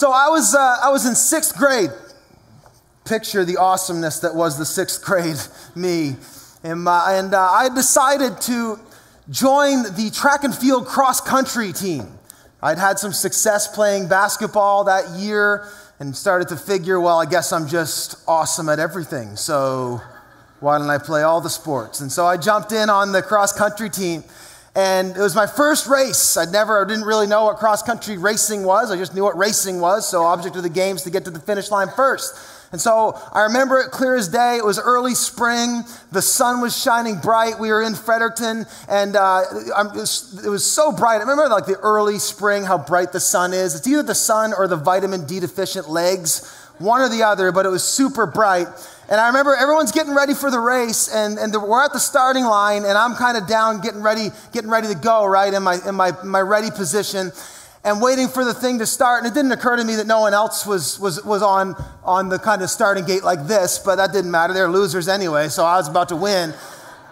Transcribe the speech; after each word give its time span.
So 0.00 0.12
I 0.12 0.28
was, 0.30 0.54
uh, 0.54 0.78
I 0.82 0.88
was 0.88 1.04
in 1.04 1.14
sixth 1.14 1.54
grade. 1.58 1.90
Picture 3.04 3.44
the 3.44 3.58
awesomeness 3.58 4.20
that 4.20 4.34
was 4.34 4.56
the 4.56 4.64
sixth 4.64 5.04
grade 5.04 5.36
me. 5.76 6.16
And, 6.64 6.84
my, 6.84 7.16
and 7.16 7.34
uh, 7.34 7.38
I 7.38 7.68
decided 7.68 8.40
to 8.40 8.80
join 9.28 9.82
the 9.82 10.10
track 10.10 10.42
and 10.42 10.54
field 10.54 10.86
cross 10.86 11.20
country 11.20 11.74
team. 11.74 12.06
I'd 12.62 12.78
had 12.78 12.98
some 12.98 13.12
success 13.12 13.68
playing 13.68 14.08
basketball 14.08 14.84
that 14.84 15.20
year 15.20 15.68
and 15.98 16.16
started 16.16 16.48
to 16.48 16.56
figure, 16.56 16.98
well, 16.98 17.20
I 17.20 17.26
guess 17.26 17.52
I'm 17.52 17.68
just 17.68 18.16
awesome 18.26 18.70
at 18.70 18.78
everything. 18.78 19.36
So 19.36 20.00
why 20.60 20.78
don't 20.78 20.88
I 20.88 20.96
play 20.96 21.24
all 21.24 21.42
the 21.42 21.50
sports? 21.50 22.00
And 22.00 22.10
so 22.10 22.24
I 22.24 22.38
jumped 22.38 22.72
in 22.72 22.88
on 22.88 23.12
the 23.12 23.20
cross 23.20 23.52
country 23.52 23.90
team. 23.90 24.24
And 24.76 25.16
it 25.16 25.20
was 25.20 25.34
my 25.34 25.46
first 25.46 25.88
race. 25.88 26.36
I'd 26.36 26.52
never, 26.52 26.84
I 26.84 26.88
didn't 26.88 27.04
really 27.04 27.26
know 27.26 27.44
what 27.44 27.56
cross 27.56 27.82
country 27.82 28.16
racing 28.18 28.62
was. 28.62 28.90
I 28.90 28.96
just 28.96 29.14
knew 29.14 29.24
what 29.24 29.36
racing 29.36 29.80
was. 29.80 30.08
So, 30.08 30.22
object 30.24 30.54
of 30.56 30.62
the 30.62 30.68
game 30.68 30.96
is 30.96 31.02
to 31.02 31.10
get 31.10 31.24
to 31.24 31.30
the 31.30 31.40
finish 31.40 31.70
line 31.70 31.88
first. 31.96 32.34
And 32.72 32.80
so 32.80 33.20
I 33.32 33.42
remember 33.42 33.78
it 33.78 33.90
clear 33.90 34.14
as 34.14 34.28
day. 34.28 34.56
It 34.56 34.64
was 34.64 34.78
early 34.78 35.14
spring. 35.14 35.82
The 36.12 36.22
sun 36.22 36.60
was 36.60 36.80
shining 36.80 37.16
bright. 37.16 37.58
We 37.58 37.70
were 37.70 37.82
in 37.82 37.96
Fredericton, 37.96 38.64
and 38.88 39.16
uh, 39.16 39.42
it, 39.50 39.96
was, 39.96 40.44
it 40.44 40.48
was 40.48 40.64
so 40.70 40.92
bright. 40.92 41.16
I 41.16 41.20
remember 41.20 41.48
like 41.48 41.66
the 41.66 41.78
early 41.78 42.20
spring, 42.20 42.62
how 42.62 42.78
bright 42.78 43.10
the 43.10 43.18
sun 43.18 43.52
is. 43.52 43.74
It's 43.74 43.88
either 43.88 44.04
the 44.04 44.14
sun 44.14 44.52
or 44.52 44.68
the 44.68 44.76
vitamin 44.76 45.26
D 45.26 45.40
deficient 45.40 45.90
legs, 45.90 46.48
one 46.78 47.00
or 47.00 47.08
the 47.08 47.24
other, 47.24 47.50
but 47.50 47.66
it 47.66 47.70
was 47.70 47.82
super 47.82 48.24
bright. 48.24 48.68
And 49.10 49.20
I 49.20 49.26
remember 49.26 49.56
everyone's 49.56 49.90
getting 49.90 50.14
ready 50.14 50.34
for 50.34 50.52
the 50.52 50.60
race, 50.60 51.12
and, 51.12 51.36
and 51.36 51.52
the, 51.52 51.58
we're 51.58 51.84
at 51.84 51.92
the 51.92 51.98
starting 51.98 52.44
line, 52.44 52.84
and 52.84 52.96
I'm 52.96 53.16
kind 53.16 53.36
of 53.36 53.48
down, 53.48 53.80
getting 53.80 54.02
ready, 54.02 54.28
getting 54.52 54.70
ready 54.70 54.86
to 54.86 54.94
go, 54.94 55.26
right, 55.26 55.52
in 55.52 55.64
my, 55.64 55.78
in 55.84 55.96
my, 55.96 56.12
my 56.22 56.40
ready 56.40 56.70
position 56.70 57.32
and 57.82 58.00
waiting 58.00 58.28
for 58.28 58.44
the 58.44 58.54
thing 58.54 58.78
to 58.78 58.86
start. 58.86 59.24
And 59.24 59.32
it 59.32 59.34
didn't 59.34 59.50
occur 59.50 59.74
to 59.74 59.84
me 59.84 59.96
that 59.96 60.06
no 60.06 60.20
one 60.20 60.32
else 60.32 60.64
was, 60.64 61.00
was, 61.00 61.24
was 61.24 61.42
on, 61.42 61.74
on 62.04 62.28
the 62.28 62.38
kind 62.38 62.62
of 62.62 62.70
starting 62.70 63.04
gate 63.04 63.24
like 63.24 63.48
this, 63.48 63.80
but 63.80 63.96
that 63.96 64.12
didn't 64.12 64.30
matter. 64.30 64.52
They're 64.52 64.70
losers 64.70 65.08
anyway, 65.08 65.48
so 65.48 65.64
I 65.64 65.76
was 65.76 65.88
about 65.88 66.10
to 66.10 66.16
win. 66.16 66.54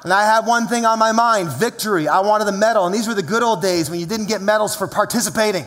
And 0.05 0.13
I 0.13 0.25
had 0.25 0.47
one 0.47 0.69
thing 0.69 0.85
on 0.85 1.01
my 1.01 1.11
mind 1.11 1.49
victory. 1.49 2.07
I 2.07 2.21
wanted 2.21 2.45
the 2.45 2.53
medal. 2.53 2.87
And 2.87 2.95
these 2.95 3.09
were 3.09 3.15
the 3.15 3.25
good 3.25 3.43
old 3.43 3.61
days 3.61 3.91
when 3.91 3.99
you 3.99 4.07
didn't 4.07 4.29
get 4.29 4.41
medals 4.41 4.77
for 4.77 4.87
participating. 4.87 5.67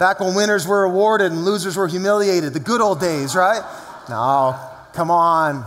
Back 0.00 0.18
when 0.18 0.34
winners 0.34 0.66
were 0.66 0.82
awarded 0.82 1.30
and 1.30 1.44
losers 1.44 1.76
were 1.76 1.86
humiliated. 1.86 2.54
The 2.54 2.60
good 2.60 2.80
old 2.80 2.98
days, 2.98 3.36
right? 3.36 3.62
No, 4.08 4.58
come 4.94 5.10
on. 5.10 5.66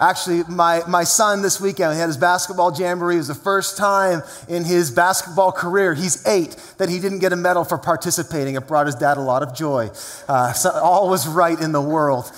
Actually, 0.00 0.42
my, 0.48 0.82
my 0.88 1.04
son 1.04 1.40
this 1.40 1.60
weekend, 1.60 1.92
he 1.92 2.00
had 2.00 2.08
his 2.08 2.16
basketball 2.16 2.74
jamboree. 2.76 3.14
It 3.14 3.18
was 3.18 3.28
the 3.28 3.34
first 3.34 3.76
time 3.76 4.22
in 4.48 4.64
his 4.64 4.90
basketball 4.90 5.52
career, 5.52 5.94
he's 5.94 6.26
eight, 6.26 6.56
that 6.78 6.88
he 6.88 6.98
didn't 6.98 7.20
get 7.20 7.32
a 7.32 7.36
medal 7.36 7.64
for 7.64 7.78
participating. 7.78 8.56
It 8.56 8.66
brought 8.66 8.86
his 8.86 8.96
dad 8.96 9.18
a 9.18 9.20
lot 9.20 9.42
of 9.42 9.54
joy. 9.54 9.90
Uh, 10.28 10.52
so 10.52 10.70
all 10.72 11.08
was 11.08 11.28
right 11.28 11.58
in 11.58 11.72
the 11.72 11.80
world. 11.80 12.30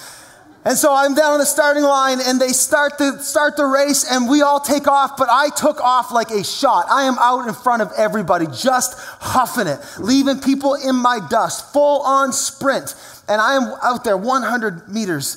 And 0.67 0.77
so 0.77 0.93
I'm 0.93 1.15
down 1.15 1.33
on 1.33 1.39
the 1.39 1.47
starting 1.47 1.85
line, 1.85 2.19
and 2.21 2.41
they 2.41 2.49
start 2.49 2.99
the, 2.99 3.19
start 3.21 3.57
the 3.57 3.65
race, 3.65 4.05
and 4.11 4.29
we 4.29 4.43
all 4.43 4.61
take 4.61 4.89
off, 4.89 5.17
but 5.17 5.29
I 5.31 5.49
took 5.51 5.81
off 5.81 6.13
like 6.13 6.31
a 6.31 6.43
shot. 6.45 6.87
I 6.91 7.05
am 7.05 7.17
out 7.19 7.47
in 7.47 7.55
front 7.55 7.83
of 7.83 7.93
everybody, 7.97 8.47
just 8.49 8.99
huffing 9.21 9.69
it, 9.69 9.79
leaving 9.99 10.41
people 10.41 10.75
in 10.75 10.97
my 10.97 11.21
dust, 11.31 11.73
full 11.73 12.03
on 12.03 12.33
sprint. 12.33 12.95
And 13.29 13.41
I 13.41 13.55
am 13.55 13.73
out 13.83 14.05
there 14.05 14.17
100 14.17 14.89
meters 14.89 15.37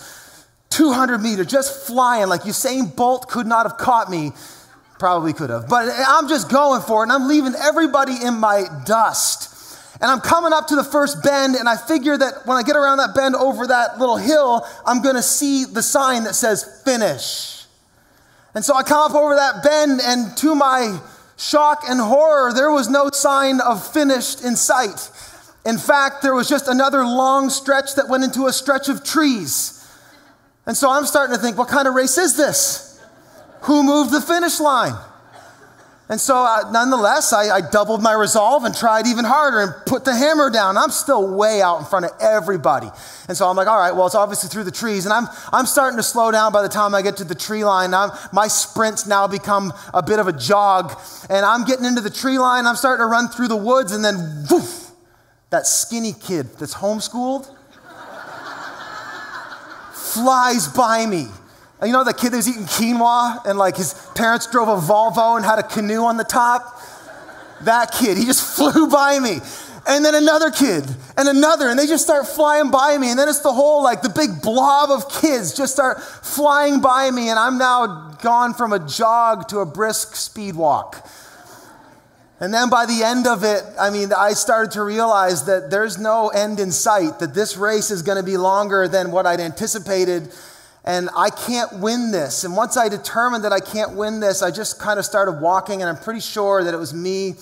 200 0.69 1.17
meters, 1.19 1.47
just 1.47 1.87
flying 1.87 2.27
like 2.27 2.41
Usain 2.41 2.95
Bolt 2.95 3.27
could 3.27 3.47
not 3.47 3.65
have 3.65 3.77
caught 3.77 4.09
me. 4.09 4.31
Probably 4.99 5.33
could 5.33 5.49
have. 5.49 5.67
But 5.67 5.89
I'm 6.07 6.27
just 6.27 6.49
going 6.49 6.81
for 6.81 7.01
it, 7.01 7.03
and 7.03 7.11
I'm 7.11 7.27
leaving 7.27 7.53
everybody 7.55 8.13
in 8.23 8.35
my 8.35 8.65
dust. 8.85 9.55
And 10.01 10.09
I'm 10.09 10.21
coming 10.21 10.53
up 10.53 10.67
to 10.67 10.75
the 10.75 10.83
first 10.83 11.21
bend, 11.23 11.55
and 11.55 11.67
I 11.67 11.75
figure 11.75 12.17
that 12.17 12.45
when 12.45 12.57
I 12.57 12.63
get 12.63 12.77
around 12.77 12.99
that 12.99 13.13
bend 13.13 13.35
over 13.35 13.67
that 13.67 13.99
little 13.99 14.15
hill, 14.17 14.65
I'm 14.85 15.01
gonna 15.01 15.21
see 15.21 15.65
the 15.65 15.83
sign 15.83 16.23
that 16.23 16.35
says 16.35 16.81
finish. 16.85 17.65
And 18.55 18.63
so 18.63 18.75
I 18.75 18.83
come 18.83 19.11
up 19.11 19.15
over 19.15 19.35
that 19.35 19.61
bend, 19.61 19.99
and 20.01 20.37
to 20.37 20.55
my 20.55 20.99
shock 21.37 21.83
and 21.87 21.99
horror, 21.99 22.53
there 22.53 22.71
was 22.71 22.89
no 22.89 23.09
sign 23.11 23.59
of 23.61 23.85
finished 23.91 24.43
in 24.43 24.55
sight. 24.55 25.11
In 25.65 25.77
fact, 25.77 26.21
there 26.21 26.33
was 26.33 26.47
just 26.47 26.67
another 26.67 27.05
long 27.05 27.49
stretch 27.49 27.95
that 27.95 28.07
went 28.07 28.23
into 28.23 28.47
a 28.47 28.53
stretch 28.53 28.87
of 28.87 29.03
trees. 29.03 29.85
And 30.65 30.77
so 30.77 30.89
I'm 30.89 31.05
starting 31.05 31.35
to 31.35 31.41
think, 31.41 31.57
what 31.57 31.67
kind 31.67 31.87
of 31.87 31.93
race 31.93 32.17
is 32.17 32.37
this? 32.37 33.01
Who 33.61 33.83
moved 33.83 34.11
the 34.11 34.21
finish 34.21 34.59
line? 34.59 34.95
And 36.09 36.19
so, 36.19 36.35
uh, 36.35 36.71
nonetheless, 36.71 37.33
I, 37.33 37.57
I, 37.57 37.61
doubled 37.61 38.01
my 38.01 38.13
resolve 38.13 38.63
and 38.63 38.75
tried 38.75 39.05
even 39.05 39.25
harder 39.25 39.59
and 39.59 39.71
put 39.85 40.05
the 40.05 40.15
hammer 40.15 40.49
down. 40.49 40.75
I'm 40.75 40.89
still 40.89 41.35
way 41.35 41.61
out 41.61 41.77
in 41.77 41.85
front 41.85 42.05
of 42.05 42.11
everybody. 42.19 42.89
And 43.27 43.37
so 43.37 43.47
I'm 43.47 43.55
like, 43.55 43.67
all 43.67 43.77
right, 43.77 43.95
well, 43.95 44.07
it's 44.07 44.15
obviously 44.15 44.49
through 44.49 44.63
the 44.63 44.71
trees. 44.71 45.05
And 45.05 45.13
I'm, 45.13 45.27
I'm 45.53 45.67
starting 45.67 45.97
to 45.97 46.03
slow 46.03 46.31
down 46.31 46.51
by 46.51 46.63
the 46.63 46.67
time 46.67 46.95
I 46.95 47.03
get 47.03 47.17
to 47.17 47.23
the 47.23 47.35
tree 47.35 47.63
line. 47.63 47.93
I'm, 47.93 48.09
my 48.33 48.47
sprints 48.47 49.05
now 49.05 49.27
become 49.27 49.71
a 49.93 50.01
bit 50.01 50.17
of 50.17 50.27
a 50.27 50.33
jog. 50.33 50.99
And 51.29 51.45
I'm 51.45 51.63
getting 51.63 51.85
into 51.85 52.01
the 52.01 52.09
tree 52.09 52.39
line. 52.39 52.65
I'm 52.65 52.75
starting 52.75 53.03
to 53.03 53.07
run 53.07 53.27
through 53.27 53.49
the 53.49 53.55
woods. 53.55 53.91
And 53.91 54.03
then, 54.03 54.47
woof, 54.49 54.89
that 55.51 55.67
skinny 55.67 56.13
kid 56.13 56.47
that's 56.57 56.73
homeschooled 56.73 57.45
flies 59.93 60.67
by 60.69 61.05
me. 61.05 61.27
You 61.81 61.93
know 61.93 62.03
the 62.03 62.13
kid 62.13 62.33
that 62.33 62.37
was 62.37 62.49
eating 62.49 62.63
quinoa 62.63 63.45
and 63.45 63.57
like 63.57 63.77
his 63.77 63.93
parents 64.15 64.47
drove 64.47 64.67
a 64.67 64.75
Volvo 64.75 65.37
and 65.37 65.45
had 65.45 65.59
a 65.59 65.63
canoe 65.63 66.03
on 66.03 66.17
the 66.17 66.25
top? 66.25 66.81
That 67.61 67.91
kid, 67.91 68.17
he 68.17 68.25
just 68.25 68.43
flew 68.55 68.89
by 68.89 69.19
me. 69.19 69.39
And 69.87 70.03
then 70.03 70.13
another 70.13 70.51
kid 70.51 70.83
and 71.17 71.27
another, 71.27 71.69
and 71.69 71.79
they 71.79 71.87
just 71.87 72.03
start 72.03 72.27
flying 72.27 72.69
by 72.69 72.97
me. 72.97 73.09
And 73.09 73.17
then 73.17 73.29
it's 73.29 73.39
the 73.39 73.53
whole, 73.53 73.81
like 73.81 74.01
the 74.01 74.09
big 74.09 74.41
blob 74.41 74.91
of 74.91 75.09
kids 75.21 75.55
just 75.55 75.73
start 75.73 76.01
flying 76.01 76.81
by 76.81 77.09
me. 77.09 77.29
And 77.29 77.39
I'm 77.39 77.57
now 77.57 78.11
gone 78.21 78.53
from 78.53 78.73
a 78.73 78.79
jog 78.79 79.47
to 79.49 79.59
a 79.59 79.65
brisk 79.65 80.15
speed 80.15 80.55
walk. 80.55 81.07
And 82.41 82.53
then 82.53 82.69
by 82.69 82.85
the 82.85 83.03
end 83.03 83.27
of 83.27 83.43
it, 83.43 83.63
I 83.79 83.89
mean, 83.89 84.13
I 84.13 84.31
started 84.31 84.71
to 84.73 84.83
realize 84.83 85.45
that 85.45 85.71
there's 85.71 85.97
no 85.97 86.29
end 86.29 86.59
in 86.59 86.71
sight, 86.71 87.19
that 87.19 87.33
this 87.33 87.57
race 87.57 87.91
is 87.91 88.01
going 88.01 88.17
to 88.17 88.23
be 88.23 88.37
longer 88.37 88.87
than 88.87 89.11
what 89.11 89.25
I'd 89.25 89.41
anticipated, 89.41 90.31
and 90.85 91.09
I 91.15 91.29
can't 91.29 91.79
win 91.79 92.11
this. 92.11 92.43
And 92.43 92.55
once 92.55 92.77
I 92.77 92.89
determined 92.89 93.43
that 93.43 93.53
I 93.53 93.59
can't 93.59 93.95
win 93.95 94.19
this, 94.19 94.41
I 94.41 94.51
just 94.51 94.79
kind 94.79 94.99
of 94.99 95.05
started 95.05 95.41
walking, 95.41 95.81
and 95.81 95.89
I'm 95.89 96.01
pretty 96.01 96.21
sure 96.21 96.63
that 96.63 96.73
it 96.73 96.77
was 96.77 96.93
me 96.93 97.35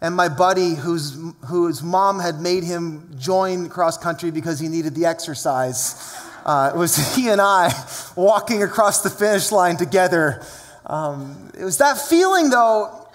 and 0.00 0.14
my 0.14 0.28
buddy 0.28 0.74
whose, 0.74 1.18
whose 1.46 1.82
mom 1.82 2.20
had 2.20 2.40
made 2.40 2.62
him 2.62 3.10
join 3.18 3.68
cross 3.68 3.98
country 3.98 4.30
because 4.30 4.60
he 4.60 4.68
needed 4.68 4.94
the 4.94 5.06
exercise. 5.06 6.16
Uh, 6.44 6.72
it 6.74 6.78
was 6.78 6.96
he 7.16 7.28
and 7.28 7.40
I 7.40 7.72
walking 8.16 8.62
across 8.62 9.02
the 9.02 9.10
finish 9.10 9.50
line 9.52 9.76
together. 9.76 10.44
Um, 10.86 11.50
it 11.58 11.64
was 11.64 11.78
that 11.78 11.98
feeling, 11.98 12.50
though, 12.50 13.06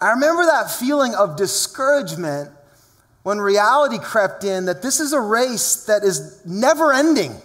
I 0.00 0.10
remember 0.10 0.44
that 0.44 0.70
feeling 0.70 1.14
of 1.14 1.36
discouragement 1.36 2.50
when 3.24 3.38
reality 3.38 3.98
crept 3.98 4.44
in 4.44 4.66
that 4.66 4.80
this 4.80 5.00
is 5.00 5.12
a 5.12 5.20
race 5.20 5.84
that 5.86 6.04
is 6.04 6.40
never 6.46 6.92
ending. 6.92 7.42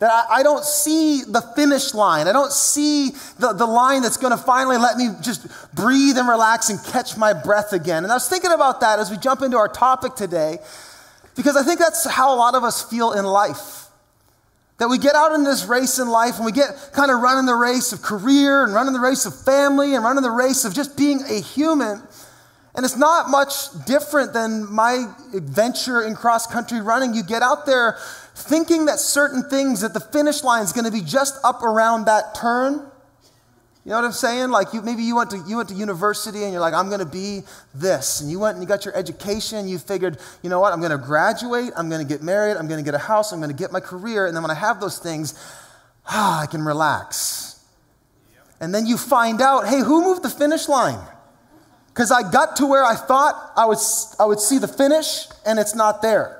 That 0.00 0.10
I, 0.12 0.38
I 0.38 0.42
don't 0.44 0.64
see 0.64 1.22
the 1.22 1.40
finish 1.56 1.92
line. 1.92 2.28
I 2.28 2.32
don't 2.32 2.52
see 2.52 3.10
the, 3.38 3.52
the 3.52 3.66
line 3.66 4.02
that's 4.02 4.16
going 4.16 4.30
to 4.30 4.42
finally 4.42 4.76
let 4.76 4.96
me 4.96 5.08
just 5.20 5.48
breathe 5.74 6.16
and 6.16 6.28
relax 6.28 6.70
and 6.70 6.78
catch 6.84 7.16
my 7.16 7.32
breath 7.32 7.72
again. 7.72 8.04
And 8.04 8.12
I 8.12 8.16
was 8.16 8.28
thinking 8.28 8.52
about 8.52 8.80
that 8.80 9.00
as 9.00 9.10
we 9.10 9.16
jump 9.16 9.42
into 9.42 9.56
our 9.56 9.68
topic 9.68 10.14
today, 10.14 10.58
because 11.34 11.56
I 11.56 11.64
think 11.64 11.80
that's 11.80 12.08
how 12.08 12.32
a 12.32 12.36
lot 12.36 12.54
of 12.54 12.62
us 12.62 12.82
feel 12.88 13.12
in 13.12 13.24
life. 13.24 13.86
That 14.78 14.88
we 14.88 14.98
get 14.98 15.16
out 15.16 15.32
in 15.32 15.42
this 15.42 15.66
race 15.66 15.98
in 15.98 16.08
life 16.08 16.36
and 16.36 16.46
we 16.46 16.52
get 16.52 16.90
kind 16.92 17.10
of 17.10 17.20
running 17.20 17.46
the 17.46 17.56
race 17.56 17.92
of 17.92 18.00
career 18.00 18.62
and 18.62 18.72
running 18.72 18.92
the 18.92 19.00
race 19.00 19.26
of 19.26 19.34
family 19.34 19.96
and 19.96 20.04
running 20.04 20.22
the 20.22 20.30
race 20.30 20.64
of 20.64 20.72
just 20.72 20.96
being 20.96 21.20
a 21.22 21.40
human. 21.40 22.00
And 22.76 22.84
it's 22.84 22.96
not 22.96 23.28
much 23.28 23.70
different 23.86 24.32
than 24.32 24.72
my 24.72 25.12
adventure 25.34 26.02
in 26.02 26.14
cross 26.14 26.46
country 26.46 26.80
running. 26.80 27.12
You 27.12 27.24
get 27.24 27.42
out 27.42 27.66
there 27.66 27.98
thinking 28.38 28.86
that 28.86 28.98
certain 28.98 29.42
things, 29.42 29.80
that 29.80 29.94
the 29.94 30.00
finish 30.00 30.44
line 30.44 30.62
is 30.62 30.72
going 30.72 30.84
to 30.84 30.92
be 30.92 31.00
just 31.00 31.38
up 31.44 31.62
around 31.62 32.06
that 32.06 32.34
turn. 32.34 32.74
You 33.84 33.92
know 33.92 33.96
what 33.96 34.04
I'm 34.04 34.12
saying? 34.12 34.50
Like 34.50 34.74
you, 34.74 34.82
maybe 34.82 35.02
you 35.02 35.16
went 35.16 35.30
to 35.30 35.42
you 35.46 35.56
went 35.56 35.70
to 35.70 35.74
university 35.74 36.42
and 36.44 36.52
you're 36.52 36.60
like, 36.60 36.74
I'm 36.74 36.88
going 36.88 37.00
to 37.00 37.06
be 37.06 37.40
this, 37.74 38.20
and 38.20 38.30
you 38.30 38.38
went 38.38 38.54
and 38.56 38.62
you 38.62 38.68
got 38.68 38.84
your 38.84 38.94
education. 38.94 39.66
You 39.66 39.78
figured, 39.78 40.18
you 40.42 40.50
know 40.50 40.60
what? 40.60 40.72
I'm 40.72 40.80
going 40.80 40.92
to 40.92 40.98
graduate. 40.98 41.72
I'm 41.76 41.88
going 41.88 42.06
to 42.06 42.08
get 42.08 42.22
married. 42.22 42.56
I'm 42.56 42.68
going 42.68 42.84
to 42.84 42.84
get 42.84 42.94
a 42.94 43.02
house. 43.02 43.32
I'm 43.32 43.40
going 43.40 43.50
to 43.50 43.56
get 43.56 43.72
my 43.72 43.80
career, 43.80 44.26
and 44.26 44.36
then 44.36 44.42
when 44.42 44.50
I 44.50 44.54
have 44.56 44.80
those 44.80 44.98
things, 44.98 45.34
ah, 46.06 46.42
I 46.42 46.46
can 46.46 46.62
relax. 46.62 47.64
And 48.60 48.74
then 48.74 48.86
you 48.86 48.98
find 48.98 49.40
out, 49.40 49.66
hey, 49.66 49.80
who 49.80 50.02
moved 50.02 50.22
the 50.22 50.30
finish 50.30 50.68
line? 50.68 51.00
Because 51.88 52.12
I 52.12 52.30
got 52.30 52.56
to 52.56 52.66
where 52.66 52.84
I 52.84 52.94
thought 52.94 53.52
I 53.56 53.64
would 53.64 53.78
I 54.20 54.26
would 54.26 54.40
see 54.40 54.58
the 54.58 54.68
finish, 54.68 55.26
and 55.46 55.58
it's 55.58 55.74
not 55.74 56.02
there. 56.02 56.37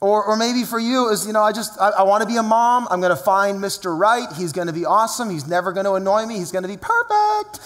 Or, 0.00 0.24
or 0.24 0.36
maybe 0.36 0.64
for 0.64 0.78
you 0.78 1.10
is, 1.10 1.26
you 1.26 1.34
know, 1.34 1.42
I 1.42 1.52
just, 1.52 1.78
I, 1.78 1.90
I 1.90 2.02
want 2.04 2.22
to 2.22 2.28
be 2.28 2.36
a 2.36 2.42
mom. 2.42 2.88
I'm 2.90 3.00
going 3.00 3.14
to 3.14 3.22
find 3.22 3.58
Mr. 3.58 3.96
Right. 3.96 4.28
He's 4.34 4.52
going 4.52 4.66
to 4.66 4.72
be 4.72 4.86
awesome. 4.86 5.28
He's 5.28 5.46
never 5.46 5.72
going 5.72 5.84
to 5.84 5.92
annoy 5.92 6.24
me. 6.24 6.38
He's 6.38 6.52
going 6.52 6.62
to 6.62 6.68
be 6.68 6.78
perfect. 6.78 7.60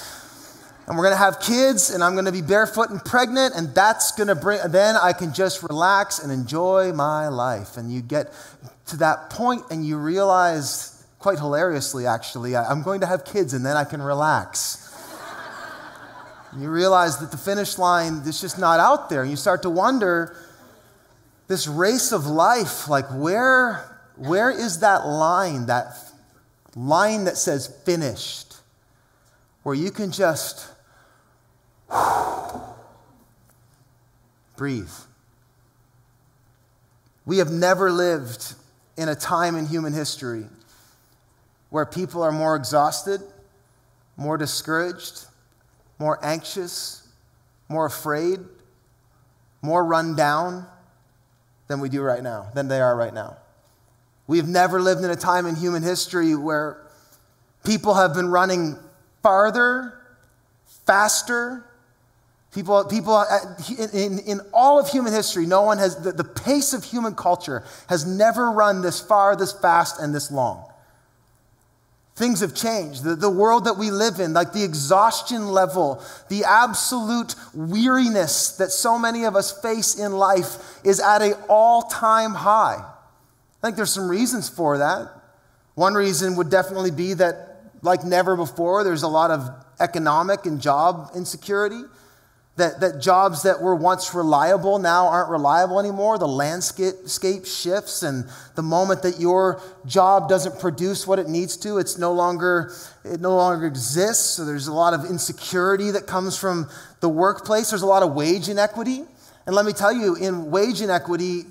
and 0.86 0.96
we're 0.96 1.04
going 1.04 1.14
to 1.14 1.18
have 1.18 1.38
kids 1.38 1.90
and 1.90 2.02
I'm 2.02 2.14
going 2.14 2.24
to 2.24 2.32
be 2.32 2.42
barefoot 2.42 2.90
and 2.90 3.02
pregnant 3.04 3.54
and 3.54 3.72
that's 3.72 4.12
going 4.12 4.26
to 4.28 4.34
bring 4.34 4.60
then 4.68 4.96
I 4.96 5.12
can 5.12 5.32
just 5.32 5.62
relax 5.62 6.18
and 6.18 6.32
enjoy 6.32 6.92
my 6.92 7.28
life 7.28 7.76
and 7.76 7.92
you 7.92 8.02
get 8.02 8.32
to 8.88 8.96
that 8.98 9.30
point 9.30 9.62
and 9.70 9.86
you 9.86 9.96
realize 9.96 11.06
quite 11.20 11.38
hilariously 11.38 12.06
actually 12.06 12.56
I'm 12.56 12.82
going 12.82 13.00
to 13.00 13.06
have 13.06 13.24
kids 13.24 13.54
and 13.54 13.64
then 13.64 13.76
I 13.76 13.84
can 13.84 14.02
relax. 14.02 14.80
you 16.58 16.68
realize 16.68 17.18
that 17.18 17.30
the 17.30 17.38
finish 17.38 17.78
line 17.78 18.22
is 18.26 18.40
just 18.40 18.58
not 18.58 18.80
out 18.80 19.08
there 19.08 19.22
and 19.22 19.30
you 19.30 19.36
start 19.36 19.62
to 19.62 19.70
wonder 19.70 20.36
this 21.48 21.66
race 21.66 22.12
of 22.12 22.26
life 22.26 22.88
like 22.88 23.06
where 23.10 23.90
where 24.16 24.50
is 24.50 24.80
that 24.80 25.06
line 25.06 25.66
that 25.66 25.96
line 26.74 27.24
that 27.24 27.36
says 27.36 27.66
finished 27.84 28.56
where 29.62 29.74
you 29.74 29.90
can 29.90 30.10
just 30.10 30.68
Breathe. 34.56 34.90
We 37.26 37.38
have 37.38 37.50
never 37.50 37.90
lived 37.90 38.54
in 38.96 39.08
a 39.08 39.14
time 39.14 39.56
in 39.56 39.66
human 39.66 39.92
history 39.92 40.46
where 41.70 41.84
people 41.84 42.22
are 42.22 42.30
more 42.30 42.54
exhausted, 42.54 43.20
more 44.16 44.38
discouraged, 44.38 45.24
more 45.98 46.20
anxious, 46.22 47.08
more 47.68 47.86
afraid, 47.86 48.38
more 49.60 49.84
run 49.84 50.14
down 50.14 50.66
than 51.68 51.80
we 51.80 51.88
do 51.88 52.02
right 52.02 52.22
now, 52.22 52.48
than 52.54 52.68
they 52.68 52.80
are 52.80 52.96
right 52.96 53.14
now. 53.14 53.36
We 54.26 54.38
have 54.38 54.48
never 54.48 54.80
lived 54.80 55.04
in 55.04 55.10
a 55.10 55.16
time 55.16 55.46
in 55.46 55.56
human 55.56 55.82
history 55.82 56.34
where 56.34 56.78
people 57.64 57.94
have 57.94 58.14
been 58.14 58.28
running 58.28 58.76
farther, 59.22 59.98
faster, 60.86 61.64
People, 62.54 62.84
people 62.84 63.14
uh, 63.14 63.38
in, 63.92 64.20
in 64.20 64.40
all 64.52 64.78
of 64.78 64.88
human 64.88 65.12
history, 65.12 65.44
no 65.44 65.62
one 65.62 65.78
has, 65.78 65.96
the, 65.96 66.12
the 66.12 66.22
pace 66.22 66.72
of 66.72 66.84
human 66.84 67.16
culture 67.16 67.64
has 67.88 68.06
never 68.06 68.52
run 68.52 68.80
this 68.80 69.00
far, 69.00 69.34
this 69.34 69.52
fast, 69.52 70.00
and 70.00 70.14
this 70.14 70.30
long. 70.30 70.64
Things 72.16 72.40
have 72.40 72.54
changed. 72.54 73.02
The, 73.02 73.16
the 73.16 73.30
world 73.30 73.64
that 73.64 73.76
we 73.76 73.90
live 73.90 74.20
in, 74.20 74.34
like 74.34 74.52
the 74.52 74.62
exhaustion 74.62 75.48
level, 75.48 76.00
the 76.28 76.44
absolute 76.44 77.34
weariness 77.52 78.56
that 78.58 78.70
so 78.70 78.98
many 78.98 79.24
of 79.24 79.34
us 79.34 79.50
face 79.60 79.98
in 79.98 80.12
life, 80.12 80.78
is 80.84 81.00
at 81.00 81.22
an 81.22 81.34
all 81.48 81.82
time 81.82 82.32
high. 82.32 82.78
I 82.78 83.66
think 83.66 83.76
there's 83.76 83.92
some 83.92 84.08
reasons 84.08 84.48
for 84.48 84.78
that. 84.78 85.10
One 85.74 85.94
reason 85.94 86.36
would 86.36 86.50
definitely 86.50 86.92
be 86.92 87.14
that, 87.14 87.72
like 87.82 88.04
never 88.04 88.36
before, 88.36 88.84
there's 88.84 89.02
a 89.02 89.08
lot 89.08 89.32
of 89.32 89.50
economic 89.80 90.46
and 90.46 90.60
job 90.60 91.10
insecurity. 91.16 91.82
That, 92.56 92.78
that 92.80 93.00
jobs 93.00 93.42
that 93.42 93.60
were 93.60 93.74
once 93.74 94.14
reliable 94.14 94.78
now 94.78 95.08
aren't 95.08 95.28
reliable 95.28 95.80
anymore. 95.80 96.18
The 96.18 96.28
landscape 96.28 97.46
shifts, 97.46 98.04
and 98.04 98.28
the 98.54 98.62
moment 98.62 99.02
that 99.02 99.18
your 99.18 99.60
job 99.86 100.28
doesn't 100.28 100.60
produce 100.60 101.04
what 101.04 101.18
it 101.18 101.28
needs 101.28 101.56
to, 101.58 101.78
it's 101.78 101.98
no 101.98 102.12
longer, 102.12 102.72
it 103.04 103.20
no 103.20 103.34
longer 103.34 103.66
exists. 103.66 104.24
So 104.36 104.44
there's 104.44 104.68
a 104.68 104.72
lot 104.72 104.94
of 104.94 105.04
insecurity 105.04 105.90
that 105.90 106.06
comes 106.06 106.38
from 106.38 106.68
the 107.00 107.08
workplace. 107.08 107.70
There's 107.70 107.82
a 107.82 107.86
lot 107.86 108.04
of 108.04 108.14
wage 108.14 108.48
inequity. 108.48 109.04
And 109.46 109.56
let 109.56 109.66
me 109.66 109.72
tell 109.72 109.92
you, 109.92 110.14
in 110.14 110.52
wage 110.52 110.80
inequity, 110.80 111.46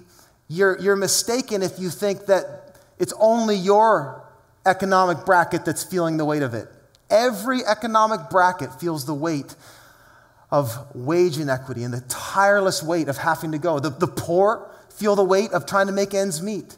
you're, 0.48 0.80
you're 0.80 0.96
mistaken 0.96 1.62
if 1.64 1.80
you 1.80 1.90
think 1.90 2.28
that 2.28 2.78
it's 2.98 3.14
only 3.20 3.56
your 3.56 4.24
economic 4.66 5.26
bracket 5.26 5.66
that's 5.66 5.84
feeling 5.84 6.16
the 6.16 6.26
weight 6.26 6.44
of 6.44 6.54
it. 6.54 6.70
Every 7.10 7.66
economic 7.66 8.30
bracket 8.30 8.80
feels 8.80 9.06
the 9.06 9.14
weight 9.14 9.56
of 10.54 10.78
wage 10.94 11.40
inequity 11.40 11.84
and 11.84 11.92
the 11.92 12.02
tireless 12.02 12.84
weight 12.84 13.08
of 13.08 13.18
having 13.18 13.52
to 13.54 13.58
go. 13.58 13.80
The, 13.80 13.90
the 13.90 14.06
poor 14.06 14.70
feel 14.94 15.16
the 15.16 15.24
weight 15.24 15.52
of 15.52 15.66
trying 15.66 15.88
to 15.88 15.92
make 15.92 16.14
ends 16.14 16.44
meet. 16.44 16.78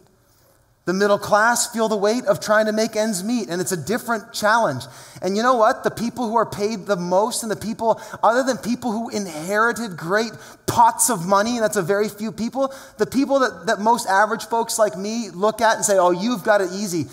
The 0.85 0.93
middle 0.93 1.17
class 1.17 1.73
feel 1.73 1.89
the 1.89 1.97
weight 1.97 2.23
of 2.25 2.39
trying 2.39 2.67
to 2.67 2.71
make 2.71 2.95
ends 2.95 3.21
meet, 3.21 3.49
and 3.49 3.59
it's 3.59 3.73
a 3.73 3.77
different 3.77 4.31
challenge. 4.31 4.85
And 5.21 5.35
you 5.35 5.43
know 5.43 5.55
what? 5.55 5.83
The 5.83 5.91
people 5.91 6.29
who 6.29 6.37
are 6.37 6.45
paid 6.45 6.85
the 6.85 6.95
most, 6.95 7.43
and 7.43 7.51
the 7.51 7.57
people, 7.57 7.99
other 8.23 8.43
than 8.43 8.57
people 8.59 8.93
who 8.93 9.09
inherited 9.09 9.97
great 9.97 10.31
pots 10.67 11.09
of 11.09 11.27
money, 11.27 11.55
and 11.55 11.63
that's 11.63 11.75
a 11.75 11.81
very 11.81 12.07
few 12.07 12.31
people, 12.31 12.73
the 12.97 13.05
people 13.05 13.39
that, 13.39 13.65
that 13.65 13.79
most 13.79 14.07
average 14.07 14.45
folks 14.45 14.79
like 14.79 14.97
me 14.97 15.31
look 15.31 15.59
at 15.59 15.75
and 15.75 15.83
say, 15.83 15.97
oh, 15.97 16.11
you've 16.11 16.43
got 16.43 16.61
it 16.61 16.69
easy. 16.71 17.07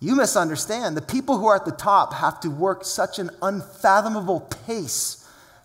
You 0.00 0.16
misunderstand. 0.16 0.96
The 0.96 1.02
people 1.02 1.38
who 1.38 1.46
are 1.46 1.56
at 1.56 1.66
the 1.66 1.72
top 1.72 2.14
have 2.14 2.40
to 2.40 2.48
work 2.48 2.84
such 2.84 3.20
an 3.20 3.30
unfathomable 3.42 4.40
pace 4.66 5.23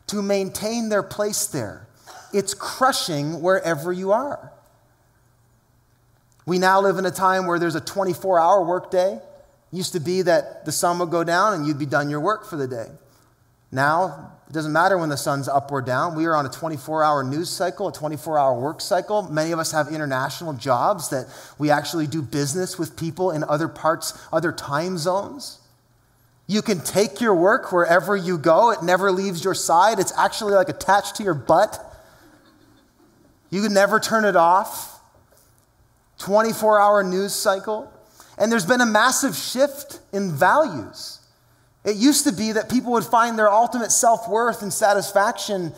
to 0.10 0.22
maintain 0.22 0.90
their 0.90 1.04
place 1.04 1.46
there. 1.48 1.88
It's 2.34 2.54
crushing 2.54 3.42
wherever 3.42 3.92
you 3.92 4.12
are. 4.12 4.52
We 6.46 6.58
now 6.58 6.82
live 6.82 6.98
in 6.98 7.06
a 7.06 7.12
time 7.12 7.46
where 7.46 7.60
there's 7.60 7.76
a 7.76 7.82
24 7.82 8.40
hour 8.40 8.64
workday. 8.64 9.20
Used 9.72 9.94
to 9.94 10.00
be 10.00 10.24
that 10.24 10.66
the 10.66 10.72
sun 10.72 10.98
would 11.00 11.12
go 11.12 11.24
down 11.24 11.54
and 11.54 11.68
you'd 11.68 11.78
be 11.78 11.86
done 11.86 12.10
your 12.10 12.20
work 12.20 12.46
for 12.46 12.56
the 12.56 12.68
day. 12.68 12.88
Now, 13.72 14.32
it 14.50 14.54
doesn't 14.54 14.74
matter 14.74 14.98
when 14.98 15.10
the 15.10 15.18
sun's 15.18 15.48
up 15.48 15.72
or 15.72 15.80
down. 15.80 16.16
We 16.16 16.26
are 16.26 16.36
on 16.36 16.48
a 16.48 16.50
24 16.50 17.04
hour 17.04 17.24
news 17.24 17.52
cycle, 17.52 17.88
a 17.88 17.94
24 17.94 18.40
hour 18.40 18.60
work 18.60 18.82
cycle. 18.82 19.32
Many 19.32 19.52
of 19.52 19.60
us 19.60 19.72
have 19.74 19.90
international 19.90 20.54
jobs 20.54 21.10
that 21.10 21.28
we 21.60 21.70
actually 21.70 22.08
do 22.08 22.24
business 22.24 22.80
with 22.80 22.98
people 22.98 23.30
in 23.30 23.44
other 23.44 23.68
parts, 23.68 24.20
other 24.34 24.52
time 24.52 24.98
zones. 24.98 25.60
You 26.50 26.64
can 26.64 26.80
take 26.80 27.22
your 27.22 27.36
work 27.36 27.72
wherever 27.72 28.18
you 28.18 28.40
go, 28.40 28.72
it 28.72 28.82
never 28.82 29.12
leaves 29.12 29.44
your 29.44 29.54
side. 29.54 30.00
It's 30.00 30.12
actually 30.18 30.56
like 30.56 30.68
attached 30.68 31.18
to 31.18 31.24
your 31.24 31.36
butt. 31.36 31.80
You 33.52 33.62
can 33.62 33.72
never 33.72 34.00
turn 34.00 34.26
it 34.26 34.36
off. 34.36 35.00
24 36.18 36.82
hour 36.82 37.04
news 37.04 37.36
cycle. 37.36 37.94
And 38.40 38.52
there's 38.52 38.66
been 38.66 38.82
a 38.82 38.86
massive 38.88 39.36
shift 39.36 40.00
in 40.12 40.32
values. 40.32 41.20
It 41.86 41.98
used 41.98 42.26
to 42.26 42.34
be 42.34 42.54
that 42.54 42.68
people 42.68 42.94
would 42.94 43.06
find 43.06 43.38
their 43.38 43.52
ultimate 43.52 43.92
self 43.92 44.28
worth 44.28 44.64
and 44.64 44.74
satisfaction 44.74 45.72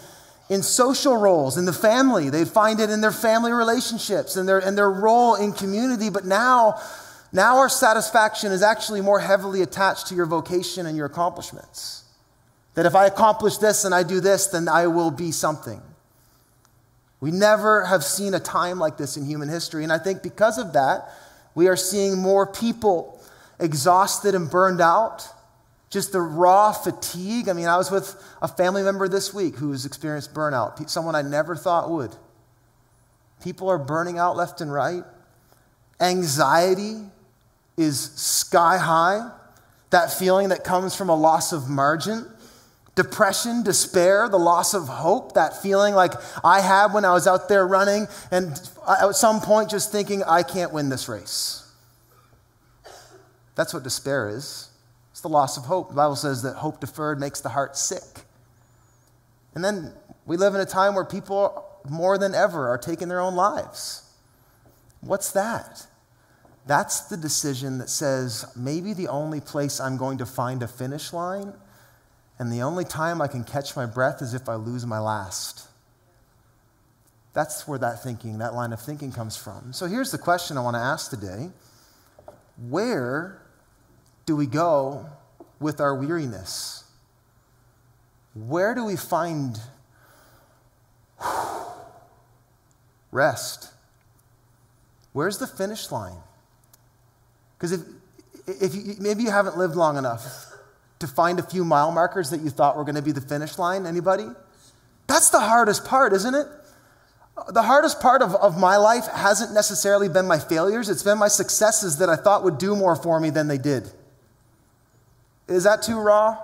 in 0.50 0.64
social 0.64 1.18
roles, 1.18 1.58
in 1.58 1.66
the 1.66 1.74
family. 1.74 2.30
They'd 2.30 2.48
find 2.48 2.80
it 2.80 2.90
in 2.90 3.02
their 3.02 3.12
family 3.12 3.52
relationships 3.52 4.38
and 4.38 4.48
their, 4.48 4.60
and 4.60 4.78
their 4.78 4.90
role 4.90 5.36
in 5.36 5.52
community. 5.52 6.10
But 6.10 6.24
now, 6.24 6.80
now 7.34 7.58
our 7.58 7.70
satisfaction 7.70 8.52
is 8.52 8.62
actually 8.62 9.02
more 9.02 9.20
heavily 9.20 9.62
attached 9.62 10.08
to 10.08 10.16
your 10.16 10.26
vocation 10.26 10.86
and 10.86 10.98
your 10.98 11.06
accomplishments. 11.06 12.04
That 12.74 12.86
if 12.86 12.96
I 12.96 13.06
accomplish 13.06 13.58
this 13.58 13.86
and 13.86 13.94
I 13.94 14.04
do 14.04 14.20
this, 14.20 14.48
then 14.48 14.68
I 14.68 14.88
will 14.88 15.12
be 15.12 15.32
something. 15.32 15.82
We 17.20 17.32
never 17.32 17.86
have 17.86 18.04
seen 18.04 18.34
a 18.34 18.40
time 18.40 18.80
like 18.80 18.98
this 18.98 19.16
in 19.16 19.26
human 19.26 19.48
history. 19.48 19.84
And 19.84 19.94
I 19.94 19.98
think 19.98 20.24
because 20.24 20.58
of 20.58 20.74
that, 20.74 21.10
we 21.54 21.68
are 21.68 21.76
seeing 21.76 22.18
more 22.18 22.48
people 22.48 23.22
exhausted 23.60 24.36
and 24.36 24.50
burned 24.50 24.82
out. 24.82 25.28
Just 25.90 26.14
the 26.14 26.22
raw 26.22 26.72
fatigue. 26.72 27.48
I 27.48 27.54
mean, 27.54 27.68
I 27.68 27.78
was 27.78 27.92
with 27.92 28.16
a 28.42 28.48
family 28.48 28.82
member 28.82 29.08
this 29.08 29.34
week 29.34 29.56
who's 29.56 29.86
experienced 29.86 30.34
burnout, 30.34 30.90
someone 30.90 31.16
I 31.16 31.22
never 31.22 31.56
thought 31.56 31.90
would. 31.92 32.16
People 33.44 33.70
are 33.70 33.78
burning 33.78 34.18
out 34.18 34.36
left 34.36 34.62
and 34.62 34.72
right. 34.72 35.04
Anxiety 36.00 37.02
is 37.78 38.12
sky 38.16 38.78
high. 38.78 39.32
That 39.90 40.12
feeling 40.14 40.50
that 40.50 40.64
comes 40.64 40.96
from 40.96 41.10
a 41.10 41.16
loss 41.16 41.52
of 41.52 41.70
margin, 41.70 42.26
depression, 42.96 43.64
despair, 43.64 44.30
the 44.30 44.40
loss 44.40 44.74
of 44.74 44.88
hope, 44.88 45.34
that 45.34 45.62
feeling 45.62 45.94
like 45.94 46.14
I 46.44 46.62
had 46.62 46.94
when 46.94 47.04
I 47.04 47.12
was 47.12 47.28
out 47.28 47.50
there 47.50 47.68
running 47.68 48.08
and 48.32 48.52
at 48.88 49.16
some 49.16 49.42
point 49.42 49.70
just 49.70 49.92
thinking, 49.92 50.24
I 50.24 50.44
can't 50.44 50.72
win 50.72 50.90
this 50.90 51.10
race. 51.10 51.70
That's 53.56 53.74
what 53.74 53.84
despair 53.84 54.30
is. 54.30 54.70
It's 55.12 55.22
the 55.22 55.30
loss 55.30 55.58
of 55.58 55.66
hope. 55.66 55.90
The 55.90 55.96
Bible 55.96 56.16
says 56.16 56.42
that 56.44 56.56
hope 56.56 56.80
deferred 56.80 57.20
makes 57.20 57.42
the 57.42 57.50
heart 57.50 57.76
sick. 57.76 58.26
And 59.54 59.64
then 59.64 59.94
we 60.26 60.38
live 60.38 60.56
in 60.56 60.62
a 60.62 60.66
time 60.66 60.96
where 60.96 61.04
people 61.04 61.66
more 61.90 62.18
than 62.18 62.34
ever 62.34 62.70
are 62.70 62.78
taking 62.78 63.08
their 63.08 63.20
own 63.20 63.36
lives. 63.36 64.04
What's 65.02 65.32
that? 65.34 65.86
That's 66.68 67.02
the 67.02 67.18
decision 67.18 67.80
that 67.80 67.90
says 67.90 68.46
maybe 68.56 68.94
the 68.94 69.08
only 69.08 69.42
place 69.42 69.80
I'm 69.80 69.98
going 69.98 70.20
to 70.20 70.26
find 70.26 70.62
a 70.62 70.68
finish 70.68 71.12
line 71.12 71.54
and 72.42 72.52
the 72.52 72.62
only 72.64 72.86
time 72.86 73.22
I 73.22 73.28
can 73.28 73.44
catch 73.44 73.76
my 73.76 73.86
breath 73.86 74.22
is 74.22 74.34
if 74.34 74.50
I 74.50 74.56
lose 74.56 74.86
my 74.86 75.00
last. 75.00 75.68
That's 77.34 77.68
where 77.68 77.80
that 77.80 78.04
thinking, 78.04 78.40
that 78.40 78.54
line 78.54 78.74
of 78.74 78.82
thinking 78.82 79.12
comes 79.12 79.38
from. 79.38 79.74
So 79.74 79.86
here's 79.86 80.12
the 80.12 80.18
question 80.18 80.58
I 80.58 80.62
want 80.62 80.76
to 80.76 80.82
ask 80.82 81.10
today 81.10 81.52
Where 82.68 83.42
do 84.26 84.36
we 84.36 84.48
go 84.48 85.06
with 85.60 85.80
our 85.80 85.96
weariness? 85.96 86.84
Where 88.34 88.74
do 88.74 88.86
we 88.86 88.96
find 88.96 89.60
rest? 93.12 93.72
Where's 95.14 95.38
the 95.38 95.48
finish 95.48 95.92
line? 95.92 96.18
Because 97.62 97.74
if, 97.74 97.82
if 98.48 98.74
you, 98.74 98.96
maybe 99.00 99.22
you 99.22 99.30
haven't 99.30 99.56
lived 99.56 99.76
long 99.76 99.98
enough 99.98 100.52
to 100.98 101.06
find 101.06 101.38
a 101.38 101.44
few 101.44 101.64
mile 101.64 101.92
markers 101.92 102.32
that 102.32 102.42
you 102.42 102.50
thought 102.50 102.76
were 102.76 102.84
going 102.84 102.96
to 102.96 103.04
be 103.04 103.12
the 103.12 103.22
finish 103.22 103.60
line? 103.60 103.86
Anybody? 103.86 104.26
That's 105.06 105.30
the 105.30 105.40
hardest 105.40 105.86
part, 105.86 106.12
isn't 106.12 106.34
it? 106.34 106.48
The 107.50 107.62
hardest 107.62 108.02
part 108.02 108.24
of, 108.24 108.34
of 108.34 108.58
my 108.58 108.78
life 108.78 109.06
hasn't 109.06 109.54
necessarily 109.54 110.10
been 110.10 110.26
my 110.26 110.40
failures, 110.40 110.90
it's 110.90 111.04
been 111.04 111.20
my 111.20 111.28
successes 111.28 112.00
that 112.00 112.10
I 112.10 112.16
thought 112.16 112.44
would 112.44 112.58
do 112.58 112.76
more 112.76 112.96
for 112.96 113.20
me 113.20 113.30
than 113.30 113.48
they 113.48 113.60
did. 113.60 113.92
Is 115.48 115.64
that 115.64 115.84
too 115.84 116.00
raw? 116.00 116.40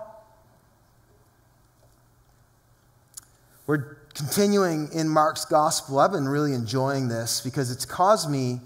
We're 3.65 3.97
continuing 4.13 4.89
in 4.93 5.09
Mark's 5.09 5.45
gospel. 5.45 5.97
I've 5.97 6.11
been 6.11 6.27
really 6.27 6.53
enjoying 6.53 7.07
this 7.07 7.41
because 7.41 7.71
it's 7.71 7.85
caused 7.85 8.29
me 8.29 8.61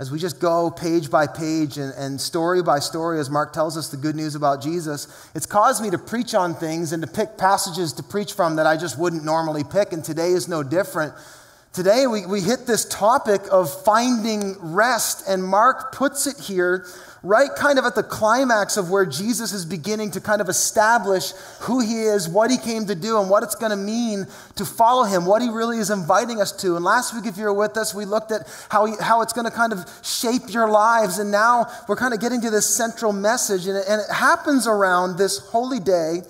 as 0.00 0.10
we 0.10 0.18
just 0.18 0.40
go 0.40 0.70
page 0.70 1.10
by 1.10 1.26
page 1.26 1.76
and, 1.76 1.92
and, 1.92 2.18
story 2.18 2.62
by 2.62 2.78
story, 2.78 3.20
as 3.20 3.28
Mark 3.28 3.52
tells 3.52 3.76
us 3.76 3.88
the 3.88 3.98
good 3.98 4.16
news 4.16 4.34
about 4.34 4.62
Jesus, 4.62 5.28
it's 5.34 5.44
caused 5.44 5.82
me 5.82 5.90
to 5.90 5.98
preach 5.98 6.34
on 6.34 6.54
things 6.54 6.94
and 6.94 7.02
to 7.02 7.06
pick 7.06 7.36
passages 7.36 7.92
to 7.92 8.02
preach 8.02 8.32
from 8.32 8.56
that 8.56 8.66
I 8.66 8.78
just 8.78 8.98
wouldn't 8.98 9.24
normally 9.24 9.62
pick, 9.62 9.92
and 9.92 10.02
today 10.02 10.30
is 10.30 10.48
no 10.48 10.62
different. 10.62 11.12
Today, 11.72 12.08
we, 12.08 12.26
we 12.26 12.40
hit 12.40 12.66
this 12.66 12.84
topic 12.84 13.42
of 13.52 13.84
finding 13.84 14.56
rest, 14.58 15.22
and 15.28 15.40
Mark 15.40 15.92
puts 15.92 16.26
it 16.26 16.36
here 16.36 16.84
right 17.22 17.50
kind 17.56 17.78
of 17.78 17.84
at 17.84 17.94
the 17.94 18.02
climax 18.02 18.76
of 18.76 18.90
where 18.90 19.06
Jesus 19.06 19.52
is 19.52 19.64
beginning 19.64 20.10
to 20.12 20.20
kind 20.20 20.40
of 20.40 20.48
establish 20.48 21.30
who 21.60 21.78
he 21.80 22.02
is, 22.02 22.28
what 22.28 22.50
he 22.50 22.58
came 22.58 22.86
to 22.86 22.96
do, 22.96 23.20
and 23.20 23.30
what 23.30 23.44
it's 23.44 23.54
going 23.54 23.70
to 23.70 23.76
mean 23.76 24.26
to 24.56 24.64
follow 24.64 25.04
him, 25.04 25.26
what 25.26 25.42
he 25.42 25.48
really 25.48 25.78
is 25.78 25.90
inviting 25.90 26.40
us 26.40 26.50
to. 26.50 26.74
And 26.74 26.84
last 26.84 27.14
week, 27.14 27.24
if 27.24 27.38
you 27.38 27.44
were 27.44 27.54
with 27.54 27.76
us, 27.76 27.94
we 27.94 28.04
looked 28.04 28.32
at 28.32 28.48
how, 28.68 28.86
he, 28.86 28.94
how 29.00 29.22
it's 29.22 29.32
going 29.32 29.44
to 29.44 29.56
kind 29.56 29.72
of 29.72 29.88
shape 30.02 30.52
your 30.52 30.68
lives. 30.68 31.20
And 31.20 31.30
now 31.30 31.66
we're 31.86 31.94
kind 31.94 32.12
of 32.12 32.18
getting 32.18 32.40
to 32.40 32.50
this 32.50 32.66
central 32.66 33.12
message, 33.12 33.68
and 33.68 33.76
it, 33.76 33.84
and 33.88 34.00
it 34.00 34.12
happens 34.12 34.66
around 34.66 35.18
this 35.18 35.38
holy 35.38 35.78
day 35.78 36.22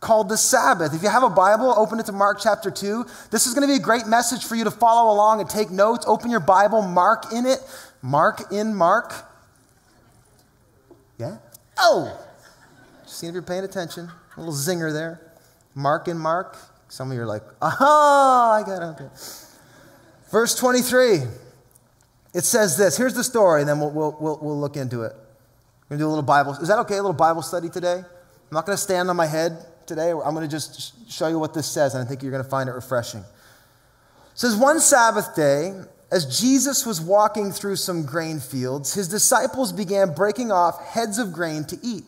called 0.00 0.28
the 0.28 0.36
Sabbath. 0.36 0.94
If 0.94 1.02
you 1.02 1.08
have 1.08 1.22
a 1.22 1.30
Bible, 1.30 1.72
open 1.76 1.98
it 1.98 2.06
to 2.06 2.12
Mark 2.12 2.38
chapter 2.40 2.70
2. 2.70 3.04
This 3.30 3.46
is 3.46 3.54
going 3.54 3.66
to 3.66 3.72
be 3.72 3.80
a 3.80 3.84
great 3.84 4.06
message 4.06 4.44
for 4.44 4.54
you 4.54 4.64
to 4.64 4.70
follow 4.70 5.12
along 5.12 5.40
and 5.40 5.48
take 5.48 5.70
notes. 5.70 6.04
Open 6.06 6.30
your 6.30 6.40
Bible, 6.40 6.82
mark 6.82 7.32
in 7.32 7.46
it, 7.46 7.60
mark 8.02 8.52
in 8.52 8.74
Mark. 8.74 9.12
Yeah? 11.18 11.38
Oh! 11.78 12.18
Just 13.04 13.18
seeing 13.18 13.30
if 13.30 13.34
you're 13.34 13.42
paying 13.42 13.64
attention. 13.64 14.10
A 14.36 14.40
little 14.40 14.54
zinger 14.54 14.92
there. 14.92 15.20
Mark 15.74 16.08
in 16.08 16.18
Mark. 16.18 16.56
Some 16.88 17.10
of 17.10 17.16
you 17.16 17.22
are 17.22 17.26
like, 17.26 17.42
aha, 17.60 18.62
I 18.62 18.66
got 18.66 19.00
it. 19.00 19.10
Verse 20.30 20.54
23. 20.54 21.22
It 22.34 22.44
says 22.44 22.76
this. 22.76 22.98
Here's 22.98 23.14
the 23.14 23.24
story, 23.24 23.62
and 23.62 23.68
then 23.68 23.80
we'll, 23.80 23.90
we'll, 23.90 24.16
we'll, 24.20 24.38
we'll 24.42 24.60
look 24.60 24.76
into 24.76 25.02
it. 25.02 25.12
We're 25.88 25.96
going 25.96 25.98
to 25.98 26.04
do 26.04 26.06
a 26.06 26.10
little 26.10 26.22
Bible. 26.22 26.52
Is 26.52 26.68
that 26.68 26.78
okay? 26.80 26.94
A 26.94 27.02
little 27.02 27.12
Bible 27.12 27.42
study 27.42 27.70
today? 27.70 27.96
I'm 27.96 28.54
not 28.54 28.66
going 28.66 28.76
to 28.76 28.82
stand 28.82 29.08
on 29.08 29.16
my 29.16 29.26
head 29.26 29.64
today. 29.86 30.10
I'm 30.10 30.34
going 30.34 30.42
to 30.42 30.48
just 30.48 31.10
show 31.10 31.28
you 31.28 31.38
what 31.38 31.54
this 31.54 31.66
says, 31.66 31.94
and 31.94 32.04
I 32.04 32.06
think 32.06 32.22
you're 32.22 32.32
going 32.32 32.44
to 32.44 32.48
find 32.48 32.68
it 32.68 32.72
refreshing. 32.72 33.20
It 33.20 33.26
says, 34.34 34.56
One 34.56 34.80
Sabbath 34.80 35.34
day, 35.34 35.74
as 36.10 36.40
Jesus 36.40 36.86
was 36.86 37.00
walking 37.00 37.52
through 37.52 37.76
some 37.76 38.04
grain 38.04 38.38
fields, 38.38 38.94
his 38.94 39.08
disciples 39.08 39.72
began 39.72 40.14
breaking 40.14 40.52
off 40.52 40.84
heads 40.84 41.18
of 41.18 41.32
grain 41.32 41.64
to 41.64 41.78
eat. 41.82 42.04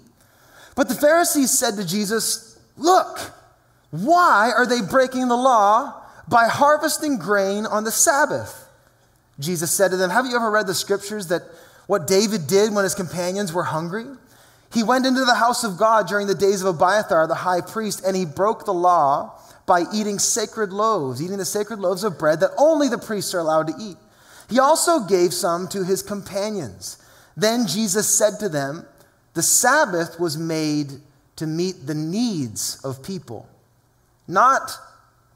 But 0.77 0.89
the 0.89 0.95
Pharisees 0.95 1.51
said 1.51 1.77
to 1.77 1.87
Jesus, 1.87 2.59
Look, 2.77 3.19
why 3.91 4.53
are 4.57 4.67
they 4.67 4.81
breaking 4.81 5.29
the 5.29 5.37
law 5.37 6.03
by 6.29 6.47
harvesting 6.47 7.19
grain 7.19 7.67
on 7.67 7.85
the 7.85 7.91
Sabbath? 7.91 8.69
Jesus 9.41 9.71
said 9.71 9.91
to 9.91 9.97
them, 9.97 10.11
Have 10.11 10.27
you 10.27 10.37
ever 10.37 10.51
read 10.51 10.67
the 10.67 10.75
scriptures 10.75 11.29
that 11.29 11.43
what 11.87 12.07
David 12.07 12.47
did 12.47 12.73
when 12.73 12.85
his 12.85 12.95
companions 12.95 13.53
were 13.53 13.65
hungry? 13.65 14.07
He 14.73 14.83
went 14.83 15.07
into 15.07 15.25
the 15.25 15.35
house 15.35 15.65
of 15.65 15.79
God 15.79 16.09
during 16.09 16.27
the 16.27 16.35
days 16.35 16.63
of 16.63 16.77
Abiathar, 16.77 17.27
the 17.27 17.35
high 17.35 17.61
priest, 17.61 18.03
and 18.05 18.15
he 18.15 18.25
broke 18.25 18.65
the 18.65 18.75
law 18.75 19.39
by 19.67 19.85
eating 19.93 20.19
sacred 20.19 20.73
loaves, 20.73 21.23
eating 21.23 21.39
the 21.39 21.45
sacred 21.45 21.79
loaves 21.79 22.05
of 22.05 22.19
bread 22.19 22.41
that 22.41 22.51
only 22.59 22.89
the 22.89 22.99
priests 22.99 23.35
are 23.35 23.39
allowed 23.39 23.69
to 23.69 23.75
eat. 23.79 23.97
He 24.49 24.59
also 24.59 25.01
gave 25.01 25.33
some 25.33 25.69
to 25.69 25.85
his 25.85 26.03
companions. 26.03 26.99
Then 27.37 27.67
Jesus 27.67 28.09
said 28.09 28.39
to 28.41 28.49
them, 28.49 28.87
The 29.35 29.43
Sabbath 29.43 30.19
was 30.19 30.37
made 30.37 30.93
to 31.37 31.47
meet 31.47 31.87
the 31.87 31.95
needs 31.95 32.81
of 32.85 33.03
people, 33.03 33.49
not 34.27 34.73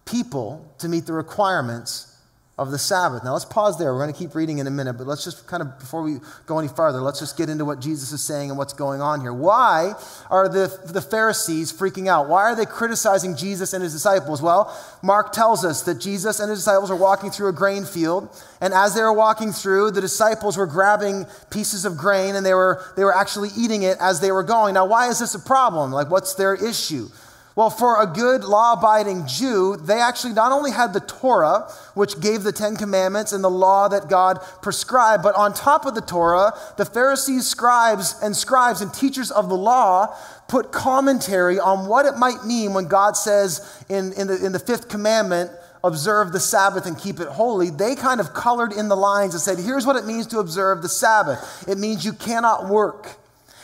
people 0.04 0.66
to 0.78 0.88
meet 0.88 1.06
the 1.06 1.12
requirements 1.12 2.11
of 2.58 2.70
the 2.70 2.78
Sabbath. 2.78 3.24
Now 3.24 3.32
let's 3.32 3.46
pause 3.46 3.78
there. 3.78 3.94
We're 3.94 4.02
going 4.02 4.12
to 4.12 4.18
keep 4.18 4.34
reading 4.34 4.58
in 4.58 4.66
a 4.66 4.70
minute, 4.70 4.94
but 4.94 5.06
let's 5.06 5.24
just 5.24 5.46
kind 5.46 5.62
of, 5.62 5.78
before 5.78 6.02
we 6.02 6.18
go 6.44 6.58
any 6.58 6.68
farther, 6.68 7.00
let's 7.00 7.18
just 7.18 7.38
get 7.38 7.48
into 7.48 7.64
what 7.64 7.80
Jesus 7.80 8.12
is 8.12 8.22
saying 8.22 8.50
and 8.50 8.58
what's 8.58 8.74
going 8.74 9.00
on 9.00 9.22
here. 9.22 9.32
Why 9.32 9.94
are 10.28 10.50
the, 10.50 10.68
the 10.84 11.00
Pharisees 11.00 11.72
freaking 11.72 12.08
out? 12.08 12.28
Why 12.28 12.42
are 12.42 12.54
they 12.54 12.66
criticizing 12.66 13.36
Jesus 13.36 13.72
and 13.72 13.82
his 13.82 13.94
disciples? 13.94 14.42
Well, 14.42 14.76
Mark 15.02 15.32
tells 15.32 15.64
us 15.64 15.82
that 15.84 15.98
Jesus 15.98 16.40
and 16.40 16.50
his 16.50 16.58
disciples 16.58 16.90
are 16.90 16.96
walking 16.96 17.30
through 17.30 17.48
a 17.48 17.54
grain 17.54 17.86
field, 17.86 18.28
and 18.60 18.74
as 18.74 18.94
they 18.94 19.00
were 19.00 19.14
walking 19.14 19.50
through, 19.50 19.92
the 19.92 20.02
disciples 20.02 20.58
were 20.58 20.66
grabbing 20.66 21.24
pieces 21.50 21.86
of 21.86 21.96
grain 21.96 22.36
and 22.36 22.44
they 22.44 22.54
were, 22.54 22.84
they 22.96 23.04
were 23.04 23.16
actually 23.16 23.48
eating 23.56 23.82
it 23.82 23.96
as 23.98 24.20
they 24.20 24.30
were 24.30 24.42
going. 24.42 24.74
Now, 24.74 24.84
why 24.84 25.08
is 25.08 25.18
this 25.18 25.34
a 25.34 25.40
problem? 25.40 25.90
Like, 25.90 26.10
what's 26.10 26.34
their 26.34 26.54
issue? 26.54 27.08
Well, 27.54 27.68
for 27.68 28.00
a 28.02 28.06
good 28.06 28.44
law 28.44 28.72
abiding 28.72 29.26
Jew, 29.26 29.76
they 29.76 30.00
actually 30.00 30.32
not 30.32 30.52
only 30.52 30.70
had 30.70 30.94
the 30.94 31.00
Torah, 31.00 31.70
which 31.94 32.18
gave 32.18 32.44
the 32.44 32.52
Ten 32.52 32.76
Commandments 32.76 33.32
and 33.32 33.44
the 33.44 33.50
law 33.50 33.88
that 33.88 34.08
God 34.08 34.38
prescribed, 34.62 35.22
but 35.22 35.34
on 35.34 35.52
top 35.52 35.84
of 35.84 35.94
the 35.94 36.00
Torah, 36.00 36.54
the 36.78 36.86
Pharisees, 36.86 37.46
scribes, 37.46 38.14
and 38.22 38.34
scribes 38.34 38.80
and 38.80 38.92
teachers 38.92 39.30
of 39.30 39.50
the 39.50 39.56
law 39.56 40.16
put 40.48 40.72
commentary 40.72 41.58
on 41.58 41.88
what 41.88 42.06
it 42.06 42.16
might 42.16 42.44
mean 42.44 42.72
when 42.72 42.86
God 42.86 43.16
says 43.16 43.84
in, 43.90 44.14
in, 44.14 44.28
the, 44.28 44.44
in 44.44 44.52
the 44.52 44.58
fifth 44.58 44.88
commandment, 44.88 45.50
observe 45.84 46.32
the 46.32 46.40
Sabbath 46.40 46.86
and 46.86 46.98
keep 46.98 47.20
it 47.20 47.28
holy. 47.28 47.68
They 47.68 47.94
kind 47.96 48.20
of 48.20 48.32
colored 48.32 48.72
in 48.72 48.88
the 48.88 48.96
lines 48.96 49.34
and 49.34 49.42
said, 49.42 49.58
here's 49.58 49.84
what 49.84 49.96
it 49.96 50.06
means 50.06 50.26
to 50.28 50.38
observe 50.38 50.80
the 50.80 50.88
Sabbath 50.88 51.68
it 51.68 51.76
means 51.76 52.04
you 52.04 52.12
cannot 52.14 52.68
work. 52.68 53.16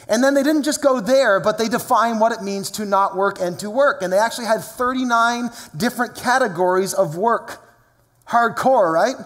And 0.08 0.24
then 0.24 0.32
they 0.32 0.42
didn't 0.42 0.62
just 0.62 0.82
go 0.82 1.00
there, 1.00 1.38
but 1.38 1.58
they 1.58 1.68
define 1.68 2.18
what 2.18 2.32
it 2.32 2.42
means 2.42 2.70
to 2.72 2.86
not 2.86 3.14
work 3.14 3.40
and 3.40 3.58
to 3.58 3.68
work. 3.68 4.00
And 4.00 4.10
they 4.12 4.18
actually 4.18 4.46
had 4.46 4.62
39 4.62 5.50
different 5.76 6.16
categories 6.16 6.94
of 6.94 7.16
work. 7.16 7.62
Hardcore, 8.26 8.90
right? 8.92 9.16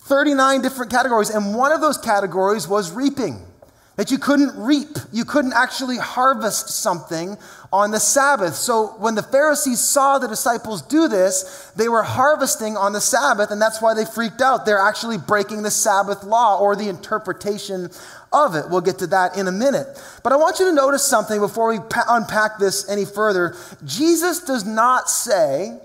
39 0.00 0.60
different 0.60 0.90
categories. 0.90 1.30
And 1.30 1.54
one 1.54 1.72
of 1.72 1.80
those 1.80 1.98
categories 1.98 2.66
was 2.66 2.90
reaping. 2.92 3.46
That 3.96 4.10
you 4.10 4.18
couldn't 4.18 4.56
reap, 4.56 4.88
you 5.12 5.24
couldn't 5.24 5.52
actually 5.52 5.98
harvest 5.98 6.68
something 6.68 7.38
on 7.72 7.92
the 7.92 8.00
Sabbath. 8.00 8.54
So 8.54 8.88
when 8.98 9.14
the 9.14 9.22
Pharisees 9.22 9.78
saw 9.78 10.18
the 10.18 10.26
disciples 10.26 10.82
do 10.82 11.06
this, 11.06 11.70
they 11.76 11.88
were 11.88 12.02
harvesting 12.02 12.76
on 12.76 12.92
the 12.92 13.00
Sabbath, 13.00 13.52
and 13.52 13.62
that's 13.62 13.80
why 13.80 13.94
they 13.94 14.04
freaked 14.04 14.40
out. 14.40 14.66
They're 14.66 14.80
actually 14.80 15.18
breaking 15.18 15.62
the 15.62 15.70
Sabbath 15.70 16.24
law 16.24 16.58
or 16.58 16.74
the 16.74 16.88
interpretation 16.88 17.88
of 18.32 18.56
it. 18.56 18.64
We'll 18.68 18.80
get 18.80 18.98
to 18.98 19.06
that 19.08 19.36
in 19.36 19.46
a 19.46 19.52
minute. 19.52 19.86
But 20.24 20.32
I 20.32 20.36
want 20.36 20.58
you 20.58 20.66
to 20.66 20.72
notice 20.72 21.04
something 21.04 21.38
before 21.38 21.68
we 21.68 21.78
unpack 22.08 22.58
this 22.58 22.88
any 22.90 23.04
further. 23.04 23.56
Jesus 23.84 24.40
does 24.40 24.64
not 24.64 25.08
say 25.08 25.78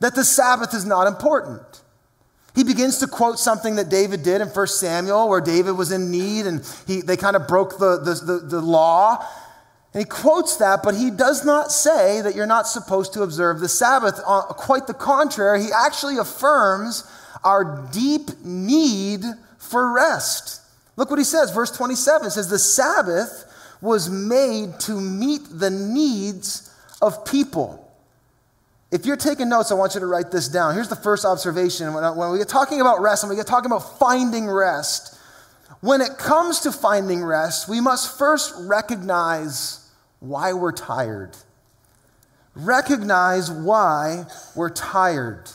that 0.00 0.14
the 0.14 0.24
Sabbath 0.24 0.74
is 0.74 0.84
not 0.84 1.06
important. 1.06 1.82
He 2.54 2.64
begins 2.64 2.98
to 2.98 3.06
quote 3.06 3.38
something 3.38 3.76
that 3.76 3.88
David 3.88 4.22
did 4.22 4.40
in 4.40 4.48
1 4.48 4.66
Samuel, 4.66 5.28
where 5.28 5.40
David 5.40 5.72
was 5.72 5.92
in 5.92 6.10
need 6.10 6.46
and 6.46 6.66
he, 6.86 7.00
they 7.00 7.16
kind 7.16 7.36
of 7.36 7.46
broke 7.46 7.78
the, 7.78 7.98
the, 7.98 8.14
the, 8.14 8.38
the 8.46 8.60
law. 8.60 9.24
And 9.92 10.00
he 10.02 10.04
quotes 10.04 10.56
that, 10.56 10.82
but 10.82 10.94
he 10.94 11.10
does 11.10 11.44
not 11.44 11.72
say 11.72 12.20
that 12.20 12.34
you're 12.34 12.46
not 12.46 12.66
supposed 12.66 13.12
to 13.14 13.22
observe 13.22 13.60
the 13.60 13.68
Sabbath. 13.68 14.20
Uh, 14.26 14.42
quite 14.42 14.86
the 14.86 14.94
contrary, 14.94 15.62
he 15.62 15.70
actually 15.72 16.18
affirms 16.18 17.10
our 17.44 17.88
deep 17.92 18.44
need 18.44 19.22
for 19.58 19.92
rest. 19.92 20.60
Look 20.96 21.10
what 21.10 21.18
he 21.18 21.24
says, 21.24 21.50
verse 21.50 21.70
27 21.70 22.30
says, 22.30 22.48
The 22.48 22.58
Sabbath 22.58 23.46
was 23.80 24.10
made 24.10 24.78
to 24.80 25.00
meet 25.00 25.42
the 25.50 25.70
needs 25.70 26.72
of 27.00 27.24
people. 27.24 27.79
If 28.90 29.06
you're 29.06 29.16
taking 29.16 29.48
notes, 29.48 29.70
I 29.70 29.74
want 29.74 29.94
you 29.94 30.00
to 30.00 30.06
write 30.06 30.32
this 30.32 30.48
down. 30.48 30.74
Here's 30.74 30.88
the 30.88 30.96
first 30.96 31.24
observation. 31.24 31.92
When, 31.94 32.02
uh, 32.02 32.12
when 32.12 32.32
we 32.32 32.38
get 32.38 32.48
talking 32.48 32.80
about 32.80 33.00
rest 33.00 33.22
and 33.22 33.30
we 33.30 33.36
get 33.36 33.46
talking 33.46 33.70
about 33.70 33.98
finding 33.98 34.48
rest, 34.48 35.16
when 35.80 36.00
it 36.00 36.18
comes 36.18 36.60
to 36.60 36.72
finding 36.72 37.24
rest, 37.24 37.68
we 37.68 37.80
must 37.80 38.18
first 38.18 38.52
recognize 38.58 39.88
why 40.18 40.52
we're 40.52 40.72
tired. 40.72 41.36
Recognize 42.54 43.50
why 43.50 44.24
we're 44.56 44.70
tired. 44.70 45.48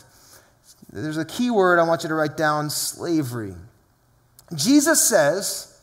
There's 0.92 1.18
a 1.18 1.24
key 1.24 1.50
word 1.50 1.78
I 1.78 1.82
want 1.82 2.02
you 2.04 2.08
to 2.08 2.14
write 2.14 2.36
down 2.36 2.70
slavery. 2.70 3.54
Jesus 4.54 5.06
says 5.06 5.78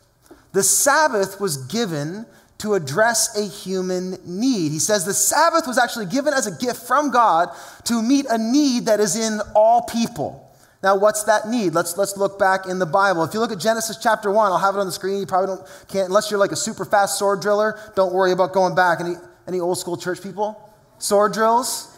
the 0.53 0.63
Sabbath 0.63 1.39
was 1.39 1.57
given 1.57 2.25
to 2.63 2.75
address 2.75 3.38
a 3.38 3.46
human 3.46 4.17
need. 4.25 4.72
He 4.72 4.79
says 4.79 5.03
the 5.03 5.13
Sabbath 5.13 5.67
was 5.67 5.77
actually 5.77 6.05
given 6.05 6.34
as 6.34 6.48
a 6.48 6.65
gift 6.65 6.88
from 6.88 7.12
God 7.12 7.50
to 7.84 8.01
meet 8.01 8.25
a 8.29 8.38
need 8.38 8.86
that 8.86 9.01
is 9.01 9.17
in 9.17 9.41
all 9.53 9.82
people. 9.82 10.50
Now, 10.82 10.96
what's 10.98 11.24
that 11.25 11.50
need? 11.50 11.74
Let's, 11.74 11.98
let's 11.98 12.15
look 12.15 12.39
back 12.39 12.65
in 12.65 12.79
the 12.79 12.86
Bible. 12.86 13.25
If 13.25 13.34
you 13.34 13.41
look 13.41 13.51
at 13.51 13.60
Genesis 13.60 13.98
chapter 14.01 14.32
1, 14.32 14.51
I'll 14.51 14.58
have 14.58 14.75
it 14.75 14.79
on 14.79 14.86
the 14.86 14.93
screen. 14.93 15.20
You 15.20 15.25
probably 15.25 15.58
don't, 15.58 15.67
can't, 15.89 16.08
unless 16.08 16.32
you're 16.32 16.39
like 16.39 16.53
a 16.53 16.58
super 16.58 16.86
fast 16.86 17.20
sword 17.20 17.41
driller, 17.41 17.77
don't 17.96 18.13
worry 18.13 18.32
about 18.32 18.53
going 18.53 18.75
back. 18.75 19.05
He, 19.05 19.15
Any 19.46 19.60
old 19.60 19.77
school 19.77 19.98
church 19.98 20.24
people? 20.24 20.74
Sword 21.00 21.34
drills? 21.34 21.98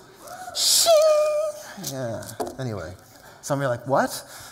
Shing! 0.56 0.92
Yeah. 1.92 2.24
Anyway, 2.58 2.92
some 3.42 3.60
of 3.60 3.64
you 3.64 3.68
are 3.68 3.70
like, 3.70 3.86
what? 3.88 4.10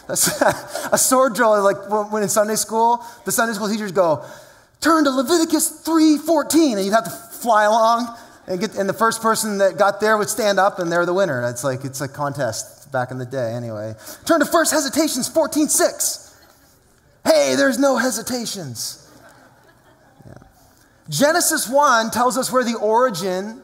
That's 0.08 0.42
a 0.92 0.98
sword 0.98 1.34
drill 1.34 1.64
like 1.64 2.12
when 2.12 2.22
in 2.22 2.30
Sunday 2.30 2.56
school, 2.56 3.04
the 3.26 3.32
Sunday 3.32 3.54
school 3.54 3.70
teachers 3.70 3.92
go, 3.92 4.24
turn 4.84 5.06
to 5.06 5.10
Leviticus 5.10 5.82
3.14, 5.86 6.76
and 6.76 6.86
you'd 6.86 6.94
have 6.94 7.06
to 7.06 7.10
fly 7.10 7.64
along 7.64 8.16
and 8.48 8.60
get, 8.60 8.76
and 8.76 8.88
the 8.88 8.94
first 8.94 9.22
person 9.22 9.58
that 9.60 9.78
got 9.78 10.02
there 10.02 10.18
would 10.18 10.30
stand 10.30 10.60
up 10.60 10.80
and 10.80 10.92
they're 10.92 11.06
the 11.06 11.14
winner. 11.14 11.48
It's 11.48 11.64
like, 11.64 11.86
it's 11.86 12.02
a 12.02 12.08
contest 12.08 12.92
back 12.92 13.10
in 13.10 13.18
the 13.18 13.26
day 13.26 13.54
anyway. 13.54 13.96
Turn 14.26 14.40
to 14.42 14.46
First 14.46 14.72
Hesitations 14.72 15.30
14.6. 15.30 16.36
Hey, 17.24 17.56
there's 17.56 17.80
no 17.80 17.98
hesitations. 17.98 19.00
Genesis 21.10 21.70
1 21.70 22.12
tells 22.12 22.38
us 22.38 22.52
where 22.52 22.64
the 22.64 22.78
origin 22.78 23.62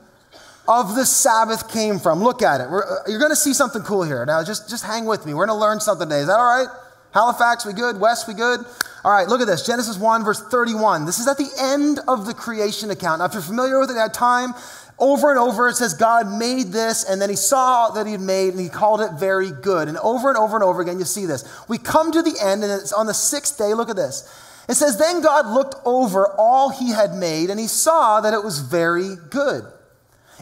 of 0.68 0.96
the 0.96 1.06
Sabbath 1.06 1.72
came 1.72 1.98
from. 2.00 2.22
Look 2.22 2.42
at 2.42 2.62
it. 2.62 2.70
We're, 2.70 2.84
uh, 2.84 3.04
you're 3.08 3.20
going 3.20 3.32
to 3.32 3.36
see 3.36 3.54
something 3.54 3.82
cool 3.82 4.04
here. 4.04 4.26
Now, 4.26 4.44
just, 4.44 4.70
just 4.70 4.86
hang 4.86 5.06
with 5.06 5.26
me. 5.26 5.34
We're 5.34 5.46
going 5.46 5.58
to 5.58 5.62
learn 5.62 5.80
something 5.80 6.08
today. 6.08 6.22
Is 6.22 6.28
that 6.28 6.38
all 6.38 6.46
right? 6.46 6.68
Halifax, 7.14 7.66
we 7.66 7.74
good? 7.74 8.00
West, 8.00 8.28
we 8.28 8.34
good? 8.34 8.60
All 9.04 9.12
right, 9.12 9.28
look 9.28 9.40
at 9.40 9.48
this. 9.48 9.66
Genesis 9.66 9.98
1, 9.98 10.26
verse 10.26 10.42
31. 10.42 11.06
This 11.06 11.20
is 11.20 11.28
at 11.28 11.38
the 11.38 11.50
end 11.58 12.00
of 12.08 12.26
the 12.26 12.34
creation 12.34 12.92
account. 12.92 13.20
Now, 13.20 13.26
if 13.26 13.34
you're 13.34 13.42
familiar 13.42 13.80
with 13.80 13.92
it 13.92 13.98
at 13.98 14.14
time, 14.14 14.54
over 15.00 15.30
and 15.30 15.40
over 15.40 15.70
it 15.70 15.76
says 15.76 15.94
God 15.94 16.30
made 16.30 16.68
this, 16.68 17.10
and 17.10 17.22
then 17.22 17.30
he 17.30 17.38
saw 17.38 17.92
that 17.92 18.06
he 18.06 18.12
had 18.12 18.22
made, 18.22 18.50
and 18.50 18.60
he 18.60 18.68
called 18.68 19.00
it 19.00 19.14
very 19.14 19.52
good. 19.52 19.88
And 19.88 19.98
over 20.00 20.28
and 20.28 20.38
over 20.38 20.56
and 20.56 20.64
over 20.64 20.82
again, 20.82 21.00
you 21.00 21.06
see 21.06 21.26
this. 21.26 21.46
We 21.70 21.78
come 21.78 22.12
to 22.12 22.22
the 22.22 22.36
end, 22.42 22.64
and 22.64 22.72
it's 22.72 22.92
on 22.92 23.06
the 23.06 23.14
sixth 23.14 23.58
day. 23.58 23.74
Look 23.74 23.90
at 23.90 23.96
this. 23.96 24.30
It 24.68 24.76
says, 24.76 24.98
Then 24.98 25.22
God 25.22 25.48
looked 25.48 25.76
over 25.86 26.28
all 26.38 26.70
he 26.70 26.92
had 26.92 27.14
made, 27.16 27.50
and 27.50 27.60
he 27.60 27.68
saw 27.68 28.20
that 28.20 28.34
it 28.34 28.44
was 28.44 28.60
very 28.60 29.16
good. 29.30 29.64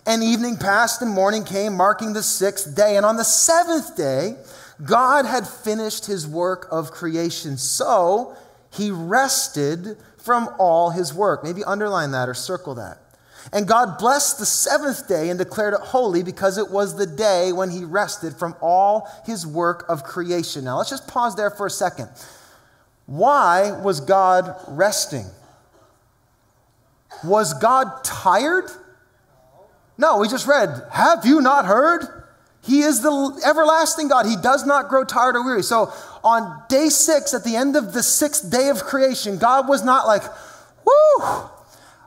And 0.08 0.24
evening 0.24 0.58
passed 0.58 1.02
and 1.02 1.12
morning 1.12 1.44
came, 1.44 1.76
marking 1.76 2.14
the 2.14 2.24
sixth 2.24 2.76
day. 2.76 2.98
And 2.98 3.06
on 3.06 3.18
the 3.18 3.24
seventh 3.24 3.96
day, 3.96 4.36
God 4.84 5.26
had 5.26 5.48
finished 5.48 6.06
his 6.06 6.26
work 6.26 6.68
of 6.72 6.92
creation. 6.92 7.58
So 7.58 8.36
he 8.72 8.92
rested 8.92 9.98
from 10.18 10.50
all 10.60 10.90
his 10.92 11.14
work. 11.14 11.44
Maybe 11.44 11.64
underline 11.64 12.12
that 12.12 12.30
or 12.30 12.34
circle 12.34 12.76
that. 12.76 13.00
And 13.54 13.68
God 13.68 13.98
blessed 13.98 14.40
the 14.40 14.46
seventh 14.46 15.08
day 15.08 15.30
and 15.30 15.40
declared 15.40 15.74
it 15.74 15.80
holy 15.80 16.22
because 16.22 16.58
it 16.58 16.70
was 16.70 16.98
the 16.98 17.06
day 17.06 17.54
when 17.54 17.70
he 17.70 17.86
rested 17.86 18.36
from 18.36 18.56
all 18.62 19.08
his 19.26 19.48
work 19.48 19.86
of 19.88 20.04
creation. 20.04 20.66
Now, 20.66 20.78
let's 20.78 20.90
just 20.90 21.08
pause 21.08 21.36
there 21.36 21.50
for 21.50 21.66
a 21.66 21.72
second. 21.72 22.10
Why 23.06 23.72
was 23.72 24.02
God 24.02 24.54
resting? 24.68 25.26
Was 27.24 27.54
God 27.54 28.04
tired? 28.04 28.70
No, 29.98 30.20
we 30.20 30.28
just 30.28 30.46
read, 30.46 30.84
Have 30.92 31.26
you 31.26 31.42
not 31.42 31.66
heard? 31.66 32.26
He 32.68 32.82
is 32.82 33.02
the 33.02 33.42
everlasting 33.46 34.10
God. 34.10 34.26
He 34.26 34.36
does 34.36 34.66
not 34.66 34.90
grow 34.90 35.04
tired 35.04 35.36
or 35.36 35.44
weary. 35.44 35.64
So 35.64 35.92
on 36.24 36.64
day 36.68 36.90
six, 36.90 37.34
at 37.34 37.44
the 37.44 37.56
end 37.56 37.76
of 37.76 37.94
the 37.94 38.04
sixth 38.04 38.52
day 38.52 38.70
of 38.70 38.84
creation, 38.84 39.38
God 39.38 39.68
was 39.68 39.84
not 39.84 40.06
like, 40.06 40.24
Whoo, 40.86 41.50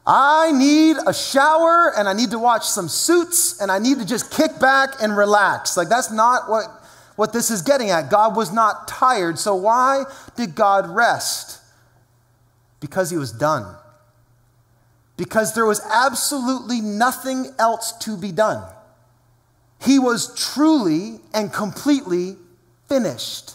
I 0.06 0.52
need 0.52 0.96
a 1.06 1.14
shower 1.14 1.92
and 1.96 2.08
I 2.08 2.12
need 2.12 2.30
to 2.30 2.38
watch 2.38 2.66
some 2.66 2.88
suits 2.88 3.60
and 3.60 3.72
I 3.72 3.78
need 3.78 3.98
to 3.98 4.04
just 4.04 4.30
kick 4.30 4.60
back 4.60 4.90
and 5.02 5.16
relax. 5.16 5.76
Like, 5.76 5.88
that's 5.88 6.12
not 6.12 6.48
what, 6.48 6.64
what 7.16 7.32
this 7.32 7.50
is 7.50 7.62
getting 7.62 7.90
at. 7.90 8.10
God 8.10 8.36
was 8.36 8.52
not 8.52 8.86
tired. 8.86 9.38
So, 9.38 9.54
why 9.54 10.04
did 10.36 10.54
God 10.54 10.88
rest? 10.88 11.60
Because 12.80 13.10
he 13.10 13.16
was 13.16 13.32
done 13.32 13.76
because 15.20 15.54
there 15.54 15.66
was 15.66 15.82
absolutely 15.92 16.80
nothing 16.80 17.48
else 17.58 17.92
to 17.92 18.16
be 18.16 18.32
done. 18.32 18.66
He 19.82 19.98
was 19.98 20.34
truly 20.34 21.20
and 21.32 21.52
completely 21.52 22.36
finished. 22.88 23.54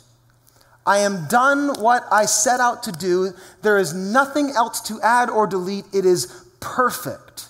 I 0.85 0.99
am 0.99 1.27
done 1.27 1.79
what 1.81 2.03
I 2.11 2.25
set 2.25 2.59
out 2.59 2.83
to 2.83 2.91
do. 2.91 3.33
There 3.61 3.77
is 3.77 3.93
nothing 3.93 4.51
else 4.51 4.81
to 4.81 5.01
add 5.01 5.29
or 5.29 5.47
delete. 5.47 5.85
It 5.93 6.05
is 6.05 6.43
perfect. 6.59 7.49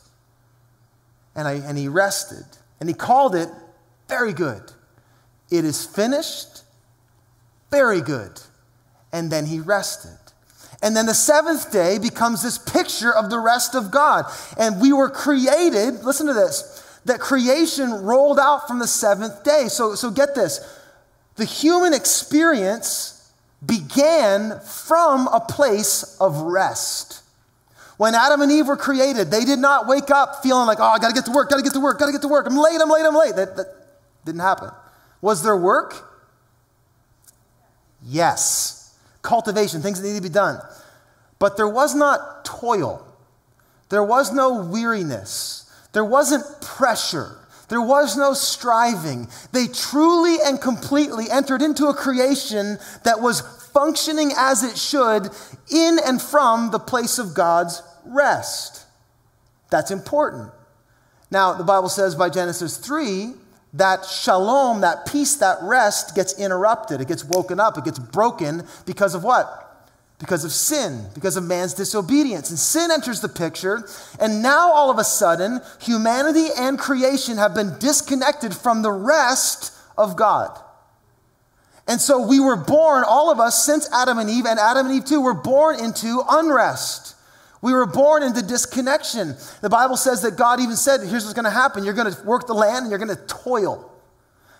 And, 1.35 1.47
I, 1.47 1.53
and 1.53 1.77
he 1.77 1.87
rested. 1.87 2.45
And 2.79 2.87
he 2.89 2.95
called 2.95 3.35
it 3.35 3.49
very 4.07 4.33
good. 4.33 4.61
It 5.49 5.65
is 5.65 5.85
finished, 5.85 6.63
very 7.71 8.01
good. 8.01 8.41
And 9.11 9.31
then 9.31 9.45
he 9.45 9.59
rested. 9.59 10.17
And 10.81 10.95
then 10.95 11.05
the 11.05 11.13
seventh 11.13 11.71
day 11.71 11.97
becomes 11.97 12.43
this 12.43 12.57
picture 12.57 13.13
of 13.13 13.29
the 13.29 13.39
rest 13.39 13.75
of 13.75 13.91
God. 13.91 14.25
And 14.57 14.81
we 14.81 14.93
were 14.93 15.09
created, 15.09 16.03
listen 16.03 16.27
to 16.27 16.33
this, 16.33 16.84
that 17.05 17.19
creation 17.19 17.91
rolled 17.91 18.39
out 18.39 18.67
from 18.67 18.79
the 18.79 18.87
seventh 18.87 19.43
day. 19.43 19.67
So, 19.67 19.95
so 19.95 20.11
get 20.11 20.35
this 20.35 20.59
the 21.35 21.45
human 21.45 21.93
experience 21.93 23.31
began 23.65 24.59
from 24.61 25.27
a 25.27 25.39
place 25.39 26.17
of 26.19 26.37
rest. 26.41 27.23
When 27.97 28.13
Adam 28.13 28.41
and 28.41 28.51
Eve 28.51 28.67
were 28.67 28.77
created, 28.77 29.31
they 29.31 29.45
did 29.45 29.59
not 29.59 29.87
wake 29.87 30.11
up 30.11 30.43
feeling 30.43 30.67
like, 30.67 30.79
oh, 30.79 30.83
I 30.83 30.99
gotta 30.99 31.13
get 31.13 31.25
to 31.25 31.31
work, 31.31 31.49
gotta 31.49 31.63
get 31.63 31.73
to 31.73 31.79
work, 31.79 31.97
gotta 31.99 32.11
get 32.11 32.21
to 32.21 32.27
work. 32.27 32.45
I'm 32.45 32.57
late, 32.57 32.79
I'm 32.81 32.89
late, 32.89 33.05
I'm 33.05 33.15
late. 33.15 33.35
That, 33.35 33.55
that 33.55 33.67
didn't 34.25 34.41
happen. 34.41 34.69
Was 35.21 35.43
there 35.43 35.55
work? 35.55 36.11
Yes 38.05 38.85
cultivation, 39.25 39.81
things 39.81 39.99
that 40.01 40.07
need 40.07 40.15
to 40.15 40.21
be 40.21 40.29
done. 40.29 40.61
But 41.39 41.57
there 41.57 41.67
was 41.67 41.93
not 41.93 42.45
toil, 42.45 43.05
there 43.89 44.03
was 44.03 44.31
no 44.31 44.63
weariness, 44.63 45.64
there 45.95 46.03
wasn't 46.03 46.43
pressure. 46.59 47.37
There 47.69 47.81
was 47.81 48.17
no 48.17 48.33
striving. 48.33 49.29
They 49.53 49.67
truly 49.67 50.35
and 50.45 50.59
completely 50.59 51.31
entered 51.31 51.61
into 51.61 51.87
a 51.87 51.93
creation 51.93 52.77
that 53.05 53.21
was 53.21 53.39
functioning 53.71 54.33
as 54.37 54.61
it 54.61 54.77
should 54.77 55.29
in 55.71 55.97
and 56.05 56.21
from 56.21 56.71
the 56.71 56.79
place 56.79 57.17
of 57.17 57.33
God's 57.33 57.81
rest. 58.05 58.85
That's 59.71 59.89
important. 59.89 60.51
Now, 61.31 61.53
the 61.53 61.63
Bible 61.63 61.87
says 61.87 62.13
by 62.13 62.29
Genesis 62.29 62.75
3 62.75 63.33
that 63.75 64.03
shalom, 64.03 64.81
that 64.81 65.05
peace, 65.05 65.35
that 65.37 65.59
rest 65.61 66.13
gets 66.13 66.37
interrupted. 66.37 66.99
It 66.99 67.07
gets 67.07 67.23
woken 67.23 67.61
up. 67.61 67.77
It 67.77 67.85
gets 67.85 67.99
broken 67.99 68.67
because 68.85 69.15
of 69.15 69.23
what? 69.23 69.64
Because 70.17 70.45
of 70.45 70.51
sin, 70.51 71.07
because 71.13 71.35
of 71.35 71.43
man's 71.43 71.73
disobedience. 71.73 72.49
And 72.49 72.57
sin 72.57 72.89
enters 72.89 73.19
the 73.19 73.27
picture, 73.27 73.87
and 74.19 74.41
now 74.41 74.71
all 74.71 74.89
of 74.89 74.97
a 74.97 75.03
sudden, 75.03 75.59
humanity 75.81 76.47
and 76.57 76.79
creation 76.79 77.37
have 77.37 77.53
been 77.53 77.77
disconnected 77.79 78.55
from 78.55 78.81
the 78.81 78.91
rest 78.91 79.73
of 79.97 80.15
God. 80.15 80.57
And 81.87 81.99
so 81.99 82.25
we 82.25 82.39
were 82.39 82.55
born, 82.55 83.03
all 83.05 83.29
of 83.29 83.39
us, 83.39 83.65
since 83.65 83.91
Adam 83.93 84.17
and 84.17 84.29
Eve, 84.29 84.45
and 84.45 84.57
Adam 84.57 84.87
and 84.87 84.95
Eve 84.95 85.05
too, 85.05 85.21
were 85.21 85.33
born 85.33 85.79
into 85.79 86.23
unrest. 86.29 87.15
We 87.61 87.73
were 87.73 87.85
born 87.85 88.23
into 88.23 88.41
disconnection. 88.41 89.35
The 89.61 89.69
Bible 89.69 89.97
says 89.97 90.21
that 90.21 90.37
God 90.37 90.59
even 90.59 90.75
said, 90.75 91.01
here's 91.01 91.23
what's 91.23 91.33
going 91.33 91.45
to 91.45 91.51
happen. 91.51 91.83
You're 91.83 91.93
going 91.93 92.13
to 92.13 92.23
work 92.23 92.47
the 92.47 92.53
land 92.53 92.83
and 92.83 92.89
you're 92.89 93.03
going 93.03 93.15
to 93.15 93.25
toil. 93.27 93.91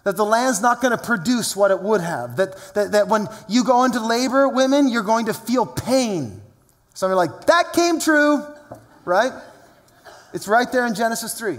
That 0.06 0.16
the 0.16 0.24
land's 0.24 0.62
not 0.62 0.82
going 0.82 0.98
to 0.98 1.04
produce 1.04 1.56
what 1.56 1.72
it 1.72 1.82
would 1.82 2.00
have. 2.00 2.38
That, 2.38 2.56
that, 2.76 2.92
that 2.94 3.08
when 3.10 3.28
you 3.50 3.66
go 3.66 3.84
into 3.84 4.00
labor, 4.00 4.48
women, 4.48 4.88
you're 4.88 5.04
going 5.04 5.26
to 5.26 5.34
feel 5.34 5.66
pain. 5.66 6.42
Some 6.94 7.12
are 7.12 7.16
like, 7.16 7.48
that 7.48 7.74
came 7.74 8.00
true, 8.00 8.42
right? 9.04 9.34
It's 10.34 10.48
right 10.48 10.72
there 10.72 10.86
in 10.86 10.96
Genesis 10.96 11.38
3. 11.38 11.58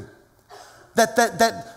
That, 0.94 1.16
that, 1.16 1.38
that 1.40 1.76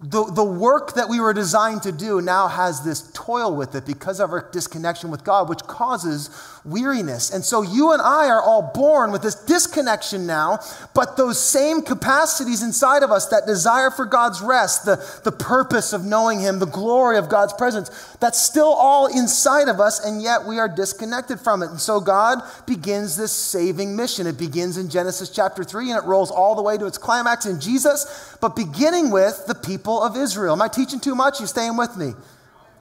the, 0.00 0.24
the 0.24 0.44
work 0.44 0.94
that 0.94 1.08
we 1.08 1.20
were 1.20 1.32
designed 1.32 1.82
to 1.84 1.92
do 1.92 2.20
now 2.20 2.48
has 2.48 2.84
this 2.84 3.10
toil 3.12 3.54
with 3.54 3.74
it 3.74 3.86
because 3.86 4.20
of 4.20 4.30
our 4.30 4.48
disconnection 4.50 5.10
with 5.10 5.24
God, 5.24 5.48
which 5.48 5.60
causes 5.60 6.30
weariness. 6.66 7.32
And 7.32 7.44
so 7.44 7.62
you 7.62 7.92
and 7.92 8.02
I 8.02 8.28
are 8.28 8.42
all 8.42 8.70
born 8.74 9.12
with 9.12 9.22
this 9.22 9.34
disconnection 9.34 10.26
now, 10.26 10.58
but 10.94 11.16
those 11.16 11.42
same 11.42 11.82
capacities 11.82 12.62
inside 12.62 13.02
of 13.02 13.10
us, 13.10 13.26
that 13.26 13.46
desire 13.46 13.90
for 13.90 14.04
God's 14.04 14.40
rest, 14.40 14.84
the, 14.84 15.20
the 15.24 15.32
purpose 15.32 15.92
of 15.92 16.04
knowing 16.04 16.40
Him, 16.40 16.58
the 16.58 16.66
glory 16.66 17.18
of 17.18 17.28
God's 17.28 17.52
presence, 17.52 18.16
that's 18.20 18.40
still 18.40 18.72
all 18.72 19.06
inside 19.06 19.68
of 19.68 19.80
us, 19.80 20.04
and 20.04 20.20
yet 20.20 20.44
we 20.44 20.58
are 20.58 20.68
disconnected 20.68 21.40
from 21.40 21.62
it. 21.62 21.70
And 21.70 21.80
so 21.80 22.00
God 22.00 22.42
begins 22.66 23.16
this 23.16 23.32
saving 23.32 23.94
mission. 23.94 24.26
It 24.26 24.38
begins 24.38 24.76
in 24.76 24.90
Genesis 24.90 25.30
chapter 25.30 25.62
3 25.64 25.90
and 25.92 26.02
it 26.02 26.06
rolls 26.06 26.30
all 26.30 26.54
the 26.54 26.62
way 26.62 26.76
to 26.76 26.86
its 26.86 26.98
climax 26.98 27.46
in 27.46 27.60
Jesus, 27.60 28.36
but 28.40 28.56
beginning 28.56 29.10
with 29.10 29.44
the 29.46 29.54
people 29.54 30.02
of 30.02 30.16
Israel. 30.16 30.54
Am 30.54 30.62
I 30.62 30.68
teaching 30.68 31.00
too 31.00 31.14
much? 31.14 31.40
You 31.40 31.46
staying 31.46 31.76
with 31.76 31.96
me? 31.96 32.12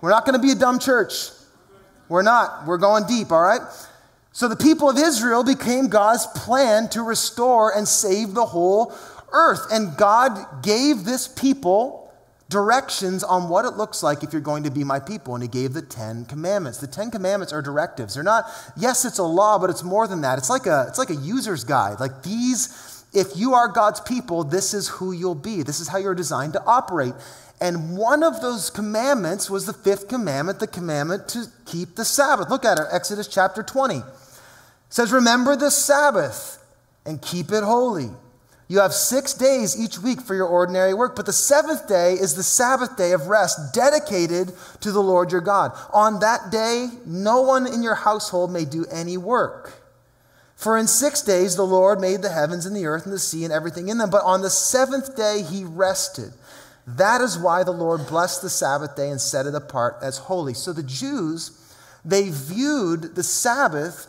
We're 0.02 0.10
not 0.10 0.26
going 0.26 0.40
to 0.40 0.42
be 0.42 0.52
a 0.52 0.56
dumb 0.56 0.80
church. 0.80 1.30
We're 2.10 2.22
not. 2.22 2.66
We're 2.66 2.78
going 2.78 3.06
deep, 3.08 3.32
all 3.32 3.42
right? 3.42 3.62
So 4.32 4.48
the 4.48 4.56
people 4.56 4.90
of 4.90 4.98
Israel 4.98 5.44
became 5.44 5.88
God's 5.88 6.28
plan 6.28 6.90
to 6.90 7.02
restore 7.02 7.76
and 7.76 7.88
save 7.88 8.34
the 8.34 8.46
whole 8.46 8.94
earth. 9.32 9.68
And 9.72 9.96
God 9.98 10.64
gave 10.64 11.06
this 11.06 11.28
people 11.28 12.12
directions 12.50 13.24
on 13.24 13.50
what 13.50 13.66
it 13.66 13.72
looks 13.72 14.04
like 14.04 14.24
if 14.24 14.32
you're 14.34 14.42
going 14.42 14.64
to 14.64 14.72
be 14.72 14.84
my 14.84 15.00
people. 15.00 15.36
And 15.36 15.42
he 15.42 15.48
gave 15.48 15.74
the 15.74 15.82
Ten 15.82 16.26
Commandments. 16.26 16.80
The 16.80 16.88
Ten 16.88 17.12
Commandments 17.12 17.54
are 17.54 17.62
directives. 17.62 18.16
They're 18.16 18.24
not, 18.24 18.46
yes, 18.76 19.06
it's 19.06 19.20
a 19.20 19.24
law, 19.24 19.58
but 19.58 19.70
it's 19.70 19.84
more 19.84 20.08
than 20.08 20.22
that. 20.22 20.38
It's 20.38 20.50
like 20.50 20.68
a, 20.68 20.86
it's 20.88 21.00
like 21.00 21.10
a 21.10 21.16
user's 21.16 21.64
guide. 21.64 22.00
Like 22.00 22.24
these 22.24 22.96
if 23.16 23.38
you 23.38 23.54
are 23.54 23.70
God's 23.70 24.02
people, 24.02 24.44
this 24.44 24.74
is 24.74 24.88
who 24.88 25.14
you'll 25.14 25.36
be. 25.36 25.64
This 25.64 25.80
is 25.80 25.88
how 25.88 25.98
you're 25.98 26.16
designed 26.16 26.54
to 26.54 26.64
operate. 26.66 27.14
And 27.62 27.98
one 27.98 28.22
of 28.24 28.42
those 28.42 28.70
commandments 28.70 29.50
was 29.50 29.66
the 29.66 29.74
fifth 29.74 30.08
commandment, 30.08 30.60
the 30.60 30.68
commandment 30.68 31.28
to 31.30 31.46
keep 31.66 31.96
the 31.96 32.06
Sabbath. 32.06 32.50
Look 32.50 32.66
at 32.66 32.78
it, 32.78 32.86
Exodus 32.92 33.28
chapter 33.28 33.64
20. 33.64 33.98
It 33.98 34.04
says, 34.90 35.12
Remember 35.12 35.56
the 35.56 35.72
Sabbath 35.72 36.64
and 37.06 37.22
keep 37.22 37.52
it 37.52 37.64
holy. 37.64 38.10
You 38.68 38.80
have 38.80 38.94
six 38.94 39.34
days 39.34 39.80
each 39.80 40.00
week 40.00 40.22
for 40.22 40.34
your 40.34 40.48
ordinary 40.48 40.94
work, 40.94 41.16
but 41.16 41.28
the 41.28 41.34
seventh 41.34 41.88
day 41.88 42.14
is 42.14 42.34
the 42.34 42.44
Sabbath 42.44 42.98
day 42.98 43.12
of 43.12 43.28
rest 43.28 43.74
dedicated 43.74 44.52
to 44.82 44.92
the 44.92 45.02
Lord 45.02 45.32
your 45.32 45.42
God. 45.42 45.72
On 45.94 46.20
that 46.22 46.52
day, 46.52 46.90
no 47.06 47.42
one 47.42 47.68
in 47.68 47.84
your 47.84 47.96
household 47.96 48.52
may 48.52 48.66
do 48.66 48.86
any 48.92 49.18
work. 49.18 49.86
For 50.56 50.78
in 50.78 50.88
six 50.88 51.22
days 51.22 51.56
the 51.56 51.64
Lord 51.64 52.00
made 52.00 52.22
the 52.22 52.30
heavens 52.30 52.66
and 52.66 52.76
the 52.76 52.88
earth 52.88 53.06
and 53.06 53.14
the 53.14 53.20
sea 53.20 53.44
and 53.44 53.54
everything 53.54 53.90
in 53.90 54.00
them, 54.00 54.10
but 54.10 54.24
on 54.24 54.42
the 54.42 54.50
seventh 54.50 55.16
day 55.16 55.44
he 55.44 55.64
rested. 55.64 56.32
That 56.88 57.22
is 57.22 57.38
why 57.38 57.64
the 57.64 57.72
Lord 57.72 58.08
blessed 58.08 58.42
the 58.42 58.50
Sabbath 58.50 58.96
day 58.96 59.10
and 59.10 59.20
set 59.20 59.48
it 59.48 59.56
apart 59.56 59.98
as 60.02 60.18
holy. 60.18 60.54
So 60.54 60.72
the 60.72 60.84
Jews, 60.84 61.52
they 62.04 62.30
viewed 62.30 63.16
the 63.16 63.24
Sabbath. 63.24 64.08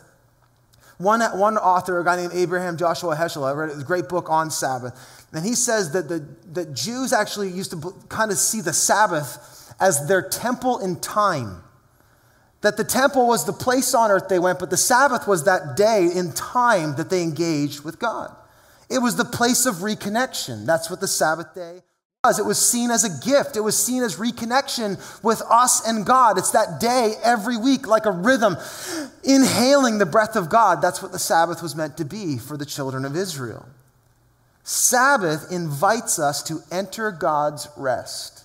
One, 0.99 1.21
one 1.37 1.57
author, 1.57 1.99
a 1.99 2.03
guy 2.03 2.17
named 2.17 2.33
Abraham 2.33 2.77
Joshua 2.77 3.15
Heschel, 3.15 3.47
I 3.47 3.53
read 3.53 3.71
a 3.71 3.83
great 3.83 4.07
book 4.07 4.29
on 4.29 4.51
Sabbath. 4.51 5.25
And 5.33 5.45
he 5.45 5.55
says 5.55 5.91
that 5.91 6.07
the 6.07 6.25
that 6.53 6.73
Jews 6.73 7.13
actually 7.13 7.49
used 7.49 7.71
to 7.71 7.93
kind 8.09 8.31
of 8.31 8.37
see 8.37 8.61
the 8.61 8.73
Sabbath 8.73 9.73
as 9.79 10.07
their 10.07 10.21
temple 10.21 10.79
in 10.79 10.99
time. 10.99 11.63
That 12.61 12.77
the 12.77 12.83
temple 12.83 13.27
was 13.27 13.45
the 13.45 13.53
place 13.53 13.93
on 13.93 14.09
earth 14.09 14.29
they 14.29 14.39
went, 14.39 14.59
but 14.59 14.69
the 14.69 14.77
Sabbath 14.77 15.27
was 15.27 15.43
that 15.43 15.75
day 15.75 16.09
in 16.13 16.31
time 16.31 16.95
that 16.95 17.09
they 17.09 17.21
engaged 17.21 17.83
with 17.83 17.99
God. 17.99 18.35
It 18.89 18.99
was 18.99 19.15
the 19.15 19.25
place 19.25 19.65
of 19.65 19.75
reconnection. 19.75 20.65
That's 20.65 20.89
what 20.89 20.99
the 21.01 21.07
Sabbath 21.07 21.53
day 21.53 21.81
it 22.37 22.45
was 22.45 22.59
seen 22.59 22.91
as 22.91 23.03
a 23.05 23.25
gift. 23.25 23.55
It 23.55 23.61
was 23.61 23.77
seen 23.77 24.03
as 24.03 24.17
reconnection 24.17 24.97
with 25.23 25.41
us 25.49 25.87
and 25.87 26.05
God. 26.05 26.37
It's 26.37 26.51
that 26.51 26.79
day 26.79 27.13
every 27.23 27.55
week, 27.55 27.87
like 27.87 28.05
a 28.05 28.11
rhythm, 28.11 28.57
inhaling 29.23 29.97
the 29.97 30.05
breath 30.05 30.35
of 30.35 30.49
God. 30.49 30.81
That's 30.81 31.01
what 31.01 31.13
the 31.13 31.19
Sabbath 31.19 31.61
was 31.61 31.75
meant 31.75 31.95
to 31.97 32.05
be 32.05 32.37
for 32.37 32.57
the 32.57 32.65
children 32.65 33.05
of 33.05 33.15
Israel. 33.15 33.65
Sabbath 34.63 35.51
invites 35.51 36.19
us 36.19 36.43
to 36.43 36.59
enter 36.69 37.11
God's 37.11 37.69
rest. 37.77 38.43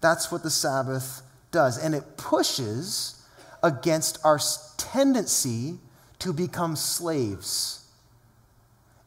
That's 0.00 0.32
what 0.32 0.42
the 0.42 0.50
Sabbath 0.50 1.20
does. 1.50 1.76
And 1.76 1.94
it 1.94 2.16
pushes 2.16 3.22
against 3.62 4.18
our 4.24 4.38
tendency 4.78 5.78
to 6.20 6.32
become 6.32 6.76
slaves 6.76 7.83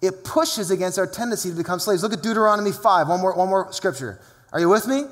it 0.02 0.24
pushes 0.24 0.72
against 0.72 1.00
our 1.00 1.08
tendency 1.08 1.50
to 1.50 1.56
become 1.56 1.80
slaves. 1.80 2.04
Look 2.04 2.14
at 2.14 2.22
Deuteronomy 2.22 2.72
5, 2.72 3.08
one 3.08 3.20
more, 3.20 3.36
one 3.36 3.50
more 3.50 3.72
scripture. 3.72 4.20
Are 4.54 4.60
you 4.60 4.70
with 4.70 4.88
me? 4.88 5.06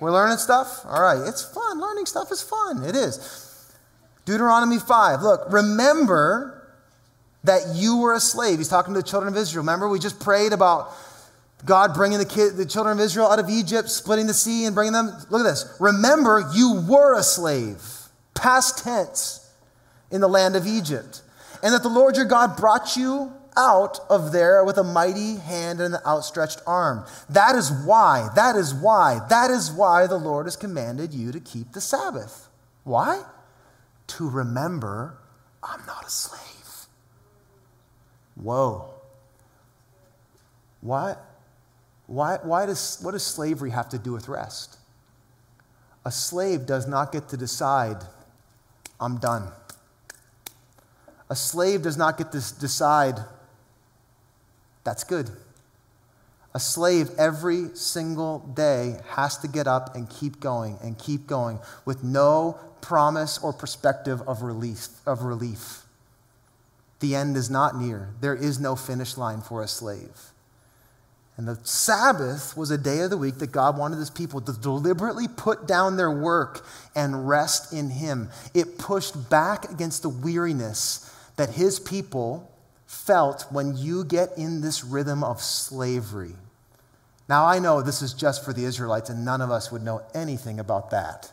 We're 0.00 0.12
learning 0.12 0.38
stuff? 0.38 0.84
All 0.84 1.02
right, 1.02 1.26
it's 1.26 1.42
fun. 1.42 1.80
Learning 1.80 2.06
stuff 2.06 2.30
is 2.30 2.42
fun. 2.42 2.84
It 2.84 2.94
is. 2.94 3.74
Deuteronomy 4.24 4.78
5. 4.78 5.22
Look, 5.22 5.50
remember 5.50 6.54
that 7.44 7.62
you 7.74 7.98
were 7.98 8.14
a 8.14 8.20
slave. 8.20 8.58
He's 8.58 8.68
talking 8.68 8.94
to 8.94 9.00
the 9.00 9.06
children 9.06 9.32
of 9.32 9.38
Israel. 9.38 9.62
Remember, 9.62 9.88
we 9.88 9.98
just 9.98 10.20
prayed 10.20 10.52
about 10.52 10.92
God 11.64 11.94
bringing 11.94 12.18
the, 12.18 12.24
kid, 12.24 12.56
the 12.56 12.66
children 12.66 12.98
of 12.98 13.04
Israel 13.04 13.26
out 13.26 13.38
of 13.38 13.48
Egypt, 13.48 13.88
splitting 13.88 14.26
the 14.26 14.34
sea, 14.34 14.66
and 14.66 14.74
bringing 14.74 14.92
them. 14.92 15.06
Look 15.30 15.40
at 15.40 15.44
this. 15.44 15.74
Remember, 15.80 16.48
you 16.54 16.84
were 16.86 17.18
a 17.18 17.22
slave, 17.22 17.82
past 18.34 18.84
tense, 18.84 19.50
in 20.10 20.20
the 20.20 20.28
land 20.28 20.56
of 20.56 20.66
Egypt, 20.66 21.22
and 21.62 21.74
that 21.74 21.82
the 21.82 21.88
Lord 21.88 22.16
your 22.16 22.24
God 22.24 22.56
brought 22.56 22.96
you 22.96 23.32
out 23.56 24.00
of 24.10 24.32
there 24.32 24.64
with 24.64 24.78
a 24.78 24.84
mighty 24.84 25.36
hand 25.36 25.80
and 25.80 25.94
an 25.94 26.00
outstretched 26.06 26.60
arm. 26.66 27.04
That 27.28 27.54
is 27.54 27.70
why, 27.70 28.28
that 28.34 28.56
is 28.56 28.74
why, 28.74 29.20
that 29.28 29.50
is 29.50 29.70
why 29.70 30.06
the 30.06 30.18
Lord 30.18 30.46
has 30.46 30.56
commanded 30.56 31.12
you 31.12 31.32
to 31.32 31.40
keep 31.40 31.72
the 31.72 31.80
Sabbath. 31.80 32.48
Why? 32.84 33.22
To 34.08 34.28
remember 34.28 35.18
I'm 35.62 35.84
not 35.86 36.06
a 36.06 36.10
slave. 36.10 36.42
Whoa. 38.36 38.90
Why, 40.80 41.16
why, 42.06 42.38
why 42.42 42.66
does, 42.66 42.98
what 43.02 43.12
does 43.12 43.24
slavery 43.24 43.70
have 43.70 43.88
to 43.90 43.98
do 43.98 44.12
with 44.12 44.28
rest? 44.28 44.78
A 46.04 46.12
slave 46.12 46.64
does 46.64 46.86
not 46.86 47.12
get 47.12 47.28
to 47.30 47.36
decide, 47.36 47.98
I'm 49.00 49.18
done. 49.18 49.48
A 51.28 51.36
slave 51.36 51.82
does 51.82 51.96
not 51.96 52.16
get 52.16 52.32
to 52.32 52.38
decide, 52.58 53.18
that's 54.88 55.04
good. 55.04 55.30
A 56.54 56.60
slave 56.60 57.10
every 57.18 57.68
single 57.74 58.38
day 58.38 58.96
has 59.10 59.36
to 59.40 59.48
get 59.48 59.66
up 59.66 59.94
and 59.94 60.08
keep 60.08 60.40
going 60.40 60.78
and 60.82 60.98
keep 60.98 61.26
going 61.26 61.58
with 61.84 62.02
no 62.02 62.58
promise 62.80 63.38
or 63.42 63.52
perspective 63.52 64.22
of 64.26 64.40
relief, 64.40 64.88
of 65.04 65.24
relief. 65.24 65.82
The 67.00 67.14
end 67.14 67.36
is 67.36 67.50
not 67.50 67.76
near. 67.76 68.14
There 68.22 68.34
is 68.34 68.58
no 68.58 68.76
finish 68.76 69.18
line 69.18 69.42
for 69.42 69.62
a 69.62 69.68
slave. 69.68 70.32
And 71.36 71.46
the 71.46 71.58
Sabbath 71.64 72.56
was 72.56 72.70
a 72.70 72.78
day 72.78 73.00
of 73.00 73.10
the 73.10 73.18
week 73.18 73.40
that 73.40 73.52
God 73.52 73.76
wanted 73.76 73.98
his 73.98 74.08
people 74.08 74.40
to 74.40 74.54
deliberately 74.54 75.28
put 75.28 75.68
down 75.68 75.98
their 75.98 76.10
work 76.10 76.64
and 76.96 77.28
rest 77.28 77.74
in 77.74 77.90
him. 77.90 78.30
It 78.54 78.78
pushed 78.78 79.28
back 79.28 79.70
against 79.70 80.00
the 80.00 80.08
weariness 80.08 81.14
that 81.36 81.50
his 81.50 81.78
people 81.78 82.47
felt 82.88 83.44
when 83.50 83.76
you 83.76 84.02
get 84.02 84.30
in 84.38 84.62
this 84.62 84.82
rhythm 84.82 85.22
of 85.22 85.42
slavery. 85.42 86.34
Now, 87.28 87.44
I 87.44 87.58
know 87.58 87.82
this 87.82 88.00
is 88.00 88.14
just 88.14 88.42
for 88.42 88.54
the 88.54 88.64
Israelites, 88.64 89.10
and 89.10 89.26
none 89.26 89.42
of 89.42 89.50
us 89.50 89.70
would 89.70 89.82
know 89.82 90.00
anything 90.14 90.58
about 90.58 90.90
that. 90.90 91.30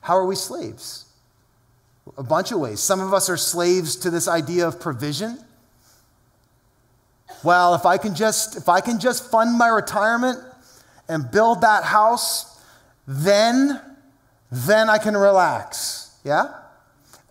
How 0.00 0.16
are 0.16 0.24
we 0.24 0.34
slaves? 0.34 1.04
A 2.16 2.22
bunch 2.22 2.52
of 2.52 2.58
ways. 2.58 2.80
Some 2.80 3.00
of 3.00 3.12
us 3.12 3.28
are 3.28 3.36
slaves 3.36 3.96
to 3.96 4.10
this 4.10 4.26
idea 4.26 4.66
of 4.66 4.80
provision. 4.80 5.38
Well, 7.44 7.74
if 7.74 7.84
I 7.84 7.98
can 7.98 8.14
just 8.14 8.56
if 8.56 8.68
I 8.68 8.80
can 8.80 8.98
just 8.98 9.30
fund 9.30 9.56
my 9.56 9.68
retirement 9.68 10.38
and 11.08 11.30
build 11.30 11.60
that 11.60 11.84
house, 11.84 12.60
then 13.06 13.80
then 14.50 14.88
I 14.88 14.98
can 14.98 15.16
relax. 15.16 16.16
Yeah? 16.24 16.61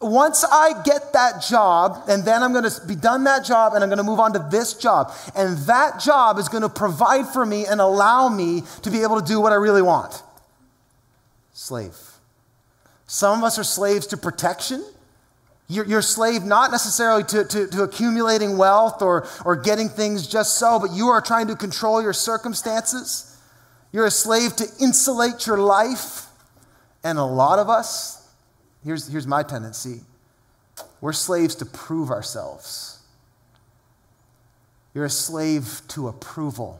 Once 0.02 0.44
I 0.44 0.82
get 0.84 1.14
that 1.14 1.42
job, 1.42 2.04
and 2.08 2.24
then 2.26 2.44
I'm 2.44 2.52
going 2.54 2.70
to 2.70 2.88
be 2.88 2.96
done 2.96 3.24
that 3.26 3.46
job, 3.46 3.74
and 3.74 3.84
I'm 3.84 3.90
going 3.90 3.98
to 3.98 4.04
move 4.04 4.20
on 4.20 4.34
to 4.34 4.48
this 4.52 4.74
job. 4.74 5.14
And 5.36 5.58
that 5.60 6.00
job 6.00 6.38
is 6.38 6.50
going 6.50 6.64
to 6.64 6.70
provide 6.70 7.28
for 7.28 7.46
me 7.46 7.66
and 7.66 7.80
allow 7.80 8.30
me 8.30 8.64
to 8.82 8.92
be 8.92 9.02
able 9.04 9.20
to 9.22 9.26
do 9.26 9.40
what 9.40 9.52
I 9.52 9.56
really 9.56 9.82
want. 9.82 10.24
Slave. 11.54 11.98
Some 13.06 13.40
of 13.40 13.44
us 13.44 13.60
are 13.60 13.64
slaves 13.64 14.08
to 14.08 14.18
protection. 14.18 14.84
You're, 15.68 15.86
you're 15.86 16.02
slave 16.02 16.44
not 16.44 16.72
necessarily 16.72 17.24
to, 17.26 17.46
to, 17.46 17.68
to 17.68 17.84
accumulating 17.84 18.58
wealth 18.58 19.02
or, 19.02 19.28
or 19.46 19.56
getting 19.56 19.88
things 19.88 20.28
just 20.28 20.58
so, 20.58 20.80
but 20.80 20.92
you 20.92 21.08
are 21.08 21.22
trying 21.22 21.48
to 21.48 21.56
control 21.56 22.02
your 22.02 22.14
circumstances. 22.14 23.38
You're 23.92 24.06
a 24.06 24.12
slave 24.12 24.56
to 24.58 24.66
insulate 24.80 25.46
your 25.46 25.58
life. 25.58 26.26
And 27.04 27.18
a 27.18 27.24
lot 27.24 27.60
of 27.60 27.70
us, 27.70 28.20
Here's, 28.84 29.08
here's 29.08 29.28
my 29.28 29.44
tendency 29.44 30.02
we're 31.00 31.13
slaves 31.13 31.56
to 31.56 31.65
prove 31.65 32.10
ourselves. 32.10 33.00
You're 34.94 35.06
a 35.06 35.10
slave 35.10 35.82
to 35.89 36.08
approval. 36.08 36.80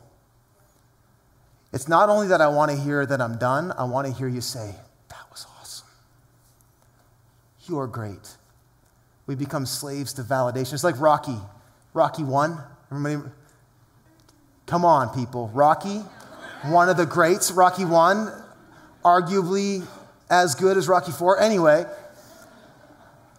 It's 1.74 1.88
not 1.88 2.10
only 2.10 2.28
that 2.28 2.42
I 2.42 2.48
want 2.48 2.72
to 2.72 2.78
hear 2.78 3.06
that 3.06 3.22
I'm 3.22 3.38
done, 3.38 3.72
I 3.78 3.86
want 3.86 4.08
to 4.08 4.14
hear 4.14 4.28
you 4.28 4.42
say, 4.42 4.76
That 5.10 5.30
was 5.32 5.46
awesome. 5.60 5.88
You 7.68 7.80
are 7.80 7.88
great. 7.88 8.36
We 9.28 9.36
become 9.36 9.66
slaves 9.66 10.14
to 10.14 10.24
validation. 10.24 10.74
It's 10.74 10.84
like 10.84 11.00
Rocky. 11.00 11.38
Rocky 11.94 12.24
1. 12.24 12.58
Everybody, 12.92 13.30
come 14.66 14.84
on, 14.84 15.10
people. 15.16 15.50
Rocky, 15.54 16.00
one 16.66 16.90
of 16.90 16.98
the 16.98 17.06
greats. 17.06 17.52
Rocky 17.52 17.86
1, 17.86 18.32
arguably 19.06 19.88
as 20.32 20.56
good 20.56 20.78
as 20.78 20.88
Rocky 20.88 21.12
4. 21.12 21.41
Anyway, 21.41 21.86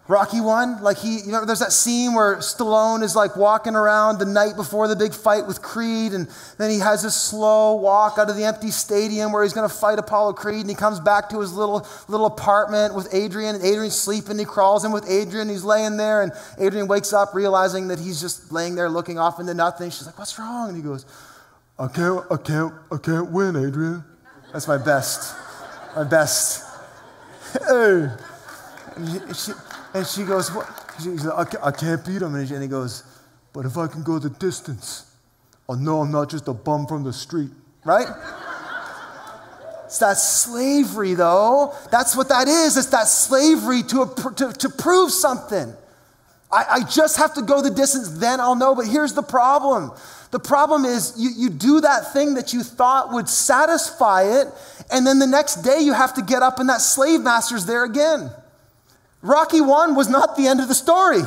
Rocky 0.07 0.41
1, 0.41 0.83
like 0.83 0.97
he, 0.97 1.21
you 1.21 1.31
know, 1.31 1.43
there's 1.43 1.59
that 1.59 1.71
scene 1.71 2.13
where 2.13 2.35
Stallone 2.37 3.03
is 3.03 3.15
like 3.15 3.35
walking 3.35 3.73
around 3.73 4.19
the 4.19 4.25
night 4.25 4.55
before 4.55 4.87
the 4.87 4.95
big 4.97 5.13
fight 5.13 5.47
with 5.47 5.61
Creed, 5.61 6.11
and 6.11 6.27
then 6.57 6.69
he 6.69 6.79
has 6.79 7.01
this 7.01 7.15
slow 7.15 7.75
walk 7.75 8.17
out 8.17 8.29
of 8.29 8.35
the 8.35 8.43
empty 8.43 8.69
stadium 8.69 9.31
where 9.31 9.43
he's 9.43 9.53
going 9.53 9.67
to 9.67 9.73
fight 9.73 9.97
Apollo 9.97 10.33
Creed, 10.33 10.59
and 10.61 10.69
he 10.69 10.75
comes 10.75 10.99
back 10.99 11.29
to 11.29 11.39
his 11.39 11.53
little, 11.53 11.87
little 12.09 12.25
apartment 12.25 12.93
with 12.93 13.11
Adrian, 13.13 13.55
and 13.55 13.63
Adrian's 13.63 13.95
sleeping, 13.95 14.37
he 14.37 14.45
crawls 14.45 14.83
in 14.85 14.91
with 14.91 15.09
Adrian, 15.09 15.47
he's 15.47 15.63
laying 15.63 15.95
there, 15.95 16.21
and 16.21 16.33
Adrian 16.59 16.87
wakes 16.87 17.13
up 17.13 17.33
realizing 17.33 17.87
that 17.87 17.97
he's 17.97 18.19
just 18.19 18.51
laying 18.51 18.75
there 18.75 18.89
looking 18.89 19.17
off 19.17 19.39
into 19.39 19.53
nothing. 19.53 19.89
She's 19.89 20.05
like, 20.05 20.19
what's 20.19 20.37
wrong? 20.37 20.67
And 20.67 20.77
he 20.77 20.83
goes, 20.83 21.05
I 21.79 21.87
can't, 21.87 22.23
I 22.29 22.35
can't, 22.35 22.73
I 22.91 22.97
can't 22.97 23.31
win, 23.31 23.55
Adrian. 23.55 24.03
That's 24.51 24.67
my 24.67 24.77
best, 24.77 25.33
my 25.95 26.03
best 26.03 26.72
Oh. 27.61 28.07
hey. 28.07 28.23
And 28.95 29.35
she, 29.35 29.51
and 29.93 30.07
she 30.07 30.23
goes, 30.23 30.51
what? 30.51 30.67
She's 31.01 31.25
like, 31.25 31.55
I 31.63 31.71
can't 31.71 32.05
beat 32.05 32.21
him. 32.21 32.35
And 32.35 32.61
he 32.61 32.67
goes, 32.67 33.03
but 33.53 33.65
if 33.65 33.77
I 33.77 33.87
can 33.87 34.03
go 34.03 34.19
the 34.19 34.29
distance, 34.29 35.15
oh, 35.67 35.73
I'll 35.73 35.79
know 35.79 36.01
I'm 36.01 36.11
not 36.11 36.29
just 36.29 36.47
a 36.47 36.53
bum 36.53 36.85
from 36.87 37.03
the 37.03 37.13
street, 37.13 37.51
right? 37.83 38.07
It's 39.85 39.99
that 39.99 40.17
slavery, 40.17 41.13
though. 41.13 41.75
That's 41.91 42.15
what 42.15 42.29
that 42.29 42.47
is. 42.47 42.77
It's 42.77 42.87
that 42.87 43.07
slavery 43.07 43.83
to, 43.83 44.11
to, 44.37 44.51
to 44.51 44.69
prove 44.69 45.11
something. 45.11 45.73
I, 46.51 46.65
I 46.69 46.83
just 46.83 47.17
have 47.17 47.35
to 47.35 47.41
go 47.41 47.61
the 47.61 47.69
distance, 47.69 48.09
then 48.19 48.39
I'll 48.39 48.55
know. 48.55 48.73
But 48.75 48.87
here's 48.87 49.13
the 49.13 49.23
problem 49.23 49.91
the 50.33 50.39
problem 50.39 50.83
is 50.83 51.13
you, 51.15 51.29
you 51.37 51.49
do 51.51 51.79
that 51.81 52.11
thing 52.11 52.33
that 52.33 52.53
you 52.53 52.63
thought 52.63 53.13
would 53.13 53.29
satisfy 53.29 54.23
it, 54.23 54.47
and 54.91 55.05
then 55.05 55.19
the 55.19 55.27
next 55.27 55.57
day 55.57 55.79
you 55.79 55.93
have 55.93 56.15
to 56.15 56.23
get 56.23 56.41
up 56.41 56.57
and 56.57 56.69
that 56.69 56.81
slave 56.81 57.21
master's 57.21 57.67
there 57.67 57.83
again. 57.83 58.31
Rocky 59.21 59.61
1 59.61 59.93
was 59.93 60.09
not 60.09 60.35
the 60.35 60.47
end 60.47 60.59
of 60.59 60.67
the 60.67 60.73
story. 60.73 61.19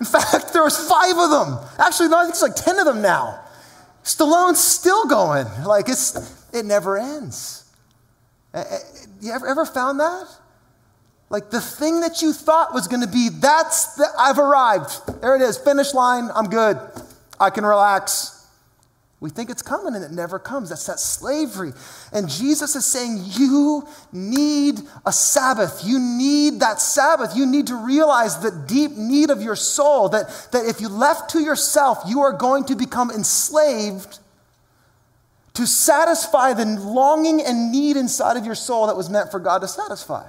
In 0.00 0.06
fact, 0.06 0.54
there 0.54 0.62
was 0.62 0.88
five 0.88 1.18
of 1.18 1.28
them. 1.28 1.58
Actually, 1.78 2.08
no, 2.08 2.20
I 2.20 2.22
think 2.22 2.32
it's 2.32 2.40
like 2.40 2.56
10 2.56 2.78
of 2.78 2.86
them 2.86 3.02
now. 3.02 3.44
Stallone's 4.04 4.58
still 4.58 5.04
going. 5.04 5.46
Like 5.64 5.90
it's 5.90 6.34
it 6.54 6.64
never 6.64 6.96
ends. 6.96 7.70
Eh, 8.54 8.64
eh, 8.70 8.78
you 9.20 9.32
ever, 9.32 9.46
ever 9.46 9.66
found 9.66 10.00
that? 10.00 10.26
Like 11.28 11.50
the 11.50 11.60
thing 11.60 12.00
that 12.00 12.22
you 12.22 12.32
thought 12.32 12.72
was 12.72 12.88
going 12.88 13.02
to 13.02 13.12
be, 13.12 13.28
that's 13.28 13.96
the, 13.96 14.06
I've 14.18 14.38
arrived. 14.38 15.20
There 15.20 15.36
it 15.36 15.42
is, 15.42 15.58
finish 15.58 15.92
line, 15.92 16.30
I'm 16.34 16.48
good. 16.48 16.78
I 17.40 17.50
can 17.50 17.64
relax. 17.64 18.34
We 19.20 19.30
think 19.30 19.50
it's 19.50 19.62
coming 19.62 19.96
and 19.96 20.04
it 20.04 20.12
never 20.12 20.38
comes. 20.38 20.68
That's 20.68 20.86
that 20.86 21.00
slavery. 21.00 21.72
And 22.12 22.28
Jesus 22.28 22.76
is 22.76 22.84
saying, 22.84 23.18
You 23.32 23.86
need 24.12 24.80
a 25.04 25.12
Sabbath. 25.12 25.82
You 25.84 25.98
need 25.98 26.60
that 26.60 26.80
Sabbath. 26.80 27.36
You 27.36 27.44
need 27.44 27.66
to 27.66 27.74
realize 27.74 28.38
the 28.38 28.52
deep 28.52 28.92
need 28.92 29.30
of 29.30 29.42
your 29.42 29.56
soul 29.56 30.08
that, 30.10 30.28
that 30.52 30.66
if 30.66 30.80
you 30.80 30.88
left 30.88 31.30
to 31.30 31.40
yourself, 31.40 32.02
you 32.06 32.20
are 32.20 32.32
going 32.32 32.64
to 32.66 32.76
become 32.76 33.10
enslaved 33.10 34.20
to 35.54 35.66
satisfy 35.66 36.52
the 36.52 36.64
longing 36.64 37.42
and 37.42 37.72
need 37.72 37.96
inside 37.96 38.36
of 38.36 38.46
your 38.46 38.54
soul 38.54 38.86
that 38.86 38.96
was 38.96 39.10
meant 39.10 39.32
for 39.32 39.40
God 39.40 39.58
to 39.58 39.68
satisfy. 39.68 40.24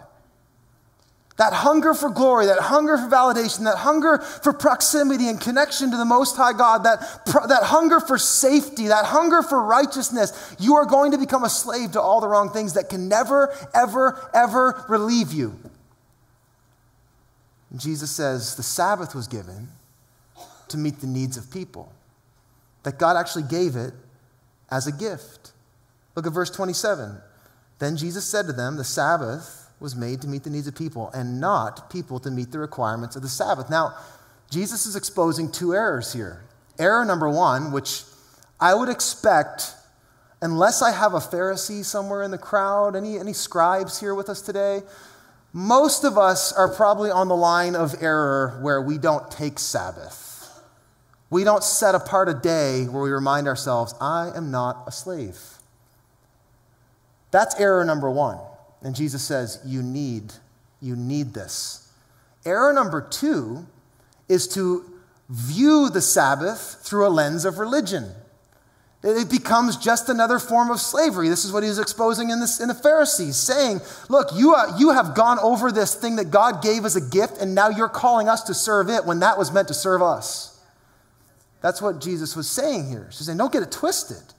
That 1.40 1.54
hunger 1.54 1.94
for 1.94 2.10
glory, 2.10 2.48
that 2.48 2.60
hunger 2.60 2.98
for 2.98 3.08
validation, 3.08 3.64
that 3.64 3.78
hunger 3.78 4.18
for 4.18 4.52
proximity 4.52 5.30
and 5.30 5.40
connection 5.40 5.90
to 5.90 5.96
the 5.96 6.04
Most 6.04 6.36
High 6.36 6.52
God, 6.52 6.84
that, 6.84 7.00
that 7.48 7.64
hunger 7.64 8.02
for 8.02 8.18
safety, 8.18 8.90
that 8.90 9.06
hunger 9.06 9.42
for 9.42 9.64
righteousness, 9.64 10.56
you 10.60 10.76
are 10.76 10.86
going 10.86 11.14
to 11.14 11.18
become 11.18 11.46
a 11.46 11.50
slave 11.50 11.94
to 11.94 12.02
all 12.02 12.20
the 12.20 12.28
wrong 12.28 12.50
things 12.50 12.74
that 12.74 12.90
can 12.90 13.08
never, 13.08 13.56
ever, 13.74 14.30
ever 14.34 14.84
relieve 14.90 15.32
you. 15.32 15.58
And 17.72 17.80
Jesus 17.80 18.12
says 18.12 18.58
the 18.58 18.64
Sabbath 18.64 19.16
was 19.16 19.30
given 19.30 19.70
to 20.68 20.78
meet 20.78 21.00
the 21.00 21.08
needs 21.08 21.38
of 21.38 21.50
people, 21.50 21.90
that 22.84 23.00
God 23.00 23.16
actually 23.16 23.44
gave 23.44 23.78
it 23.78 23.94
as 24.70 24.88
a 24.88 24.92
gift. 24.92 25.54
Look 26.16 26.28
at 26.28 26.34
verse 26.34 26.50
27. 26.50 27.18
Then 27.80 27.96
Jesus 27.96 28.26
said 28.26 28.46
to 28.48 28.52
them, 28.52 28.76
The 28.76 28.84
Sabbath 28.84 29.59
was 29.80 29.96
made 29.96 30.22
to 30.22 30.28
meet 30.28 30.44
the 30.44 30.50
needs 30.50 30.68
of 30.68 30.76
people 30.76 31.10
and 31.14 31.40
not 31.40 31.90
people 31.90 32.20
to 32.20 32.32
meet 32.32 32.52
the 32.52 32.60
requirements 32.60 33.16
of 33.16 33.22
the 33.22 33.30
Sabbath. 33.30 33.70
Now, 33.70 33.96
Jesus 34.50 34.86
is 34.86 34.96
exposing 34.96 35.52
two 35.52 35.74
errors 35.74 36.14
here. 36.14 36.44
Error 36.78 37.06
number 37.06 37.30
one, 37.30 37.72
which 37.72 38.04
I 38.60 38.74
would 38.74 38.90
expect, 38.90 39.74
unless 40.42 40.82
I 40.82 40.92
have 40.92 41.14
a 41.14 41.20
Pharisee 41.20 41.86
somewhere 41.86 42.24
in 42.24 42.32
the 42.32 42.38
crowd, 42.38 42.96
any, 42.96 43.18
any 43.18 43.34
scribes 43.34 44.00
here 44.00 44.16
with 44.16 44.30
us 44.30 44.42
today, 44.42 44.82
most 45.54 46.04
of 46.04 46.18
us 46.18 46.54
are 46.54 46.74
probably 46.74 47.10
on 47.10 47.28
the 47.28 47.36
line 47.36 47.76
of 47.76 47.96
error 48.02 48.60
where 48.62 48.82
we 48.82 48.98
don't 48.98 49.30
take 49.32 49.60
Sabbath. 49.60 50.26
We 51.30 51.44
don't 51.44 51.64
set 51.64 51.96
apart 51.96 52.28
a 52.28 52.34
day 52.34 52.86
where 52.86 53.04
we 53.04 53.12
remind 53.12 53.48
ourselves, 53.48 53.94
I 54.02 54.32
am 54.36 54.52
not 54.52 54.84
a 54.88 54.92
slave. 54.92 55.40
That's 57.32 57.60
error 57.60 57.86
number 57.86 58.10
one. 58.10 58.40
And 58.82 58.96
Jesus 58.96 59.22
says, 59.24 59.60
You 59.66 59.82
need, 59.82 60.34
you 60.82 60.96
need 60.96 61.34
this. 61.34 61.92
Error 62.46 62.74
number 62.74 63.02
two 63.02 63.66
is 64.28 64.48
to 64.50 64.86
view 65.30 65.90
the 65.90 66.02
Sabbath 66.02 66.80
through 66.82 67.08
a 67.08 67.10
lens 67.10 67.46
of 67.46 67.60
religion. 67.60 68.12
It 69.02 69.30
becomes 69.30 69.78
just 69.78 70.10
another 70.10 70.40
form 70.40 70.70
of 70.72 70.82
slavery. 70.82 71.30
This 71.30 71.46
is 71.46 71.54
what 71.54 71.64
he 71.64 71.70
was 71.70 71.80
exposing 71.80 72.32
in, 72.32 72.42
this, 72.42 72.60
in 72.60 72.68
the 72.68 72.74
Pharisees, 72.74 73.38
saying, 73.38 73.80
Look, 74.10 74.30
you, 74.36 74.56
uh, 74.56 74.76
you 74.78 74.90
have 74.92 75.16
gone 75.16 75.40
over 75.40 75.72
this 75.72 75.96
thing 75.96 76.18
that 76.18 76.32
God 76.32 76.62
gave 76.62 76.84
as 76.84 76.98
a 76.98 77.02
gift, 77.02 77.38
and 77.40 77.56
now 77.56 77.70
you're 77.70 77.88
calling 77.88 78.28
us 78.28 78.44
to 78.44 78.54
serve 78.54 78.90
it 78.90 79.06
when 79.06 79.20
that 79.20 79.38
was 79.38 79.54
meant 79.54 79.70
to 79.70 79.74
serve 79.74 80.02
us. 80.02 80.62
That's 81.62 81.82
what 81.82 82.02
Jesus 82.02 82.36
was 82.36 82.50
saying 82.50 82.90
here. 82.90 83.06
He's 83.06 83.26
saying, 83.26 83.38
Don't 83.38 83.54
get 83.54 83.64
it 83.64 83.72
twisted. 83.72 84.34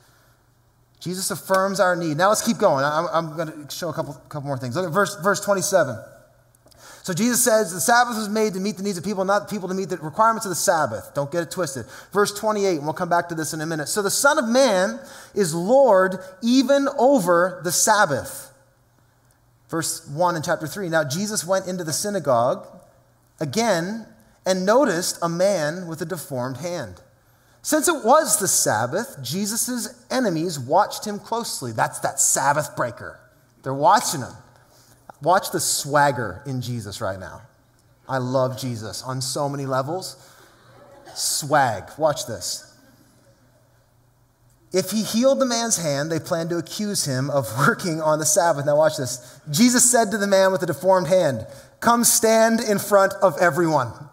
Jesus 1.00 1.30
affirms 1.30 1.80
our 1.80 1.96
need. 1.96 2.16
Now 2.16 2.28
let's 2.28 2.46
keep 2.46 2.58
going. 2.58 2.84
I'm, 2.84 3.06
I'm 3.12 3.36
going 3.36 3.66
to 3.66 3.74
show 3.74 3.88
a 3.88 3.92
couple, 3.92 4.14
couple 4.28 4.46
more 4.46 4.58
things. 4.58 4.76
Look 4.76 4.86
at 4.86 4.92
verse, 4.92 5.16
verse 5.22 5.40
27. 5.40 5.96
So 7.02 7.14
Jesus 7.14 7.42
says 7.42 7.72
the 7.72 7.80
Sabbath 7.80 8.16
was 8.16 8.28
made 8.28 8.52
to 8.52 8.60
meet 8.60 8.76
the 8.76 8.82
needs 8.82 8.98
of 8.98 9.04
people, 9.04 9.24
not 9.24 9.48
people 9.48 9.68
to 9.68 9.74
meet 9.74 9.88
the 9.88 9.96
requirements 9.96 10.44
of 10.44 10.50
the 10.50 10.56
Sabbath. 10.56 11.12
Don't 11.14 11.32
get 11.32 11.42
it 11.42 11.50
twisted. 11.50 11.86
Verse 12.12 12.38
28, 12.38 12.76
and 12.76 12.84
we'll 12.84 12.92
come 12.92 13.08
back 13.08 13.30
to 13.30 13.34
this 13.34 13.54
in 13.54 13.62
a 13.62 13.66
minute. 13.66 13.88
So 13.88 14.02
the 14.02 14.10
Son 14.10 14.38
of 14.38 14.46
Man 14.46 15.00
is 15.34 15.54
Lord 15.54 16.16
even 16.42 16.86
over 16.98 17.62
the 17.64 17.72
Sabbath. 17.72 18.52
Verse 19.70 20.06
1 20.08 20.36
in 20.36 20.42
chapter 20.42 20.66
3. 20.66 20.90
Now 20.90 21.04
Jesus 21.04 21.46
went 21.46 21.66
into 21.66 21.84
the 21.84 21.92
synagogue 21.94 22.66
again 23.40 24.06
and 24.44 24.66
noticed 24.66 25.18
a 25.22 25.28
man 25.28 25.86
with 25.86 26.02
a 26.02 26.06
deformed 26.06 26.58
hand. 26.58 27.00
Since 27.62 27.88
it 27.88 28.04
was 28.04 28.38
the 28.38 28.48
Sabbath, 28.48 29.18
Jesus' 29.22 30.04
enemies 30.10 30.58
watched 30.58 31.04
him 31.04 31.18
closely. 31.18 31.72
That's 31.72 31.98
that 32.00 32.18
Sabbath 32.18 32.74
breaker. 32.74 33.20
They're 33.62 33.74
watching 33.74 34.20
him. 34.20 34.32
Watch 35.22 35.50
the 35.50 35.60
swagger 35.60 36.42
in 36.46 36.62
Jesus 36.62 37.00
right 37.00 37.20
now. 37.20 37.42
I 38.08 38.18
love 38.18 38.58
Jesus 38.58 39.02
on 39.02 39.20
so 39.20 39.48
many 39.48 39.66
levels. 39.66 40.16
Swag. 41.14 41.84
Watch 41.98 42.26
this. 42.26 42.66
If 44.72 44.92
he 44.92 45.02
healed 45.02 45.40
the 45.40 45.46
man's 45.46 45.76
hand, 45.76 46.10
they 46.10 46.20
planned 46.20 46.50
to 46.50 46.58
accuse 46.58 47.04
him 47.04 47.28
of 47.28 47.46
working 47.58 48.00
on 48.00 48.18
the 48.18 48.26
Sabbath. 48.26 48.64
Now, 48.64 48.76
watch 48.76 48.96
this. 48.96 49.40
Jesus 49.50 49.88
said 49.88 50.10
to 50.12 50.18
the 50.18 50.26
man 50.26 50.52
with 50.52 50.60
the 50.60 50.66
deformed 50.66 51.08
hand, 51.08 51.46
Come 51.80 52.04
stand 52.04 52.60
in 52.60 52.78
front 52.78 53.12
of 53.22 53.36
everyone. 53.38 53.92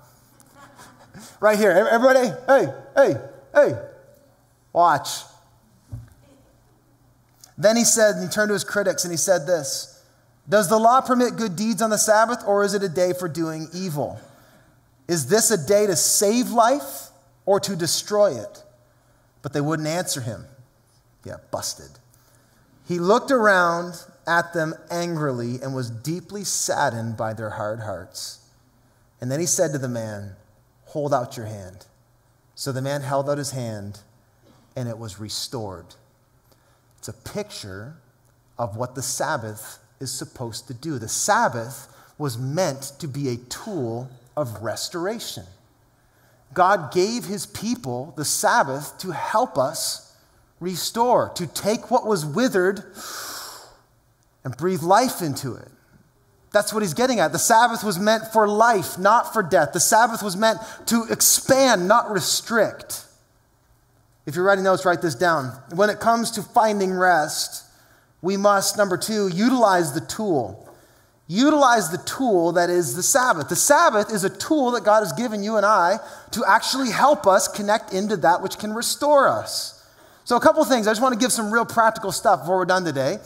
Right 1.39 1.57
here. 1.59 1.69
Everybody, 1.69 2.29
hey, 2.47 2.73
hey, 2.95 3.15
Hey, 3.57 3.73
watch. 4.71 5.23
Then 7.57 7.75
he 7.75 7.83
said, 7.83 8.15
and 8.15 8.23
he 8.23 8.29
turned 8.29 8.49
to 8.49 8.53
his 8.53 8.63
critics 8.63 9.03
and 9.03 9.11
he 9.11 9.17
said 9.17 9.47
this 9.47 10.03
Does 10.47 10.69
the 10.69 10.77
law 10.77 11.01
permit 11.01 11.37
good 11.37 11.55
deeds 11.55 11.81
on 11.81 11.89
the 11.89 11.97
Sabbath, 11.97 12.43
or 12.45 12.63
is 12.63 12.75
it 12.75 12.83
a 12.83 12.89
day 12.89 13.13
for 13.13 13.27
doing 13.27 13.67
evil? 13.73 14.19
Is 15.07 15.27
this 15.27 15.49
a 15.49 15.57
day 15.57 15.87
to 15.87 15.95
save 15.95 16.51
life 16.51 17.09
or 17.47 17.59
to 17.61 17.75
destroy 17.75 18.35
it? 18.39 18.63
But 19.41 19.53
they 19.53 19.61
wouldn't 19.61 19.87
answer 19.87 20.21
him. 20.21 20.45
Yeah, 21.25 21.37
busted. 21.49 21.89
He 22.87 22.99
looked 22.99 23.31
around 23.31 24.03
at 24.27 24.53
them 24.53 24.75
angrily 24.91 25.59
and 25.63 25.73
was 25.73 25.89
deeply 25.89 26.43
saddened 26.43 27.17
by 27.17 27.33
their 27.33 27.51
hard 27.51 27.79
hearts. 27.79 28.39
And 29.19 29.31
then 29.31 29.39
he 29.39 29.45
said 29.45 29.71
to 29.71 29.79
the 29.79 29.87
man, 29.87 30.35
Hold 30.87 31.13
out 31.13 31.37
your 31.37 31.47
hand. 31.47 31.85
So 32.57 32.71
the 32.71 32.81
man 32.81 33.01
held 33.01 33.29
out 33.29 33.37
his 33.37 33.51
hand 33.51 33.99
and 34.75 34.89
it 34.89 34.97
was 34.97 35.19
restored. 35.19 35.85
It's 36.97 37.07
a 37.07 37.13
picture 37.13 37.93
of 38.57 38.75
what 38.75 38.95
the 38.95 39.03
Sabbath 39.03 39.77
is 39.99 40.11
supposed 40.11 40.65
to 40.67 40.73
do. 40.73 40.97
The 40.97 41.07
Sabbath 41.07 41.87
was 42.17 42.35
meant 42.35 42.93
to 42.97 43.07
be 43.07 43.29
a 43.29 43.37
tool 43.37 44.09
of 44.35 44.63
restoration. 44.63 45.43
God 46.55 46.91
gave 46.91 47.25
his 47.25 47.45
people 47.45 48.15
the 48.17 48.25
Sabbath 48.25 48.97
to 49.01 49.11
help 49.11 49.59
us 49.59 50.15
restore, 50.59 51.29
to 51.35 51.45
take 51.45 51.91
what 51.91 52.07
was 52.07 52.25
withered 52.25 52.83
and 54.43 54.57
breathe 54.57 54.81
life 54.81 55.21
into 55.21 55.53
it. 55.53 55.69
That's 56.57 56.73
what 56.73 56.81
he's 56.81 56.95
getting 56.95 57.19
at. 57.19 57.31
The 57.31 57.37
Sabbath 57.37 57.83
was 57.83 57.99
meant 57.99 58.33
for 58.33 58.47
life, 58.47 58.97
not 58.97 59.31
for 59.31 59.43
death. 59.43 59.73
The 59.73 59.79
Sabbath 59.79 60.23
was 60.23 60.35
meant 60.35 60.57
to 60.87 61.03
expand, 61.11 61.87
not 61.87 62.09
restrict. 62.09 63.05
If 64.25 64.35
you're 64.35 64.43
writing 64.43 64.63
notes, 64.63 64.83
write 64.83 65.03
this 65.03 65.13
down. 65.13 65.55
When 65.75 65.91
it 65.91 65.99
comes 65.99 66.31
to 66.31 66.41
finding 66.41 66.93
rest, 66.93 67.63
we 68.23 68.37
must, 68.37 68.75
number 68.75 68.97
two, 68.97 69.27
utilize 69.27 69.93
the 69.93 70.01
tool. 70.01 70.67
Utilize 71.27 71.91
the 71.91 71.99
tool 71.99 72.53
that 72.53 72.71
is 72.71 72.95
the 72.95 73.03
Sabbath. 73.03 73.49
The 73.49 73.55
Sabbath 73.55 74.11
is 74.11 74.23
a 74.23 74.29
tool 74.35 74.71
that 74.71 74.83
God 74.83 75.01
has 75.01 75.13
given 75.13 75.43
you 75.43 75.57
and 75.57 75.65
I 75.65 75.99
to 76.31 76.43
actually 76.47 76.89
help 76.89 77.27
us 77.27 77.47
connect 77.47 77.93
into 77.93 78.17
that 78.17 78.41
which 78.41 78.57
can 78.57 78.73
restore 78.73 79.27
us. 79.27 79.87
So, 80.23 80.35
a 80.35 80.39
couple 80.39 80.65
things. 80.65 80.87
I 80.87 80.91
just 80.91 81.03
want 81.03 81.13
to 81.13 81.19
give 81.19 81.31
some 81.31 81.51
real 81.51 81.65
practical 81.65 82.11
stuff 82.11 82.39
before 82.39 82.57
we're 82.57 82.65
done 82.65 82.83
today. 82.83 83.19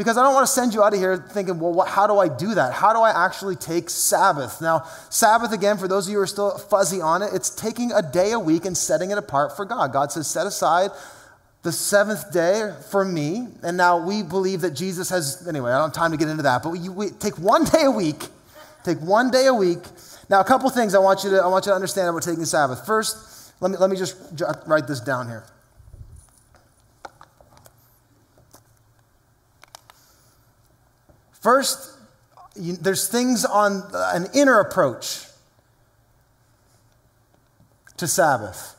Because 0.00 0.16
I 0.16 0.22
don't 0.22 0.32
want 0.32 0.46
to 0.46 0.52
send 0.52 0.72
you 0.72 0.82
out 0.82 0.94
of 0.94 0.98
here 0.98 1.18
thinking, 1.18 1.60
well, 1.60 1.74
what, 1.74 1.86
how 1.86 2.06
do 2.06 2.16
I 2.16 2.26
do 2.26 2.54
that? 2.54 2.72
How 2.72 2.94
do 2.94 3.00
I 3.00 3.26
actually 3.26 3.54
take 3.54 3.90
Sabbath? 3.90 4.62
Now, 4.62 4.84
Sabbath, 5.10 5.52
again, 5.52 5.76
for 5.76 5.88
those 5.88 6.06
of 6.06 6.10
you 6.10 6.16
who 6.16 6.22
are 6.22 6.26
still 6.26 6.56
fuzzy 6.56 7.02
on 7.02 7.20
it, 7.20 7.34
it's 7.34 7.50
taking 7.50 7.92
a 7.92 8.00
day 8.00 8.32
a 8.32 8.40
week 8.40 8.64
and 8.64 8.74
setting 8.74 9.10
it 9.10 9.18
apart 9.18 9.54
for 9.54 9.66
God. 9.66 9.92
God 9.92 10.10
says, 10.10 10.26
set 10.26 10.46
aside 10.46 10.90
the 11.60 11.70
seventh 11.70 12.32
day 12.32 12.74
for 12.90 13.04
me. 13.04 13.48
And 13.62 13.76
now 13.76 14.02
we 14.02 14.22
believe 14.22 14.62
that 14.62 14.70
Jesus 14.70 15.10
has, 15.10 15.46
anyway, 15.46 15.70
I 15.70 15.76
don't 15.76 15.88
have 15.88 15.94
time 15.94 16.12
to 16.12 16.16
get 16.16 16.28
into 16.28 16.44
that, 16.44 16.62
but 16.62 16.70
we, 16.72 16.88
we 16.88 17.10
take 17.10 17.38
one 17.38 17.64
day 17.64 17.82
a 17.84 17.90
week, 17.90 18.24
take 18.84 19.02
one 19.02 19.30
day 19.30 19.48
a 19.48 19.54
week. 19.54 19.80
Now, 20.30 20.40
a 20.40 20.44
couple 20.44 20.70
things 20.70 20.94
I 20.94 20.98
want 20.98 21.24
you 21.24 21.30
to, 21.30 21.42
I 21.42 21.46
want 21.48 21.66
you 21.66 21.72
to 21.72 21.74
understand 21.74 22.08
about 22.08 22.22
taking 22.22 22.40
the 22.40 22.46
Sabbath. 22.46 22.86
First, 22.86 23.52
let 23.60 23.70
me, 23.70 23.76
let 23.76 23.90
me 23.90 23.98
just 23.98 24.16
write 24.66 24.86
this 24.86 25.00
down 25.00 25.28
here. 25.28 25.44
First, 31.40 31.96
you, 32.54 32.76
there's 32.76 33.08
things 33.08 33.44
on 33.44 33.82
an 33.92 34.28
inner 34.34 34.60
approach 34.60 35.26
to 37.96 38.06
Sabbath. 38.06 38.76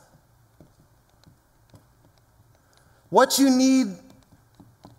What 3.10 3.40
you 3.40 3.50
need 3.50 3.88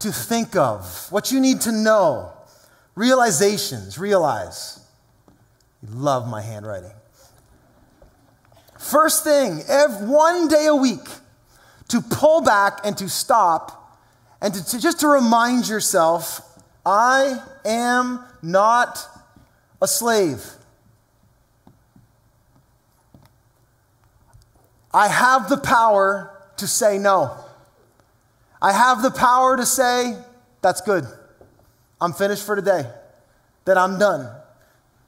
to 0.01 0.13
think 0.13 0.57
of, 0.57 1.07
what 1.11 1.31
you 1.31 1.41
need 1.41 1.61
to 1.63 1.73
know, 1.73 2.33
realizations, 2.95 3.99
realize. 3.99 4.81
You 5.83 5.95
love 5.95 6.29
my 6.29 6.43
handwriting. 6.43 6.93
First 8.79 9.23
thing, 9.25 9.63
every, 9.69 10.07
one 10.09 10.49
day 10.49 10.67
a 10.67 10.75
week, 10.75 11.09
to 11.89 12.01
pull 12.01 12.41
back 12.41 12.81
and 12.85 12.99
to 12.99 13.09
stop 13.09 14.01
and 14.41 14.53
to, 14.53 14.65
to 14.71 14.81
just 14.81 15.01
to 15.01 15.09
remind 15.09 15.69
yourself 15.69 16.52
I 16.85 17.41
am 17.65 18.25
not 18.43 19.07
a 19.81 19.87
slave. 19.87 20.45
I 24.93 25.09
have 25.09 25.49
the 25.49 25.57
power 25.57 26.31
to 26.59 26.67
say 26.67 26.99
no. 26.99 27.37
I 28.61 28.73
have 28.73 29.03
the 29.03 29.11
power 29.11 29.57
to 29.57 29.65
say, 29.65 30.17
that's 30.61 30.81
good. 30.81 31.05
I'm 32.01 32.13
finished 32.13 32.45
for 32.45 32.57
today, 32.57 32.85
that 33.65 33.79
I'm 33.79 33.99
done. 33.99 34.29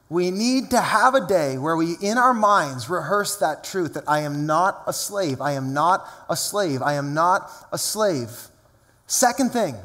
We 0.09 0.31
need 0.31 0.71
to 0.71 0.81
have 0.81 1.15
a 1.15 1.27
day 1.27 1.59
where 1.59 1.77
we, 1.77 1.97
in 2.01 2.19
our 2.19 2.35
minds, 2.35 2.89
rehearse 2.89 3.37
that 3.37 3.65
truth 3.65 3.95
that 3.95 4.05
I 4.07 4.21
am 4.21 4.47
not 4.47 4.83
a 4.87 4.93
slave. 4.93 5.41
I 5.41 5.53
am 5.53 5.73
not 5.73 6.09
a 6.29 6.37
slave. 6.37 6.83
I 6.83 6.95
am 6.95 7.15
not 7.15 7.51
a 7.73 7.79
slave. 7.79 8.31
Second 9.07 9.53
thing, 9.53 9.77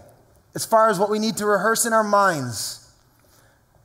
as 0.55 0.65
far 0.65 0.89
as 0.89 0.99
what 0.99 1.09
we 1.09 1.19
need 1.19 1.37
to 1.37 1.45
rehearse 1.45 1.85
in 1.85 1.93
our 1.93 2.03
minds. 2.03 2.91